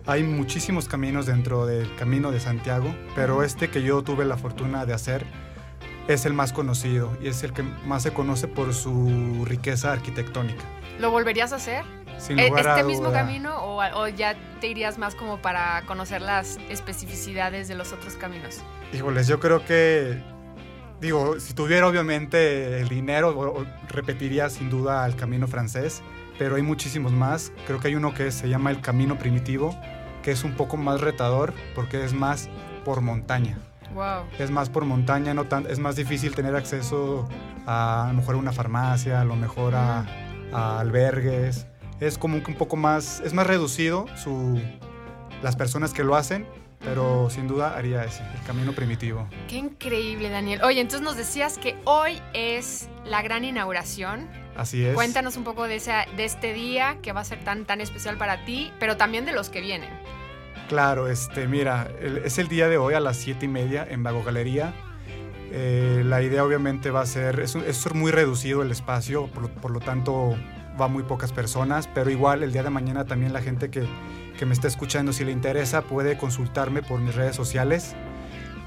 Hay 0.07 0.23
muchísimos 0.23 0.89
caminos 0.89 1.27
dentro 1.27 1.67
del 1.67 1.95
camino 1.97 2.31
de 2.31 2.41
Santiago, 2.41 2.95
pero 3.15 3.43
este 3.43 3.69
que 3.69 3.83
yo 3.83 4.03
tuve 4.03 4.25
la 4.25 4.39
fortuna 4.39 4.87
de 4.87 4.95
hacer 4.95 5.27
es 6.09 6.25
el 6.27 6.33
más 6.33 6.53
conocido 6.53 7.17
y 7.23 7.29
es 7.29 7.43
el 7.45 7.53
que 7.53 7.63
más 7.63 8.03
se 8.03 8.13
conoce 8.13 8.49
por 8.49 8.75
su 8.75 9.45
riqueza 9.47 9.93
arquitectónica. 9.93 10.65
¿Lo 10.99 11.11
volverías 11.11 11.53
a 11.53 11.57
hacer? 11.57 11.85
Sin 12.19 12.39
¿E- 12.41 12.49
lugar 12.49 12.67
a 12.67 12.73
¿Este 12.79 12.85
mismo 12.89 13.09
duda. 13.09 13.21
camino 13.21 13.57
o, 13.59 13.81
o 13.81 14.09
ya 14.09 14.35
te 14.61 14.67
irías 14.67 14.99
más 14.99 15.15
como 15.15 15.39
para 15.41 15.83
conocer 15.87 16.21
las 16.23 16.59
especificidades 16.69 17.69
de 17.69 17.77
los 17.77 17.93
otros 17.93 18.15
caminos? 18.15 18.59
Híjoles, 18.93 19.29
yo 19.29 19.39
creo 19.39 19.65
que, 19.65 20.21
digo, 21.01 21.39
si 21.39 21.55
tuviera 21.55 21.87
obviamente 21.87 22.81
el 22.81 22.89
dinero, 22.89 23.65
repetiría 23.89 24.51
sin 24.51 24.69
duda 24.71 25.07
el 25.07 25.15
camino 25.15 25.47
francés, 25.47 26.03
pero 26.39 26.57
hay 26.57 26.63
muchísimos 26.63 27.13
más. 27.13 27.53
Creo 27.67 27.79
que 27.79 27.89
hay 27.89 27.95
uno 27.95 28.15
que 28.15 28.33
se 28.33 28.49
llama 28.49 28.71
el 28.71 28.81
camino 28.81 29.17
primitivo, 29.19 29.79
que 30.23 30.33
es 30.33 30.43
un 30.43 30.55
poco 30.55 30.77
más 30.77 31.01
retador 31.01 31.55
porque 31.77 32.05
es 32.05 32.15
más 32.15 32.49
por 32.85 33.01
montaña. 33.01 33.59
Wow. 33.95 34.25
Es 34.39 34.51
más 34.51 34.69
por 34.69 34.85
montaña, 34.85 35.35
no 35.35 35.45
tan, 35.45 35.67
es 35.67 35.79
más 35.79 35.97
difícil 35.97 36.35
tener 36.35 36.55
acceso 36.55 37.29
a, 37.67 38.05
a 38.05 38.09
lo 38.09 38.15
mejor 38.15 38.35
a 38.35 38.39
una 38.39 38.53
farmacia, 38.53 39.21
a 39.21 39.25
lo 39.25 39.37
mejor 39.37 39.75
a, 39.75 40.07
a 40.53 40.81
albergues. 40.81 41.67
Es 42.01 42.19
como 42.19 42.43
que 42.43 42.51
un 42.51 42.57
poco 42.57 42.77
más, 42.77 43.21
es 43.21 43.35
más 43.35 43.47
reducido 43.47 44.07
su, 44.17 44.61
las 45.43 45.57
personas 45.57 45.93
que 45.93 46.05
lo 46.05 46.15
hacen, 46.15 46.47
pero 46.81 47.29
sin 47.29 47.49
duda 47.49 47.77
haría 47.77 48.05
ese, 48.05 48.23
el 48.23 48.43
camino 48.47 48.73
primitivo. 48.73 49.29
Qué 49.49 49.57
increíble, 49.57 50.31
Daniel. 50.31 50.63
Oye, 50.63 50.81
entonces 50.81 51.03
nos 51.03 51.17
decías 51.17 51.59
que 51.59 51.77
hoy 51.85 52.21
es 52.35 52.89
la 53.05 53.23
gran 53.23 53.45
inauguración. 53.45 54.29
Así 54.57 54.85
es. 54.85 54.95
Cuéntanos 54.95 55.37
un 55.37 55.45
poco 55.45 55.65
de, 55.65 55.77
esa, 55.77 56.07
de 56.17 56.25
este 56.25 56.53
día 56.53 56.99
que 57.03 57.13
va 57.13 57.21
a 57.21 57.25
ser 57.25 57.43
tan, 57.43 57.65
tan 57.65 57.81
especial 57.81 58.17
para 58.17 58.45
ti, 58.45 58.73
pero 58.79 58.97
también 58.97 59.25
de 59.25 59.33
los 59.33 59.49
que 59.49 59.61
vienen. 59.61 59.91
Claro, 60.69 61.09
este, 61.09 61.49
mira, 61.49 61.89
es 62.25 62.37
el 62.37 62.49
día 62.49 62.69
de 62.69 62.77
hoy 62.77 62.93
a 62.93 63.01
las 63.01 63.17
7 63.17 63.47
y 63.47 63.49
media 63.49 63.87
en 63.89 64.03
Vago 64.03 64.23
Galería. 64.23 64.75
Eh, 65.51 66.03
la 66.05 66.21
idea 66.21 66.45
obviamente 66.45 66.91
va 66.91 67.01
a 67.01 67.07
ser, 67.07 67.41
es, 67.41 67.55
es 67.55 67.95
muy 67.95 68.13
reducido 68.13 68.61
el 68.61 68.71
espacio, 68.71 69.29
por, 69.29 69.49
por 69.51 69.71
lo 69.71 69.81
tanto 69.81 70.37
va 70.79 70.89
muy 70.89 71.05
pocas 71.05 71.33
personas, 71.33 71.89
pero 71.95 72.11
igual 72.11 72.43
el 72.43 72.53
día 72.53 72.63
de 72.63 72.69
mañana 72.69 73.07
también 73.07 73.33
la 73.33 73.41
gente 73.41 73.71
que, 73.71 73.87
que 74.39 74.45
me 74.45 74.53
está 74.53 74.69
escuchando, 74.69 75.15
si 75.15 75.25
le 75.25 75.33
interesa, 75.33 75.81
puede 75.81 76.19
consultarme 76.19 76.83
por 76.83 77.01
mis 77.01 77.15
redes 77.15 77.35
sociales. 77.35 77.97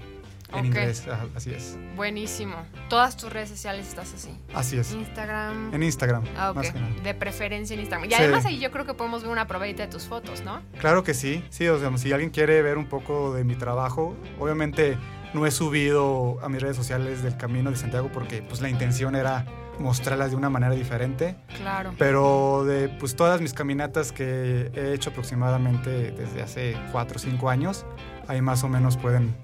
En 0.53 0.59
Ok. 0.61 0.65
inglés, 0.67 1.05
ajá, 1.09 1.27
así 1.35 1.51
es. 1.53 1.77
Buenísimo. 1.97 2.55
Todas 2.89 3.17
tus 3.17 3.33
redes 3.33 3.49
sociales 3.49 3.89
estás 3.89 4.15
así. 4.15 4.31
Así 4.55 4.79
es. 4.79 4.93
Instagram. 4.93 5.75
En 5.75 5.83
Instagram. 5.83 6.23
Ah, 6.37 6.51
ok. 6.51 6.57
más 6.57 6.71
que 6.73 6.79
nada. 6.79 6.95
De 7.03 7.13
preferencia 7.15 7.75
en 7.75 7.81
Instagram. 7.81 8.09
Y 8.09 8.13
Sí. 8.15 8.23
además 8.23 8.47
ahí 8.47 8.61
yo 8.61 8.71
creo 8.71 8.87
que 8.87 8.95
podemos 8.95 9.23
ver 9.23 9.33
una 9.33 9.49
probadita 9.49 9.83
de 9.85 9.91
tus 9.91 10.05
fotos, 10.05 10.43
¿no? 10.45 10.61
Claro 10.79 11.03
que 11.03 11.13
sí, 11.13 11.45
sí, 11.51 11.67
o 11.67 11.77
sea, 11.81 11.97
si 11.99 12.13
alguien 12.13 12.31
quiere 12.31 12.63
ver 12.63 12.79
un 12.79 12.87
poco 12.89 13.35
de 13.35 13.43
mi 13.43 13.57
trabajo, 13.57 14.15
obviamente 14.39 14.97
no 15.33 15.45
he 15.45 15.51
subido 15.51 16.39
a 16.41 16.49
mis 16.49 16.63
redes 16.63 16.77
sociales 16.77 17.25
del 17.25 17.37
Camino 17.37 17.73
de 17.73 17.77
Santiago 17.77 18.09
porque 18.13 18.41
pues 18.43 18.61
la 18.61 18.69
intención 18.69 19.17
era 19.17 19.45
mostrarlas 19.79 20.31
de 20.31 20.37
una 20.37 20.51
manera 20.51 20.75
diferente, 20.75 21.37
Claro. 21.59 21.95
pero 21.99 22.65
de 22.65 22.89
pues 22.89 23.17
todas 23.17 23.41
mis 23.41 23.53
caminatas 23.55 24.13
que 24.13 24.71
he 24.75 24.93
hecho 24.95 25.11
aproximadamente 25.11 26.11
desde 26.13 26.43
hace 26.43 26.77
4 26.93 27.17
o 27.17 27.19
5 27.21 27.51
años, 27.51 27.85
ahí 28.29 28.41
más 28.43 28.63
o 28.65 28.69
menos 28.69 28.97
pueden, 28.97 29.35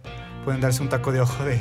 pueden 0.44 0.60
darse 0.60 0.82
un 0.82 0.88
taco 0.88 1.12
de 1.12 1.20
ojo 1.20 1.44
de, 1.44 1.58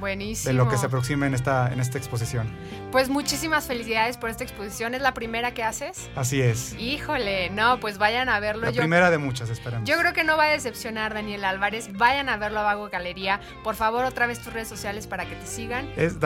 Buenísimo. 0.00 0.48
de 0.48 0.54
lo 0.54 0.68
que 0.68 0.76
se 0.78 0.86
aproxima 0.86 1.26
en 1.26 1.34
esta, 1.34 1.72
en 1.72 1.78
esta 1.80 1.98
exposición. 1.98 2.48
Pues 2.90 3.08
muchísimas 3.08 3.66
felicidades 3.66 4.16
por 4.16 4.30
esta 4.30 4.42
exposición. 4.44 4.94
¿Es 4.94 5.00
la 5.02 5.14
primera 5.14 5.52
que 5.54 5.62
haces? 5.62 6.10
Así 6.16 6.40
es. 6.42 6.74
Híjole, 6.78 7.50
no, 7.50 7.78
pues 7.80 7.98
vayan 7.98 8.28
a 8.28 8.38
verlo. 8.40 8.66
La 8.66 8.70
Yo- 8.72 8.80
primera 8.82 9.10
de 9.10 9.18
muchas, 9.18 9.48
esperamos. 9.50 9.88
Yo 9.88 9.96
creo 9.98 10.12
que 10.12 10.24
no 10.24 10.36
va 10.36 10.44
a 10.44 10.50
decepcionar 10.50 11.14
Daniel 11.14 11.44
Álvarez. 11.44 11.90
Vayan 11.92 12.28
a 12.28 12.36
verlo 12.36 12.60
a 12.60 12.62
Vago 12.64 12.88
Galería. 12.90 13.40
Por 13.64 13.76
favor, 13.76 14.04
otra 14.04 14.26
vez 14.26 14.40
tus 14.40 14.52
redes 14.52 14.68
sociales 14.68 15.06
para 15.06 15.24
que 15.24 15.36
te 15.36 15.46
sigan. 15.46 15.88
Es 15.96 16.18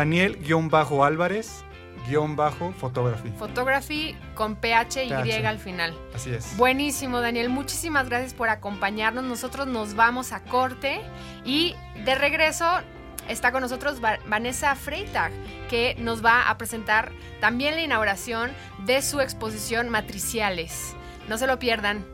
Daniel-Álvarez-Photography. 2.07 3.31
Photography 3.39 4.17
con 4.35 4.57
PH 4.57 5.05
y 5.05 5.09
PH. 5.09 5.47
al 5.47 5.59
final. 5.59 5.95
Así 6.15 6.31
es. 6.33 6.57
Buenísimo, 6.57 7.21
Daniel. 7.21 7.49
Muchísimas 7.51 8.09
gracias 8.09 8.35
por 8.35 8.49
acompañarnos. 8.49 9.25
Nosotros 9.25 9.67
nos 9.67 9.95
vamos 9.95 10.33
a 10.33 10.43
corte 10.45 11.01
y 11.45 11.75
de 12.05 12.15
regreso 12.15 12.67
está 13.29 13.51
con 13.53 13.61
nosotros 13.63 14.03
Va- 14.03 14.19
Vanessa 14.27 14.75
Freitag, 14.77 15.33
que 15.69 15.97
nos 15.99 16.25
va 16.25 16.49
a 16.49 16.57
presentar 16.59 17.11
también 17.41 17.75
la 17.75 17.83
inauguración 17.83 18.53
de 18.85 19.03
su 19.03 19.21
exposición 19.21 19.89
Matriciales. 19.89 20.95
No 21.29 21.37
se 21.39 21.47
lo 21.49 21.59
pierdan. 21.59 22.05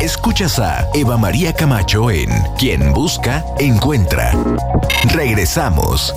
Escuchas 0.00 0.60
a 0.60 0.88
Eva 0.94 1.16
María 1.16 1.52
Camacho 1.52 2.08
en 2.10 2.30
Quien 2.56 2.92
Busca, 2.92 3.44
Encuentra. 3.58 4.32
Regresamos. 5.12 6.14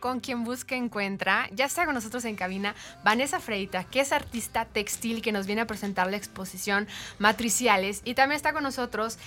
Con 0.00 0.20
quien 0.20 0.44
busca 0.44 0.76
encuentra. 0.76 1.48
Ya 1.52 1.64
está 1.64 1.86
con 1.86 1.94
nosotros 1.94 2.24
en 2.24 2.36
cabina 2.36 2.74
Vanessa 3.04 3.40
Freita, 3.40 3.82
que 3.82 4.00
es 4.00 4.12
artista 4.12 4.64
textil 4.64 5.22
que 5.22 5.32
nos 5.32 5.46
viene 5.46 5.62
a 5.62 5.66
presentar 5.66 6.08
la 6.08 6.16
exposición 6.16 6.86
Matriciales. 7.18 8.00
Y 8.04 8.14
también 8.14 8.36
está 8.36 8.52
con 8.52 8.62
nosotros 8.62 9.18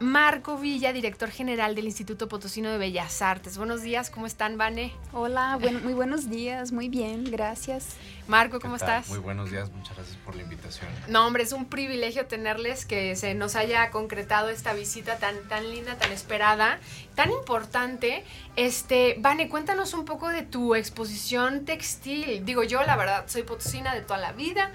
Marco 0.00 0.56
Villa, 0.56 0.94
director 0.94 1.30
general 1.30 1.74
del 1.74 1.84
Instituto 1.84 2.26
Potosino 2.26 2.70
de 2.70 2.78
Bellas 2.78 3.20
Artes. 3.20 3.58
Buenos 3.58 3.82
días, 3.82 4.08
¿cómo 4.08 4.26
están, 4.26 4.56
Vane? 4.56 4.94
Hola, 5.12 5.56
buen- 5.60 5.84
muy 5.84 5.92
buenos 5.92 6.30
días, 6.30 6.72
muy 6.72 6.88
bien, 6.88 7.24
gracias. 7.30 7.96
Marco, 8.26 8.60
¿cómo 8.60 8.76
estás? 8.76 9.08
Muy 9.10 9.18
buenos 9.18 9.50
días, 9.50 9.70
muchas 9.70 9.94
gracias 9.96 10.16
por 10.24 10.36
la 10.36 10.42
invitación. 10.42 10.88
No, 11.08 11.26
hombre, 11.26 11.42
es 11.42 11.52
un 11.52 11.66
privilegio 11.66 12.24
tenerles 12.26 12.86
que 12.86 13.14
se 13.14 13.34
nos 13.34 13.56
haya 13.56 13.90
concretado 13.90 14.48
esta 14.48 14.72
visita 14.72 15.18
tan, 15.18 15.36
tan 15.50 15.68
linda, 15.70 15.96
tan 15.98 16.12
esperada, 16.12 16.78
tan 17.14 17.30
importante. 17.30 18.24
Este, 18.56 19.16
Vane, 19.18 19.50
cuéntanos 19.50 19.92
un 19.92 20.06
poco 20.06 20.28
de 20.30 20.40
tu 20.42 20.74
exposición 20.76 21.66
textil. 21.66 22.42
Digo, 22.46 22.62
yo 22.62 22.82
la 22.84 22.96
verdad 22.96 23.24
soy 23.26 23.42
potosina 23.42 23.94
de 23.94 24.00
toda 24.00 24.18
la 24.18 24.32
vida, 24.32 24.70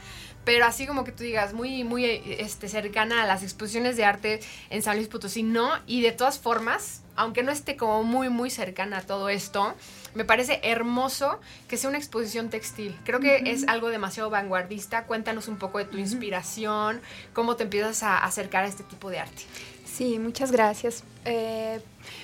pero 0.45 0.65
así 0.65 0.85
como 0.85 1.03
que 1.03 1.11
tú 1.11 1.23
digas, 1.23 1.53
muy, 1.53 1.83
muy 1.83 2.05
eh, 2.05 2.37
este, 2.39 2.69
cercana 2.69 3.23
a 3.23 3.25
las 3.25 3.43
exposiciones 3.43 3.97
de 3.97 4.05
arte 4.05 4.39
en 4.69 4.81
San 4.81 4.95
Luis 4.95 5.07
Potosí, 5.07 5.43
no. 5.43 5.71
Y 5.87 6.01
de 6.01 6.11
todas 6.11 6.39
formas, 6.39 7.01
aunque 7.15 7.43
no 7.43 7.51
esté 7.51 7.75
como 7.75 8.03
muy, 8.03 8.29
muy 8.29 8.49
cercana 8.49 8.99
a 8.99 9.01
todo 9.01 9.29
esto, 9.29 9.73
me 10.13 10.23
parece 10.23 10.61
hermoso 10.63 11.39
que 11.67 11.77
sea 11.77 11.89
una 11.89 11.97
exposición 11.97 12.49
textil. 12.49 12.97
Creo 13.03 13.19
que 13.19 13.43
es 13.47 13.67
algo 13.67 13.89
demasiado 13.89 14.29
vanguardista. 14.29 15.05
Cuéntanos 15.05 15.47
un 15.47 15.57
poco 15.57 15.79
de 15.79 15.85
tu 15.85 15.97
inspiración, 15.97 17.01
cómo 17.33 17.55
te 17.55 17.63
empiezas 17.63 18.03
a 18.03 18.19
acercar 18.19 18.63
a 18.63 18.67
este 18.67 18.83
tipo 18.83 19.09
de 19.09 19.19
arte. 19.19 19.43
Sí, 19.95 20.19
muchas 20.19 20.51
gracias. 20.51 21.05
Eh, 21.23 21.79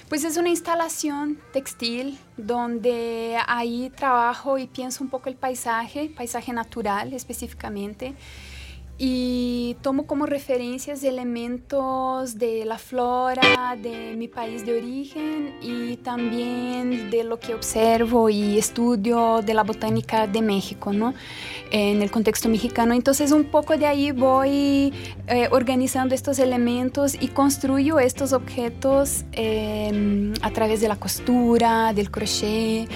pues 0.10 0.26
es 0.26 0.36
una 0.36 0.50
instalación 0.50 1.40
textil 1.54 2.20
donde 2.36 3.38
ahí 3.48 3.90
trabajo 3.96 4.58
y 4.58 4.68
pienso 4.68 5.02
un 5.06 5.10
poco 5.10 5.30
el 5.30 5.36
paisaje, 5.36 6.12
paisaje 6.14 6.52
natural 6.52 7.14
específicamente, 7.14 8.14
y 9.04 9.78
tomo 9.82 10.06
como 10.06 10.28
referencias 10.28 11.04
elementos 11.04 12.38
de 12.38 12.66
la 12.66 12.78
flora 12.78 13.76
de 13.82 14.16
mi 14.16 14.28
país 14.28 14.64
de 14.64 14.78
origen 14.78 15.56
y 15.60 15.98
también 15.98 17.10
de 17.10 17.24
lo 17.24 17.40
que 17.40 17.56
observo 17.56 18.30
y 18.30 18.60
estudio 18.60 19.42
de 19.42 19.56
la 19.56 19.64
botánica 19.64 20.28
de 20.28 20.44
México, 20.44 20.94
¿no? 20.94 21.16
En 21.72 22.04
el 22.04 22.12
contexto 22.12 22.48
mexicano. 22.48 22.94
Entonces 22.94 23.32
un 23.32 23.46
poco 23.46 23.76
de 23.76 23.88
ahí 23.88 24.12
voy 24.12 24.94
eh, 25.26 25.48
organizando 25.50 26.14
estos 26.14 26.38
elementos 26.38 27.16
y 27.20 27.30
construyo 27.30 27.98
estos 27.98 28.34
objetos 28.34 29.26
eh, 29.32 30.32
a 30.44 30.52
través 30.52 30.80
de 30.80 30.88
la 30.88 30.96
costura, 30.96 31.92
del 31.94 32.12
crochet, 32.12 32.88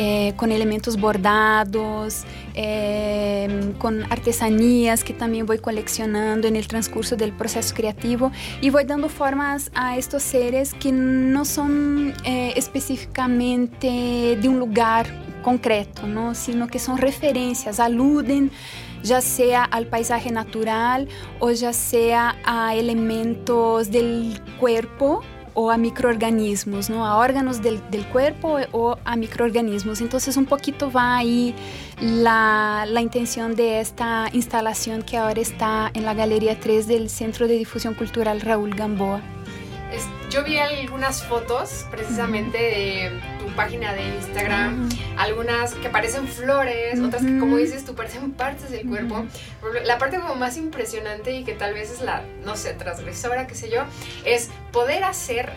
eh, 0.00 0.32
con 0.36 0.52
elementos 0.52 0.96
bordados, 0.96 2.22
eh, 2.54 3.74
con 3.78 4.04
artesanías 4.12 5.02
que 5.02 5.12
también 5.12 5.44
voy 5.44 5.58
coleccionando 5.58 6.46
en 6.46 6.54
el 6.54 6.68
transcurso 6.68 7.16
del 7.16 7.32
proceso 7.32 7.74
creativo 7.74 8.30
y 8.60 8.70
voy 8.70 8.84
dando 8.84 9.08
formas 9.08 9.72
a 9.74 9.96
estos 9.96 10.22
seres 10.22 10.72
que 10.72 10.92
no 10.92 11.44
son 11.44 12.14
eh, 12.24 12.52
específicamente 12.54 14.38
de 14.40 14.48
un 14.48 14.60
lugar 14.60 15.06
concreto, 15.42 16.06
¿no? 16.06 16.36
sino 16.36 16.68
que 16.68 16.78
son 16.78 16.98
referencias, 16.98 17.80
aluden 17.80 18.52
ya 19.02 19.20
sea 19.20 19.64
al 19.64 19.86
paisaje 19.86 20.30
natural 20.30 21.08
o 21.40 21.50
ya 21.50 21.72
sea 21.72 22.36
a 22.44 22.76
elementos 22.76 23.90
del 23.90 24.40
cuerpo 24.60 25.22
o 25.60 25.72
a 25.72 25.76
microorganismos, 25.76 26.88
¿no? 26.88 27.04
A 27.04 27.16
órganos 27.16 27.60
del, 27.62 27.80
del 27.90 28.06
cuerpo 28.06 28.58
o 28.70 28.96
a 29.04 29.16
microorganismos. 29.16 30.00
Entonces 30.00 30.36
un 30.36 30.46
poquito 30.46 30.92
va 30.92 31.16
ahí 31.16 31.52
la, 32.00 32.84
la 32.86 33.00
intención 33.00 33.56
de 33.56 33.80
esta 33.80 34.28
instalación 34.32 35.02
que 35.02 35.16
ahora 35.16 35.40
está 35.40 35.90
en 35.94 36.04
la 36.04 36.14
Galería 36.14 36.60
3 36.60 36.86
del 36.86 37.10
Centro 37.10 37.48
de 37.48 37.54
Difusión 37.54 37.94
Cultural 37.94 38.40
Raúl 38.40 38.72
Gamboa. 38.72 39.20
Yo 40.30 40.44
vi 40.44 40.58
algunas 40.58 41.24
fotos 41.24 41.86
precisamente 41.90 42.58
de 42.58 43.37
página 43.58 43.92
de 43.92 44.06
Instagram, 44.14 44.88
algunas 45.16 45.74
que 45.74 45.90
parecen 45.90 46.28
flores, 46.28 47.00
otras 47.00 47.24
que 47.24 47.40
como 47.40 47.56
dices 47.56 47.84
tú 47.84 47.96
parecen 47.96 48.30
partes 48.30 48.70
del 48.70 48.86
cuerpo. 48.86 49.26
La 49.84 49.98
parte 49.98 50.20
como 50.20 50.36
más 50.36 50.56
impresionante 50.56 51.32
y 51.32 51.42
que 51.42 51.54
tal 51.54 51.74
vez 51.74 51.90
es 51.90 52.00
la, 52.00 52.22
no 52.44 52.54
sé, 52.54 52.74
transgresora, 52.74 53.48
qué 53.48 53.56
sé 53.56 53.68
yo, 53.68 53.82
es 54.24 54.50
poder 54.70 55.02
hacer 55.02 55.50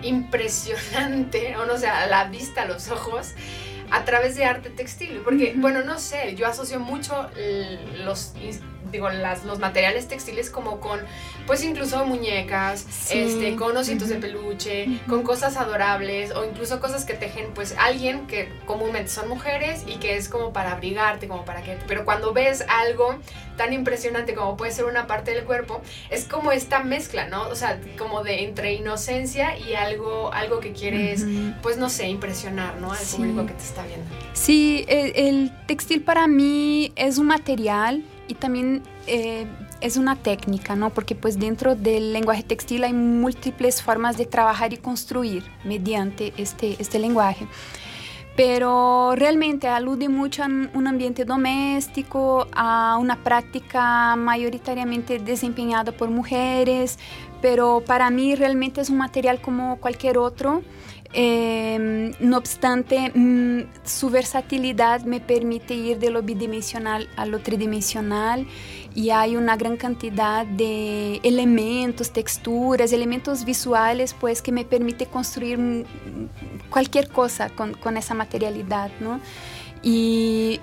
impresionante, 0.00 1.54
o 1.58 1.66
no 1.66 1.76
sé, 1.76 1.86
a 1.86 2.06
la 2.06 2.24
vista, 2.28 2.62
a 2.62 2.64
los 2.64 2.88
ojos, 2.88 3.34
a 3.90 4.06
través 4.06 4.34
de 4.34 4.46
arte 4.46 4.70
textil. 4.70 5.20
Porque, 5.22 5.52
bueno, 5.54 5.84
no 5.84 5.98
sé, 5.98 6.34
yo 6.34 6.46
asocio 6.46 6.80
mucho 6.80 7.28
los, 8.06 8.32
digo, 8.92 9.08
las, 9.10 9.44
los 9.44 9.58
materiales 9.58 10.08
textiles 10.08 10.50
como 10.50 10.80
con, 10.80 11.00
pues 11.46 11.62
incluso 11.64 12.04
muñecas, 12.06 12.84
Sí. 12.88 13.18
este, 13.18 13.56
con 13.56 13.76
ositos 13.76 14.08
de 14.08 14.16
peluche, 14.16 14.86
con 15.08 15.22
cosas 15.22 15.56
adorables 15.56 16.32
o 16.34 16.44
incluso 16.44 16.80
cosas 16.80 17.04
que 17.04 17.14
tejen, 17.14 17.50
pues 17.54 17.74
alguien 17.78 18.26
que 18.26 18.48
comúnmente 18.66 19.10
son 19.10 19.28
mujeres 19.28 19.82
y 19.86 19.96
que 19.96 20.16
es 20.16 20.28
como 20.28 20.52
para 20.52 20.72
abrigarte, 20.72 21.28
como 21.28 21.44
para 21.44 21.62
que... 21.62 21.76
Pero 21.86 22.04
cuando 22.04 22.32
ves 22.32 22.64
algo 22.68 23.16
tan 23.56 23.72
impresionante 23.72 24.34
como 24.34 24.56
puede 24.56 24.72
ser 24.72 24.84
una 24.84 25.06
parte 25.06 25.30
del 25.32 25.44
cuerpo, 25.44 25.80
es 26.10 26.24
como 26.24 26.52
esta 26.52 26.82
mezcla, 26.82 27.26
¿no? 27.28 27.48
O 27.48 27.54
sea, 27.54 27.78
como 27.96 28.22
de 28.22 28.44
entre 28.44 28.74
inocencia 28.74 29.56
y 29.58 29.74
algo, 29.74 30.30
algo 30.32 30.60
que 30.60 30.72
quieres, 30.72 31.24
pues 31.62 31.78
no 31.78 31.88
sé, 31.88 32.08
impresionar, 32.08 32.76
¿no? 32.80 32.92
Al 32.92 32.98
Sí. 32.98 33.16
público 33.16 33.46
que 33.46 33.54
te 33.54 33.62
está 33.62 33.84
viendo. 33.86 34.04
Sí, 34.34 34.84
el, 34.88 35.12
el 35.16 35.52
textil 35.66 36.02
para 36.02 36.26
mí 36.26 36.92
es 36.96 37.16
un 37.18 37.26
material 37.26 38.02
y 38.28 38.34
también 38.34 38.82
eh, 39.06 39.46
es 39.80 39.96
una 39.96 40.16
técnica, 40.16 40.76
¿no? 40.76 40.90
Porque 40.90 41.14
pues 41.14 41.38
dentro 41.38 41.74
del 41.74 42.12
lenguaje 42.12 42.42
textil 42.42 42.84
hay 42.84 42.92
múltiples 42.92 43.82
formas 43.82 44.16
de 44.16 44.26
trabajar 44.26 44.72
y 44.72 44.78
construir 44.78 45.44
mediante 45.64 46.32
este, 46.36 46.76
este 46.78 46.98
lenguaje. 46.98 47.46
Pero 48.36 49.14
realmente 49.16 49.66
alude 49.66 50.10
mucho 50.10 50.42
a 50.42 50.46
un 50.46 50.86
ambiente 50.86 51.24
doméstico, 51.24 52.48
a 52.54 52.98
una 53.00 53.24
práctica 53.24 54.14
mayoritariamente 54.16 55.18
desempeñada 55.18 55.92
por 55.92 56.10
mujeres, 56.10 56.98
pero 57.40 57.82
para 57.86 58.10
mí 58.10 58.34
realmente 58.34 58.82
es 58.82 58.90
un 58.90 58.98
material 58.98 59.40
como 59.40 59.76
cualquier 59.78 60.18
otro. 60.18 60.62
Eh, 61.12 62.12
no 62.20 62.36
obstante, 62.36 63.10
mm, 63.14 63.62
su 63.84 64.10
versatilidad 64.10 65.02
me 65.02 65.20
permite 65.20 65.74
ir 65.74 65.98
de 65.98 66.10
lo 66.10 66.22
bidimensional 66.22 67.08
a 67.16 67.26
lo 67.26 67.40
tridimensional 67.40 68.46
y 68.94 69.10
hay 69.10 69.36
una 69.36 69.56
gran 69.56 69.76
cantidad 69.76 70.46
de 70.46 71.20
elementos, 71.22 72.12
texturas, 72.12 72.92
elementos 72.92 73.44
visuales, 73.44 74.14
pues 74.14 74.42
que 74.42 74.52
me 74.52 74.64
permite 74.64 75.06
construir 75.06 75.86
cualquier 76.70 77.08
cosa 77.08 77.50
con, 77.50 77.74
con 77.74 77.96
esa 77.96 78.14
materialidad, 78.14 78.90
¿no? 79.00 79.20
Y, 79.82 80.60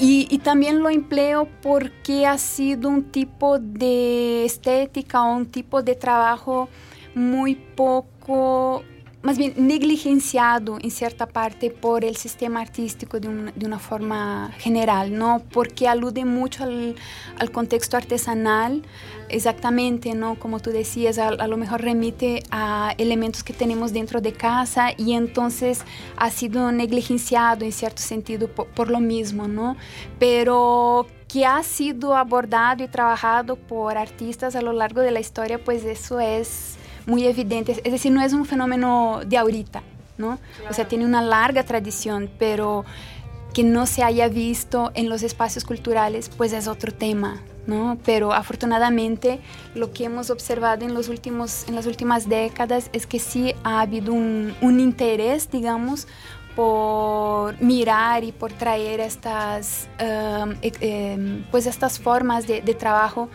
y, 0.00 0.26
y 0.30 0.38
también 0.38 0.80
lo 0.80 0.88
empleo 0.88 1.48
porque 1.62 2.26
ha 2.26 2.38
sido 2.38 2.88
un 2.88 3.04
tipo 3.04 3.58
de 3.58 4.44
estética 4.44 5.22
o 5.22 5.36
un 5.36 5.46
tipo 5.46 5.82
de 5.82 5.94
trabajo 5.94 6.68
muy 7.14 7.54
poco 7.54 8.82
más 9.26 9.38
bien 9.38 9.52
negligenciado 9.56 10.78
en 10.80 10.90
cierta 10.90 11.26
parte 11.26 11.70
por 11.70 12.04
el 12.04 12.16
sistema 12.16 12.60
artístico 12.60 13.18
de, 13.20 13.28
un- 13.28 13.52
de 13.54 13.66
una 13.66 13.78
forma 13.78 14.52
general, 14.58 15.16
¿no? 15.18 15.42
Porque 15.52 15.88
alude 15.88 16.24
mucho 16.24 16.62
al, 16.64 16.94
al 17.38 17.50
contexto 17.50 17.96
artesanal, 17.96 18.82
exactamente, 19.28 20.14
¿no? 20.14 20.36
Como 20.38 20.60
tú 20.60 20.70
decías, 20.70 21.18
a, 21.18 21.28
a 21.28 21.48
lo 21.48 21.56
mejor 21.56 21.82
remite 21.82 22.42
a 22.50 22.94
elementos 22.98 23.42
que 23.42 23.52
tenemos 23.52 23.92
dentro 23.92 24.20
de 24.20 24.32
casa 24.32 24.90
y 24.96 25.12
entonces 25.14 25.82
ha 26.16 26.30
sido 26.30 26.70
negligenciado 26.70 27.64
en 27.64 27.72
cierto 27.72 28.02
sentido 28.02 28.46
por, 28.48 28.68
por 28.68 28.90
lo 28.90 29.00
mismo, 29.00 29.48
¿no? 29.48 29.76
Pero 30.20 31.06
que 31.28 31.44
ha 31.44 31.62
sido 31.64 32.14
abordado 32.16 32.84
y 32.84 32.88
trabajado 32.88 33.56
por 33.56 33.98
artistas 33.98 34.54
a 34.54 34.62
lo 34.62 34.72
largo 34.72 35.00
de 35.00 35.10
la 35.10 35.18
historia, 35.18 35.58
pues 35.62 35.84
eso 35.84 36.20
es 36.20 36.75
muy 37.06 37.24
evidente. 37.26 37.80
Es 37.84 37.92
decir, 37.92 38.12
no 38.12 38.22
es 38.22 38.32
un 38.32 38.44
fenómeno 38.44 39.20
de 39.24 39.38
ahorita, 39.38 39.82
¿no? 40.18 40.38
O 40.68 40.72
sea, 40.74 40.86
tiene 40.88 41.04
una 41.04 41.22
larga 41.22 41.64
tradición, 41.64 42.30
pero 42.38 42.84
que 43.54 43.64
no 43.64 43.86
se 43.86 44.02
haya 44.02 44.28
visto 44.28 44.90
en 44.94 45.08
los 45.08 45.22
espacios 45.22 45.64
culturales, 45.64 46.30
pues 46.36 46.52
es 46.52 46.68
otro 46.68 46.92
tema, 46.92 47.40
¿no? 47.66 47.96
Pero 48.04 48.34
afortunadamente 48.34 49.40
lo 49.74 49.92
que 49.92 50.04
hemos 50.04 50.28
observado 50.28 50.84
en, 50.84 50.92
los 50.92 51.08
últimos, 51.08 51.66
en 51.66 51.74
las 51.74 51.86
últimas 51.86 52.28
décadas 52.28 52.90
es 52.92 53.06
que 53.06 53.18
sí 53.18 53.54
ha 53.64 53.80
habido 53.80 54.12
un, 54.12 54.54
un 54.60 54.78
interés, 54.78 55.50
digamos, 55.50 56.06
por 56.54 57.60
mirar 57.62 58.24
y 58.24 58.32
por 58.32 58.52
traer 58.52 59.00
estas, 59.00 59.88
um, 60.00 60.52
e- 60.62 60.72
em, 60.80 61.44
pues 61.50 61.66
estas 61.66 61.98
formas 61.98 62.46
de, 62.46 62.62
de 62.62 62.74
trabajo 62.74 63.28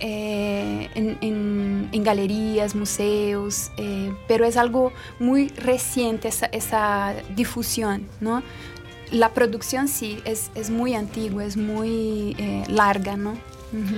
eh, 0.00 0.88
en, 0.94 1.18
en- 1.20 1.88
en 1.92 2.04
galerías, 2.04 2.74
museos, 2.74 3.70
eh, 3.76 4.12
pero 4.28 4.44
es 4.44 4.56
algo 4.56 4.92
muy 5.18 5.48
reciente 5.48 6.28
esa, 6.28 6.46
esa 6.46 7.14
difusión, 7.34 8.06
¿no? 8.20 8.42
La 9.12 9.30
producción 9.34 9.86
sí 9.88 10.20
es, 10.24 10.50
es 10.54 10.70
muy 10.70 10.94
antigua, 10.94 11.44
es 11.44 11.56
muy 11.56 12.34
eh, 12.38 12.64
larga, 12.68 13.16
¿no? 13.16 13.36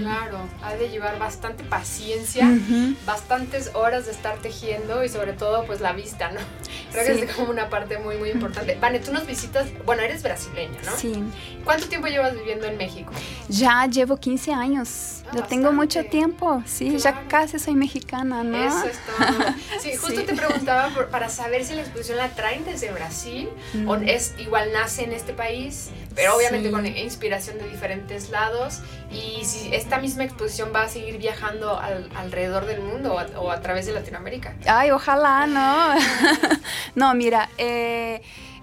Claro, 0.01 0.39
ha 0.65 0.75
de 0.75 0.89
llevar 0.89 1.19
bastante 1.19 1.63
paciencia, 1.63 2.47
Ujú. 2.49 2.95
bastantes 3.07 3.71
horas 3.75 4.07
de 4.07 4.13
estar 4.13 4.39
tejiendo 4.39 5.05
y 5.05 5.09
sobre 5.09 5.35
todo 5.35 5.67
pues 5.67 5.81
la 5.81 5.93
vista, 5.93 6.33
¿no? 6.33 6.41
Creo 6.91 7.05
Sí. 7.15 7.21
que 7.21 7.27
es 7.27 7.37
como 7.37 7.51
una 7.51 7.69
parte 7.69 7.99
muy 7.99 8.17
muy 8.17 8.31
importante. 8.31 8.77
Vane, 8.81 8.99
tú 8.99 9.13
nos 9.13 9.27
visitas, 9.27 9.69
bueno, 9.85 10.03
eres 10.03 10.23
brasileña, 10.23 10.79
¿no? 10.85 10.93
Sí, 10.97 11.23
¿Cuánto 11.65 11.87
tiempo 11.87 12.09
llevas 12.09 12.35
viviendo 12.35 12.67
en 12.67 12.77
México? 12.79 13.13
ya 13.49 13.87
llevo 13.87 14.17
15 14.17 14.53
años, 14.53 15.23
Ya 15.33 15.47
tengo 15.47 15.73
mucho 15.73 16.05
tiempo, 16.07 16.63
sí, 16.67 16.97
Claro. 16.97 16.99
ya 17.23 17.29
casi 17.29 17.59
soy 17.59 17.75
mexicana, 17.75 18.43
¿no? 18.45 18.57
Eso 18.57 18.85
es 18.87 18.99
todo. 19.05 19.45
Sí, 19.81 19.95
justo 19.97 20.21
Sí. 20.21 20.27
te 20.27 20.35
preguntaba 20.35 20.89
por- 20.95 21.09
para 21.09 21.29
saber 21.29 21.65
si 21.65 21.75
la 21.75 21.83
exposición 21.83 22.17
la 22.19 22.29
traen 22.31 22.65
desde 22.65 22.91
Brasil 22.91 23.49
o 23.87 23.97
Mm. 23.99 24.09
es 24.09 24.35
igual 24.39 24.73
nace 24.73 25.05
en 25.05 25.13
este 25.13 25.33
país, 25.35 25.91
pero 26.15 26.35
obviamente 26.37 26.69
Sí. 26.69 26.75
con 26.75 26.87
inspiración 26.87 27.59
de 27.59 27.69
diferentes 27.69 28.31
lados 28.31 28.81
y 29.13 29.45
si 29.45 29.73
esta 29.75 29.99
misma 29.99 30.25
exposición 30.25 30.71
va 30.75 30.83
a 30.83 30.89
seguir 30.89 31.19
viajando 31.19 31.79
al- 31.79 32.09
alrededor 32.17 32.67
del 32.67 32.81
mundo 32.81 33.15
o 33.15 33.19
a, 33.19 33.27
o 33.39 33.51
a 33.51 33.61
través 33.61 33.87
de 33.87 33.93
Latinoamérica. 33.93 34.55
Ay, 34.67 34.91
ojalá, 34.91 35.47
¿no? 35.47 35.95
no, 36.95 37.15
mira, 37.15 37.49
eh, 37.59 38.23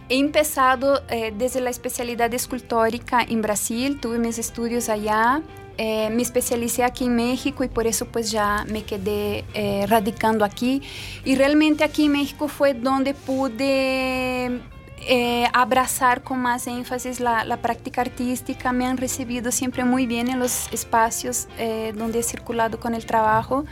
he 0.10 0.18
empezado 0.20 1.04
eh, 1.10 1.34
desde 1.36 1.62
la 1.62 1.70
especialidad 1.70 2.34
escultórica 2.34 3.22
en 3.22 3.42
Brasil, 3.42 4.00
tuve 4.02 4.18
mis 4.20 4.38
estudios 4.38 4.90
allá, 4.90 5.42
eh, 5.78 6.10
me 6.10 6.22
especialicé 6.22 6.84
aquí 6.84 7.06
en 7.06 7.16
México 7.16 7.64
y 7.64 7.68
por 7.68 7.86
eso 7.86 8.06
pues 8.06 8.32
ya 8.32 8.66
me 8.70 8.84
quedé 8.84 9.44
eh, 9.54 9.86
radicando 9.88 10.46
aquí. 10.46 10.82
Y 11.24 11.36
realmente 11.36 11.84
aquí 11.84 12.06
en 12.06 12.14
México 12.14 12.48
fue 12.48 12.74
donde 12.74 13.14
pude 13.14 14.62
eh, 15.08 15.48
abrazar 15.54 16.24
con 16.24 16.40
más 16.40 16.68
énfasis 16.68 17.20
la, 17.20 17.58
práctica 17.62 18.02
artística. 18.02 18.72
Me 18.72 18.86
han 18.86 18.98
recibido 18.98 19.52
siempre 19.52 19.84
muy 19.84 20.06
bien 20.06 20.30
en 20.30 20.40
los 20.40 20.72
espacios 20.72 21.48
donde 21.96 22.20
he 22.20 22.24
circulado 22.24 22.80
con 22.80 22.96
el 22.96 23.06
trabajo. 23.06 23.66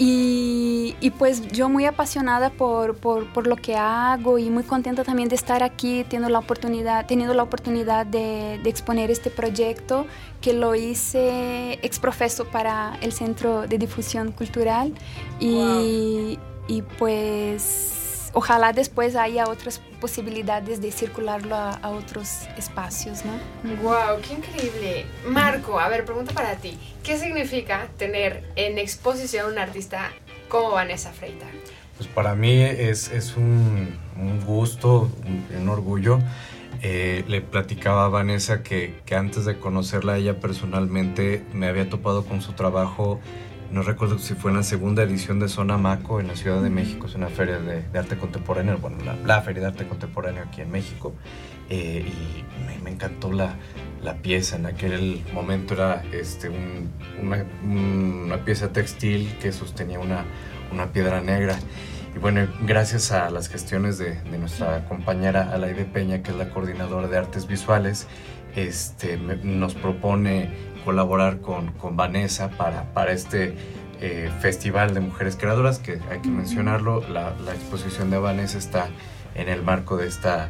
Y, 0.00 0.94
y 1.00 1.10
pues 1.10 1.48
yo 1.48 1.68
muy 1.68 1.84
apasionada 1.84 2.50
por, 2.50 2.94
por, 2.94 3.26
por 3.32 3.48
lo 3.48 3.56
que 3.56 3.74
hago 3.74 4.38
y 4.38 4.48
muy 4.48 4.62
contenta 4.62 5.02
también 5.02 5.28
de 5.28 5.34
estar 5.34 5.64
aquí 5.64 6.04
teniendo 6.04 6.28
la 6.28 6.38
oportunidad, 6.38 7.04
teniendo 7.06 7.34
la 7.34 7.42
oportunidad 7.42 8.06
de, 8.06 8.60
de 8.62 8.70
exponer 8.70 9.10
este 9.10 9.28
proyecto 9.28 10.06
que 10.40 10.52
lo 10.52 10.76
hice 10.76 11.80
ex 11.82 11.98
profeso 11.98 12.44
para 12.44 12.96
el 13.00 13.12
Centro 13.12 13.66
de 13.66 13.76
Difusión 13.76 14.30
Cultural. 14.30 14.94
Y, 15.40 16.38
y 16.68 16.82
pues 16.96 17.97
ojalá 18.32 18.72
después 18.72 19.16
haya 19.16 19.48
otras 19.48 19.80
posibilidades 20.00 20.80
de 20.80 20.92
circularlo 20.92 21.54
a, 21.54 21.74
a 21.74 21.90
otros 21.90 22.42
espacios, 22.56 23.24
¿no? 23.24 23.32
Wow, 23.82 24.20
qué 24.26 24.34
increíble. 24.34 25.06
Marco, 25.26 25.78
a 25.78 25.88
ver, 25.88 26.04
pregunta 26.04 26.32
para 26.32 26.56
ti. 26.56 26.78
¿Qué 27.02 27.18
significa 27.18 27.88
tener 27.96 28.44
en 28.56 28.78
exposición 28.78 29.46
a 29.46 29.48
un 29.48 29.58
artista 29.58 30.10
como 30.48 30.70
Vanessa 30.72 31.12
Freitas? 31.12 31.48
Pues 31.96 32.08
para 32.08 32.34
mí 32.34 32.62
es, 32.62 33.10
es 33.10 33.36
un, 33.36 33.98
un 34.16 34.40
gusto, 34.44 35.10
un, 35.26 35.60
un 35.60 35.68
orgullo. 35.68 36.20
Eh, 36.80 37.24
le 37.26 37.40
platicaba 37.40 38.04
a 38.04 38.08
Vanessa 38.08 38.62
que, 38.62 39.00
que 39.04 39.16
antes 39.16 39.44
de 39.44 39.58
conocerla 39.58 40.12
a 40.12 40.18
ella 40.18 40.38
personalmente 40.38 41.44
me 41.52 41.66
había 41.66 41.90
topado 41.90 42.24
con 42.24 42.40
su 42.40 42.52
trabajo, 42.52 43.18
no 43.70 43.82
recuerdo 43.82 44.18
si 44.18 44.34
fue 44.34 44.50
en 44.50 44.56
la 44.58 44.62
segunda 44.62 45.02
edición 45.02 45.38
de 45.40 45.48
Zona 45.48 45.76
Maco 45.78 46.20
en 46.20 46.28
la 46.28 46.36
Ciudad 46.36 46.62
de 46.62 46.70
México, 46.70 47.06
es 47.06 47.14
una 47.14 47.28
feria 47.28 47.58
de, 47.58 47.82
de 47.82 47.98
arte 47.98 48.16
contemporáneo, 48.16 48.78
bueno, 48.78 48.96
la, 49.04 49.14
la 49.16 49.42
feria 49.42 49.62
de 49.62 49.68
arte 49.68 49.86
contemporáneo 49.86 50.44
aquí 50.44 50.62
en 50.62 50.70
México. 50.70 51.14
Eh, 51.70 52.02
y 52.06 52.44
me, 52.66 52.78
me 52.82 52.90
encantó 52.90 53.30
la, 53.30 53.56
la 54.02 54.14
pieza. 54.16 54.56
En 54.56 54.64
aquel 54.64 55.22
momento 55.34 55.74
era 55.74 56.02
este, 56.12 56.48
un- 56.48 56.90
una, 57.22 57.44
una 57.62 58.44
pieza 58.44 58.72
textil 58.72 59.36
que 59.40 59.52
sostenía 59.52 59.98
una, 59.98 60.24
una 60.72 60.86
piedra 60.92 61.20
negra. 61.20 61.58
Y 62.16 62.18
bueno, 62.20 62.48
gracias 62.66 63.12
a 63.12 63.28
las 63.28 63.48
gestiones 63.50 63.98
de, 63.98 64.14
de 64.14 64.38
nuestra 64.38 64.86
compañera 64.86 65.52
Alaide 65.52 65.84
Peña, 65.84 66.22
que 66.22 66.30
es 66.30 66.38
la 66.38 66.48
coordinadora 66.48 67.06
de 67.06 67.18
artes 67.18 67.46
visuales, 67.46 68.06
este, 68.56 69.18
me- 69.18 69.36
nos 69.36 69.74
propone 69.74 70.48
colaborar 70.84 71.40
con, 71.40 71.72
con 71.72 71.96
Vanessa 71.96 72.50
para, 72.50 72.92
para 72.94 73.12
este 73.12 73.54
eh, 74.00 74.30
Festival 74.40 74.94
de 74.94 75.00
Mujeres 75.00 75.36
Creadoras, 75.36 75.78
que 75.78 75.98
hay 76.10 76.20
que 76.20 76.28
mencionarlo, 76.28 77.02
la, 77.08 77.34
la 77.44 77.52
exposición 77.54 78.10
de 78.10 78.18
Vanessa 78.18 78.58
está 78.58 78.88
en 79.34 79.48
el 79.48 79.62
marco 79.62 79.96
de 79.96 80.06
esta 80.08 80.48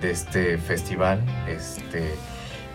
de 0.00 0.10
este 0.10 0.56
festival. 0.58 1.20
Este, 1.48 2.14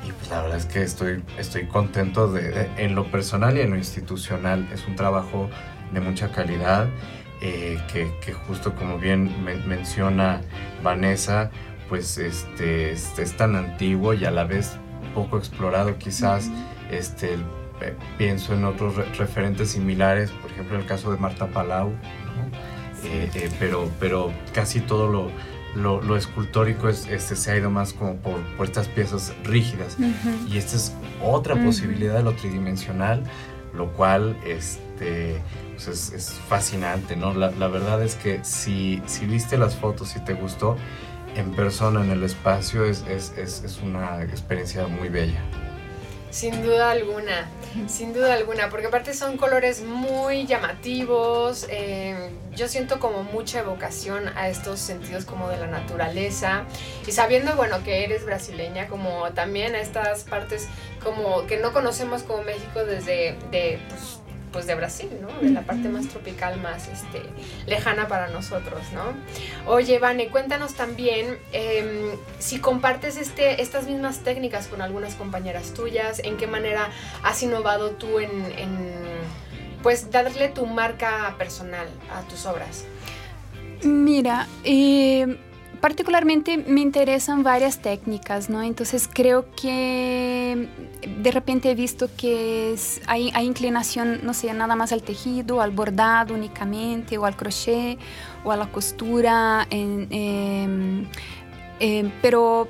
y 0.07 0.11
pues 0.11 0.29
la 0.29 0.41
verdad 0.43 0.57
es 0.57 0.65
que 0.67 0.83
estoy, 0.83 1.23
estoy 1.39 1.65
contento 1.65 2.31
de, 2.31 2.51
de- 2.51 2.69
en 2.77 2.93
lo 2.93 3.09
personal 3.09 3.57
y 3.57 3.61
en 3.61 3.71
lo 3.71 3.77
institucional. 3.77 4.67
Es 4.71 4.85
un 4.87 4.95
trabajo 4.95 5.49
de 5.91 6.01
mucha 6.01 6.31
calidad 6.31 6.87
eh, 7.41 7.79
que, 7.91 8.11
que 8.23 8.33
justo 8.33 8.75
como 8.75 8.99
bien 8.99 9.43
men- 9.43 9.67
menciona 9.67 10.41
Vanessa, 10.83 11.49
pues 11.89 12.17
este, 12.19 12.91
este 12.91 13.23
es 13.23 13.35
tan 13.37 13.55
antiguo 13.55 14.13
y 14.13 14.25
a 14.25 14.31
la 14.31 14.43
vez 14.43 14.77
poco 15.15 15.37
explorado 15.39 15.97
quizás. 15.97 16.49
Este, 16.91 17.33
eh, 17.81 17.93
pienso 18.17 18.53
en 18.53 18.63
otros 18.65 18.95
re- 18.95 19.05
referentes 19.17 19.71
similares, 19.71 20.31
por 20.31 20.51
ejemplo 20.51 20.77
el 20.77 20.85
caso 20.85 21.11
de 21.11 21.17
Marta 21.17 21.47
Palau, 21.47 21.89
¿no? 21.89 23.07
Eh, 23.07 23.29
eh, 23.35 23.49
pero, 23.59 23.89
pero 23.99 24.31
casi 24.53 24.79
todo 24.79 25.07
lo, 25.07 25.29
lo, 25.75 26.01
lo 26.01 26.15
escultórico 26.17 26.87
es, 26.89 27.05
este, 27.07 27.35
se 27.35 27.51
ha 27.51 27.57
ido 27.57 27.69
más 27.69 27.93
como 27.93 28.15
por, 28.15 28.39
por 28.57 28.65
estas 28.65 28.87
piezas 28.87 29.33
rígidas. 29.43 29.97
Ujú. 29.99 30.47
Y 30.51 30.57
esta 30.57 30.75
es 30.77 30.93
otra 31.21 31.55
Ujú. 31.55 31.65
posibilidad 31.65 32.15
de 32.15 32.23
lo 32.23 32.33
tridimensional, 32.33 33.23
lo 33.73 33.91
cual 33.91 34.37
este, 34.45 35.41
pues 35.73 35.87
es, 35.89 36.13
es 36.13 36.31
fascinante, 36.47 37.15
¿no? 37.17 37.33
La, 37.33 37.51
la 37.51 37.67
verdad 37.67 38.01
es 38.01 38.15
que 38.15 38.39
si, 38.43 39.01
si 39.05 39.25
viste 39.25 39.57
las 39.57 39.75
fotos 39.75 40.15
y 40.15 40.19
te 40.21 40.33
gustó, 40.33 40.77
en 41.35 41.51
persona, 41.51 42.01
en 42.01 42.11
el 42.11 42.23
espacio, 42.23 42.85
es, 42.85 43.03
es, 43.09 43.33
es, 43.37 43.61
es 43.65 43.81
una 43.83 44.23
experiencia 44.23 44.87
muy 44.87 45.09
bella. 45.09 45.41
Sin 46.35 46.63
duda 46.63 46.91
alguna, 46.91 47.47
sin 47.87 48.11
duda 48.11 48.33
alguna, 48.33 48.69
porque 48.69 48.87
aparte 48.87 49.13
son 49.13 49.37
colores 49.37 49.83
muy 49.83 50.45
llamativos, 50.45 51.65
eh, 51.69 52.29
yo 52.53 52.67
siento 52.67 52.99
como 52.99 53.23
mucha 53.23 53.59
evocación 53.59 54.27
a 54.35 54.49
estos 54.49 54.81
sentidos 54.81 55.23
como 55.23 55.47
de 55.47 55.55
la 55.55 55.67
naturaleza 55.67 56.65
y 57.07 57.13
sabiendo, 57.13 57.55
bueno, 57.55 57.81
que 57.85 58.03
eres 58.03 58.25
brasileña, 58.25 58.89
como 58.89 59.31
también 59.31 59.75
a 59.75 59.79
estas 59.79 60.25
partes 60.25 60.67
como 61.01 61.47
que 61.47 61.55
no 61.55 61.71
conocemos 61.71 62.23
como 62.23 62.43
México 62.43 62.83
desde 62.83 63.37
de, 63.49 63.79
pues, 63.87 64.19
pues 64.55 64.67
de 64.67 64.75
Brasil, 64.75 65.09
¿no? 65.19 65.27
De 65.41 65.49
la 65.49 65.63
parte 65.63 65.89
más 65.89 66.07
tropical, 66.07 66.61
más 66.61 66.87
este, 66.87 67.21
lejana 67.67 68.07
para 68.07 68.29
nosotros, 68.29 68.83
¿no? 68.93 69.03
Oye, 69.69 69.99
Vane, 69.99 70.29
cuéntanos 70.29 70.75
también 70.75 71.37
em, 71.51 72.17
si 72.39 72.59
compartes 72.59 73.17
este, 73.17 73.61
estas 73.61 73.85
mismas 73.85 74.19
técnicas 74.19 74.67
con 74.67 74.81
algunas 74.81 75.15
compañeras 75.15 75.73
tuyas, 75.73 76.19
en 76.19 76.37
qué 76.37 76.47
manera 76.47 76.89
has 77.21 77.43
innovado 77.43 77.91
tú 77.91 78.19
en, 78.19 78.31
en, 78.57 78.93
pues 79.83 80.09
darle 80.09 80.47
tu 80.47 80.65
marca 80.65 81.35
personal 81.37 81.89
a 82.09 82.21
tus 82.21 82.45
obras. 82.45 82.85
Mira, 83.83 84.47
eh, 84.63 85.37
particularmente 85.85 86.57
me 86.57 86.81
interesan 86.81 87.43
varias 87.43 87.77
técnicas, 87.77 88.49
¿no? 88.49 88.63
Entonces 88.63 89.07
creo 89.07 89.45
que 89.55 90.67
de 91.21 91.29
repente 91.29 91.69
he 91.69 91.75
visto 91.75 92.09
que 92.17 92.73
hay, 93.05 93.31
inclinación, 93.43 94.21
no 94.23 94.33
sé, 94.33 94.51
nada 94.55 94.75
más 94.75 94.91
al 94.91 95.03
tejido, 95.03 95.61
al 95.61 95.69
bordado 95.69 96.33
únicamente, 96.33 97.19
o 97.19 97.25
al 97.25 97.35
crochet, 97.35 97.99
o 98.43 98.51
a 98.51 98.57
la 98.57 98.65
costura, 98.71 99.67
em, 99.69 101.05
em, 101.79 102.11
pero 102.19 102.67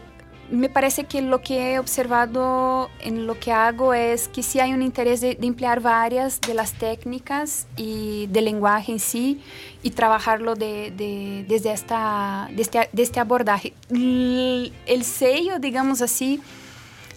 me 0.51 0.69
parece 0.69 1.05
que 1.05 1.21
lo 1.21 1.41
que 1.41 1.73
he 1.73 1.79
observado 1.79 2.89
en 2.99 3.25
lo 3.25 3.39
que 3.39 3.51
hago 3.51 3.93
es 3.95 4.27
que 4.27 4.43
sí 4.43 4.59
hay 4.59 4.73
un 4.73 4.81
interés 4.83 5.19
de, 5.21 5.37
emplear 5.41 5.79
varias 5.81 6.39
de 6.41 6.53
las 6.53 6.73
técnicas 6.73 7.65
y 7.77 8.27
del 8.27 8.45
lenguaje 8.45 8.91
en 8.91 8.99
sí 8.99 9.41
y 9.81 9.89
trabajarlo 9.91 10.53
de, 10.55 10.91
de- 10.91 11.45
desde, 11.47 11.73
esta, 11.73 12.49
este, 12.57 12.89
este 12.95 13.19
abordaje. 13.19 13.73
L- 13.89 14.71
El 14.85 15.03
sello, 15.03 15.57
digamos 15.59 16.01
así, 16.01 16.39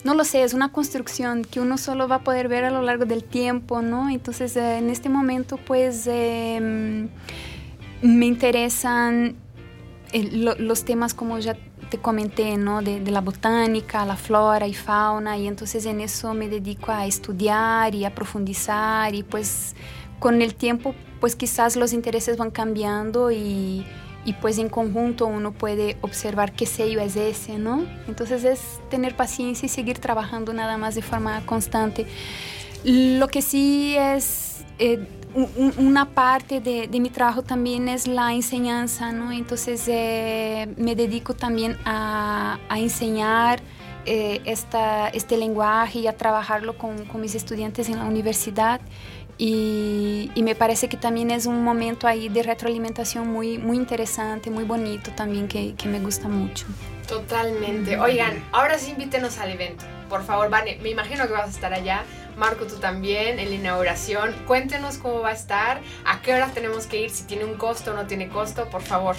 no 0.04 0.14
lo 0.14 0.24
sé, 0.24 0.42
es 0.42 0.54
una 0.54 0.70
construcción 0.72 1.44
que 1.44 1.60
uno 1.60 1.76
solo 1.76 2.08
va 2.08 2.16
a 2.16 2.20
poder 2.20 2.48
ver 2.48 2.64
a 2.64 2.70
lo 2.70 2.82
largo 2.82 3.04
del 3.04 3.24
tiempo, 3.24 3.82
¿no? 3.82 4.08
Entonces, 4.08 4.56
eh, 4.56 4.78
en 4.78 4.88
este 4.90 5.08
momento, 5.08 5.56
pues, 5.58 6.06
em, 6.06 7.08
me 8.00 8.26
interesan 8.26 9.34
eh, 10.12 10.22
lo- 10.32 10.54
los 10.54 10.84
temas 10.86 11.12
como 11.12 11.38
ya 11.38 11.56
te 11.88 11.98
comenté, 11.98 12.56
¿no? 12.56 12.82
De, 12.82 13.00
de 13.00 13.10
la 13.10 13.20
botánica, 13.20 14.04
la 14.04 14.16
flora 14.16 14.66
y 14.66 14.74
fauna, 14.74 15.36
y 15.38 15.46
entonces 15.46 15.86
en 15.86 16.00
eso 16.00 16.34
me 16.34 16.48
dedico 16.48 16.92
a 16.92 17.06
estudiar 17.06 17.94
y 17.94 18.04
a 18.04 18.14
profundizar 18.14 19.14
y 19.14 19.22
pues 19.22 19.74
con 20.18 20.42
el 20.42 20.54
tiempo 20.54 20.94
pues 21.20 21.36
quizás 21.36 21.76
los 21.76 21.92
intereses 21.92 22.36
van 22.36 22.50
cambiando 22.50 23.30
y, 23.30 23.84
y 24.24 24.32
pues 24.34 24.58
en 24.58 24.68
conjunto 24.68 25.26
uno 25.26 25.52
puede 25.52 25.96
observar 26.00 26.52
qué 26.52 26.66
sello 26.66 27.00
es 27.00 27.16
ese, 27.16 27.58
¿no? 27.58 27.84
Entonces 28.06 28.44
es 28.44 28.60
tener 28.90 29.16
paciencia 29.16 29.66
y 29.66 29.68
seguir 29.68 29.98
trabajando 29.98 30.52
nada 30.52 30.76
más 30.76 30.94
de 30.94 31.02
forma 31.02 31.44
constante. 31.46 32.06
Lo 32.84 33.28
que 33.28 33.42
sí 33.42 33.96
es 33.98 34.64
eh, 34.78 35.06
una 35.76 36.06
parte 36.06 36.60
de, 36.60 36.88
de 36.88 37.00
mi 37.00 37.10
trabajo 37.10 37.42
también 37.42 37.88
es 37.88 38.06
la 38.06 38.32
enseñanza, 38.32 39.12
¿no? 39.12 39.30
Entonces 39.32 39.84
eh, 39.86 40.68
me 40.76 40.94
dedico 40.94 41.34
también 41.34 41.76
a, 41.84 42.58
a 42.68 42.78
enseñar 42.78 43.60
eh, 44.06 44.40
esta, 44.44 45.08
este 45.08 45.36
lenguaje 45.36 46.00
y 46.00 46.06
a 46.06 46.16
trabajarlo 46.16 46.78
con, 46.78 47.04
con 47.04 47.20
mis 47.20 47.34
estudiantes 47.34 47.88
en 47.88 47.98
la 47.98 48.04
universidad. 48.04 48.80
Y, 49.40 50.32
y 50.34 50.42
me 50.42 50.56
parece 50.56 50.88
que 50.88 50.96
también 50.96 51.30
es 51.30 51.46
un 51.46 51.62
momento 51.62 52.08
ahí 52.08 52.28
de 52.28 52.42
retroalimentación 52.42 53.28
muy, 53.28 53.56
muy 53.56 53.76
interesante, 53.76 54.50
muy 54.50 54.64
bonito 54.64 55.12
también, 55.12 55.46
que, 55.46 55.74
que 55.74 55.88
me 55.88 56.00
gusta 56.00 56.26
mucho. 56.28 56.66
Totalmente. 57.06 58.00
Oigan, 58.00 58.44
ahora 58.50 58.78
sí 58.78 58.90
invítenos 58.90 59.38
al 59.38 59.50
evento. 59.50 59.84
Por 60.08 60.24
favor, 60.24 60.50
Vane, 60.50 60.78
me 60.82 60.90
imagino 60.90 61.26
que 61.26 61.32
vas 61.34 61.46
a 61.46 61.50
estar 61.50 61.72
allá. 61.72 62.02
Marco, 62.38 62.66
tú 62.66 62.76
también, 62.76 63.38
en 63.38 63.48
la 63.50 63.54
inauguración. 63.56 64.32
Cuéntenos 64.46 64.98
cómo 64.98 65.20
va 65.20 65.30
a 65.30 65.32
estar, 65.32 65.80
a 66.04 66.22
qué 66.22 66.34
hora 66.34 66.48
tenemos 66.54 66.86
que 66.86 67.02
ir, 67.02 67.10
si 67.10 67.24
tiene 67.24 67.44
un 67.44 67.54
costo 67.54 67.90
o 67.90 67.94
no 67.94 68.06
tiene 68.06 68.28
costo, 68.28 68.70
por 68.70 68.82
favor. 68.82 69.16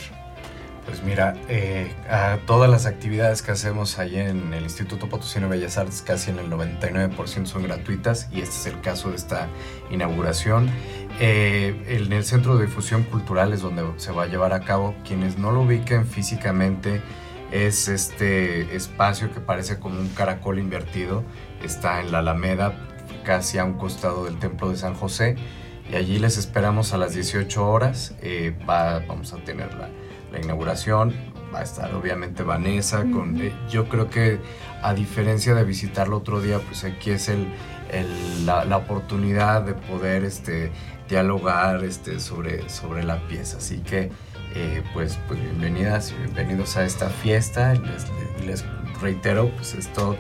Pues 0.86 1.03
mira, 1.03 1.36
eh, 1.49 1.93
a 2.09 2.39
todas 2.47 2.70
las 2.70 2.86
actividades 2.86 3.41
que 3.41 3.51
hacemos 3.51 3.99
ahí 3.99 4.17
en 4.17 4.53
el 4.53 4.63
Instituto 4.63 5.07
Potosino 5.09 5.47
de 5.47 5.57
Bellas 5.57 5.78
Artes, 5.78 6.01
casi 6.01 6.32
en 6.32 6.39
el 6.39 6.49
99% 6.49 7.45
son 7.45 7.63
gratuitas 7.63 8.28
y 8.32 8.41
este 8.41 8.55
es 8.55 8.65
el 8.74 8.82
caso 8.82 9.09
de 9.09 9.17
esta 9.17 9.49
inauguración. 9.91 10.70
Eh, 11.20 11.76
en 11.89 12.11
el 12.13 12.24
Centro 12.24 12.57
de 12.57 12.65
Difusión 12.65 13.03
Cultural 13.03 13.53
es 13.53 13.61
donde 13.61 13.84
se 13.97 14.11
va 14.11 14.24
a 14.24 14.28
llevar 14.28 14.53
a 14.53 14.61
cabo. 14.61 14.95
Quienes 15.05 15.38
no 15.38 15.51
lo 15.51 15.61
ubiquen 15.61 16.07
físicamente, 16.07 17.01
es 17.51 17.88
este 17.88 18.76
espacio 18.76 19.32
que 19.34 19.39
parece 19.39 19.80
como 19.80 19.99
un 19.99 20.09
caracol 20.09 20.59
invertido. 20.59 21.24
Está 21.63 21.99
en 22.01 22.11
la 22.11 22.20
Alameda, 22.20 22.88
casi 23.30 23.59
a 23.59 23.63
un 23.63 23.73
costado 23.73 24.25
del 24.25 24.39
Templo 24.39 24.71
de 24.71 24.75
San 24.75 24.95
José. 24.95 25.36
Y 25.91 25.95
allí 25.95 26.17
les 26.17 26.36
esperamos 26.39 26.93
a 26.93 26.97
las 26.97 27.13
18 27.13 27.63
horas. 27.69 28.15
Eh, 28.23 28.55
va- 28.67 29.01
vamos 29.07 29.34
a 29.34 29.38
tener 29.38 29.71
la, 29.75 29.88
la 30.32 30.39
inauguración. 30.39 31.13
Va 31.53 31.59
a 31.59 31.63
estar 31.63 31.93
obviamente 31.93 32.41
Vanessa. 32.41 33.01
Con, 33.03 33.39
eh, 33.39 33.53
yo 33.69 33.88
creo 33.88 34.09
que 34.09 34.39
a 34.82 34.95
diferencia 34.95 35.53
de 35.53 35.63
visitarlo 35.63 36.17
otro 36.17 36.41
día, 36.41 36.57
pues 36.57 36.84
aquí 36.86 37.11
es 37.11 37.30
el, 37.30 37.45
el- 37.91 38.47
la, 38.47 38.65
la 38.65 38.77
oportunidad 38.77 39.61
de 39.61 39.73
poder 39.75 40.23
este, 40.23 40.71
dialogar 41.07 41.84
este, 41.84 42.19
sobre, 42.19 42.67
sobre 42.67 43.03
la 43.03 43.27
pieza. 43.27 43.57
Así 43.57 43.77
que 43.77 44.09
eh, 44.55 44.82
pues, 44.95 45.19
pues 45.27 45.39
bienvenidas 45.39 46.11
y 46.13 46.15
bienvenidos 46.23 46.77
a 46.77 46.84
esta 46.84 47.09
fiesta. 47.09 47.75
Les, 47.75 48.07
les 48.43 48.65
reitero, 48.99 49.51
pues 49.55 49.75
esto 49.75 50.15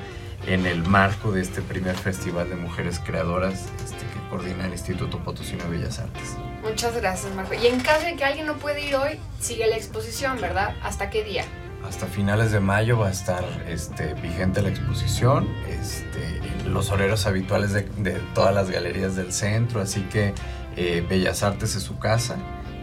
en 0.49 0.65
el 0.65 0.83
marco 0.83 1.31
de 1.31 1.41
este 1.41 1.61
primer 1.61 1.95
Festival 1.95 2.49
de 2.49 2.55
Mujeres 2.55 2.99
Creadoras 2.99 3.67
este, 3.83 3.97
que 3.97 4.29
coordina 4.31 4.65
el 4.65 4.71
Instituto 4.71 5.19
Potosino 5.19 5.63
de 5.65 5.77
Bellas 5.77 5.99
Artes. 5.99 6.37
Muchas 6.63 6.95
gracias, 6.95 7.33
Marco. 7.35 7.53
Y 7.53 7.67
en 7.67 7.79
caso 7.81 8.05
de 8.05 8.15
que 8.15 8.25
alguien 8.25 8.47
no 8.47 8.55
puede 8.55 8.83
ir 8.83 8.95
hoy, 8.95 9.19
sigue 9.39 9.67
la 9.67 9.77
exposición, 9.77 10.41
¿verdad? 10.41 10.75
¿Hasta 10.81 11.11
qué 11.11 11.23
día? 11.23 11.45
Hasta 11.87 12.07
finales 12.07 12.51
de 12.51 12.59
mayo 12.59 12.97
va 12.97 13.09
a 13.09 13.11
estar 13.11 13.43
este, 13.67 14.15
vigente 14.15 14.63
la 14.63 14.69
exposición, 14.69 15.47
este, 15.67 16.37
en 16.37 16.73
los 16.73 16.89
horarios 16.89 17.27
habituales 17.27 17.71
de, 17.71 17.83
de 17.97 18.19
todas 18.33 18.53
las 18.53 18.71
galerías 18.71 19.15
del 19.15 19.31
centro, 19.31 19.81
así 19.81 20.01
que 20.11 20.33
eh, 20.75 21.05
Bellas 21.07 21.43
Artes 21.43 21.75
es 21.75 21.83
su 21.83 21.99
casa 21.99 22.37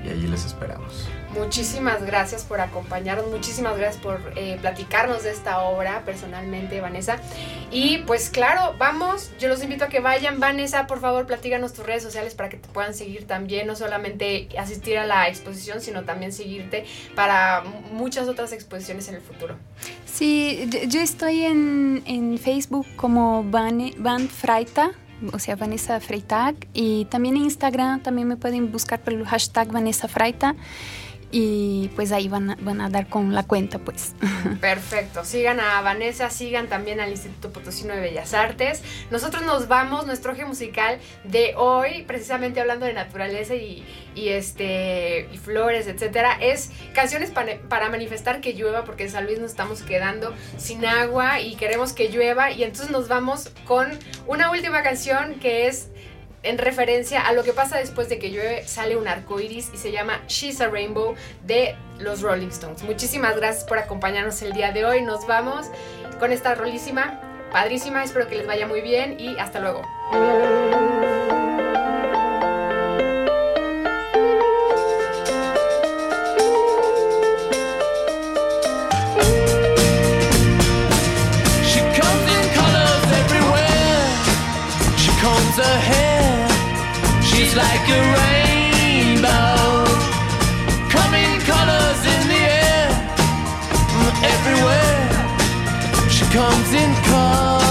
y 0.05 0.09
allí 0.09 0.29
les 0.29 0.45
esperamos. 0.45 1.09
Muchísimas 1.39 2.05
gracias 2.05 2.45
por 2.45 2.61
acompañarnos, 2.61 3.29
muchísimas 3.31 3.77
gracias 3.77 4.03
por 4.03 4.21
eh, 4.37 4.59
platicarnos 4.61 5.23
de 5.23 5.31
esta 5.31 5.61
obra 5.61 6.03
personalmente, 6.05 6.81
Vanessa. 6.81 7.19
Y 7.71 7.99
pues 7.99 8.31
claro, 8.31 8.75
vamos, 8.79 9.31
yo 9.39 9.49
los 9.49 9.63
invito 9.63 9.85
a 9.85 9.89
que 9.89 10.01
vayan. 10.01 10.41
Vanessa, 10.41 10.87
por 10.87 11.01
favor, 11.01 11.27
platícanos 11.27 11.73
tus 11.75 11.85
redes 11.85 12.03
sociales 12.03 12.35
para 12.35 12.49
que 12.49 12.57
te 12.57 12.69
puedan 12.69 12.95
seguir 12.95 13.27
también, 13.27 13.67
no 13.67 13.77
solamente 13.77 14.49
asistir 14.59 14.99
a 14.99 15.07
la 15.07 15.29
exposición, 15.29 15.81
sino 15.81 16.05
también 16.05 16.33
seguirte 16.33 16.85
para 17.15 17.63
muchas 17.93 18.29
otras 18.29 18.53
exposiciones 18.53 19.09
en 19.09 19.17
el 19.17 19.21
futuro. 19.23 19.57
Sí, 20.07 20.69
yo- 20.89 21.01
estoy 21.01 21.43
en, 21.45 22.03
en 22.07 22.39
Facebook 22.39 22.87
como 22.97 23.45
Van, 23.45 23.91
Van 23.99 24.29
Freita, 24.29 24.93
o 25.33 25.39
sea, 25.39 25.57
Vanessa 25.57 26.01
Freitag, 26.01 26.55
y 26.73 27.05
también 27.07 27.37
en 27.37 27.45
Instagram 27.45 28.03
también 28.03 28.27
me 28.29 28.37
pueden 28.37 28.73
buscar 28.73 29.01
por 29.01 29.13
el 29.13 29.27
hashtag 29.27 29.69
Vanessa 29.69 30.09
Freita. 30.09 30.55
Y 31.39 31.89
pues 31.89 32.13
ahí 32.13 32.29
van 32.29 32.53
a, 32.53 32.57
van 32.61 32.81
a 32.81 32.89
dar 32.89 33.11
con 33.11 33.35
la 33.35 33.43
cuenta 33.43 33.79
pues. 33.79 34.15
Perfecto. 34.63 35.23
Sigan 35.23 35.61
a 35.61 35.83
Vanessa, 35.83 36.31
sigan 36.31 36.67
también 36.67 36.99
al 36.99 37.11
Instituto 37.11 37.53
Potosino 37.53 37.93
de 37.93 38.01
Bellas 38.01 38.33
Artes. 38.33 38.83
Nosotros 39.11 39.45
nos 39.45 39.69
vamos, 39.69 40.07
nuestro 40.07 40.33
eje 40.33 40.47
musical 40.47 40.99
de 41.25 41.53
hoy, 41.55 42.05
precisamente 42.07 42.59
hablando 42.59 42.87
de 42.87 42.95
naturaleza 42.95 43.55
y, 43.55 43.85
y, 44.15 44.31
este, 44.31 45.29
y 45.31 45.37
flores, 45.37 45.89
etcétera, 45.89 46.39
es 46.41 46.71
canciones 46.95 47.31
para, 47.33 47.59
para 47.69 47.91
manifestar 47.91 48.41
que 48.41 48.55
llueva, 48.55 48.85
porque 48.85 49.03
en 49.03 49.11
San 49.11 49.27
Luis 49.27 49.39
nos 49.39 49.51
estamos 49.51 49.83
quedando 49.83 50.35
sin 50.57 50.87
agua 50.87 51.41
y 51.41 51.57
queremos 51.57 51.93
que 51.93 52.09
llueva. 52.09 52.51
Y 52.51 52.65
entonces 52.65 52.91
nos 52.91 53.09
vamos 53.09 53.53
con 53.67 53.91
una 54.27 54.51
última 54.51 54.83
canción 54.83 55.35
que 55.35 55.67
es 55.67 55.91
en 56.47 56.59
referencia 56.59 57.27
a 57.27 57.33
lo 57.33 57.43
que 57.43 57.53
pasa 57.53 57.79
después 57.79 58.09
de 58.09 58.19
que 58.19 58.31
llueve, 58.31 58.67
sale 58.67 58.97
un 58.97 59.09
arco 59.09 59.41
iris 59.41 59.71
y 59.75 59.77
se 59.77 59.93
llama 59.93 60.21
She's 60.29 60.61
a 60.61 60.69
Rainbow 60.69 61.15
de 61.45 61.75
los 61.99 62.23
Rolling 62.23 62.49
Stones. 62.49 62.83
Muchísimas 62.83 63.37
gracias 63.37 63.65
por 63.65 63.79
acompañarnos 63.79 64.41
el 64.43 64.53
día 64.53 64.73
de 64.73 64.85
hoy. 64.85 65.03
Nos 65.03 65.27
vamos 65.27 65.67
con 66.19 66.33
esta 66.33 66.55
rolísima, 66.55 67.21
padrísima. 67.51 68.05
Espero 68.05 68.29
que 68.29 68.37
les 68.37 68.47
vaya 68.47 68.67
muy 68.67 68.81
bien 68.81 69.19
y 69.19 69.37
hasta 69.39 69.61
luego. 69.61 69.83
Like 87.57 87.89
a 87.89 88.01
rainbow. 88.19 89.55
Coming 90.91 91.41
colors 91.41 92.01
in 92.15 92.23
the 92.33 92.43
air. 92.69 92.89
Everywhere. 94.35 95.09
She 96.11 96.25
comes 96.27 96.75
in 96.75 96.95
colors. 97.05 97.66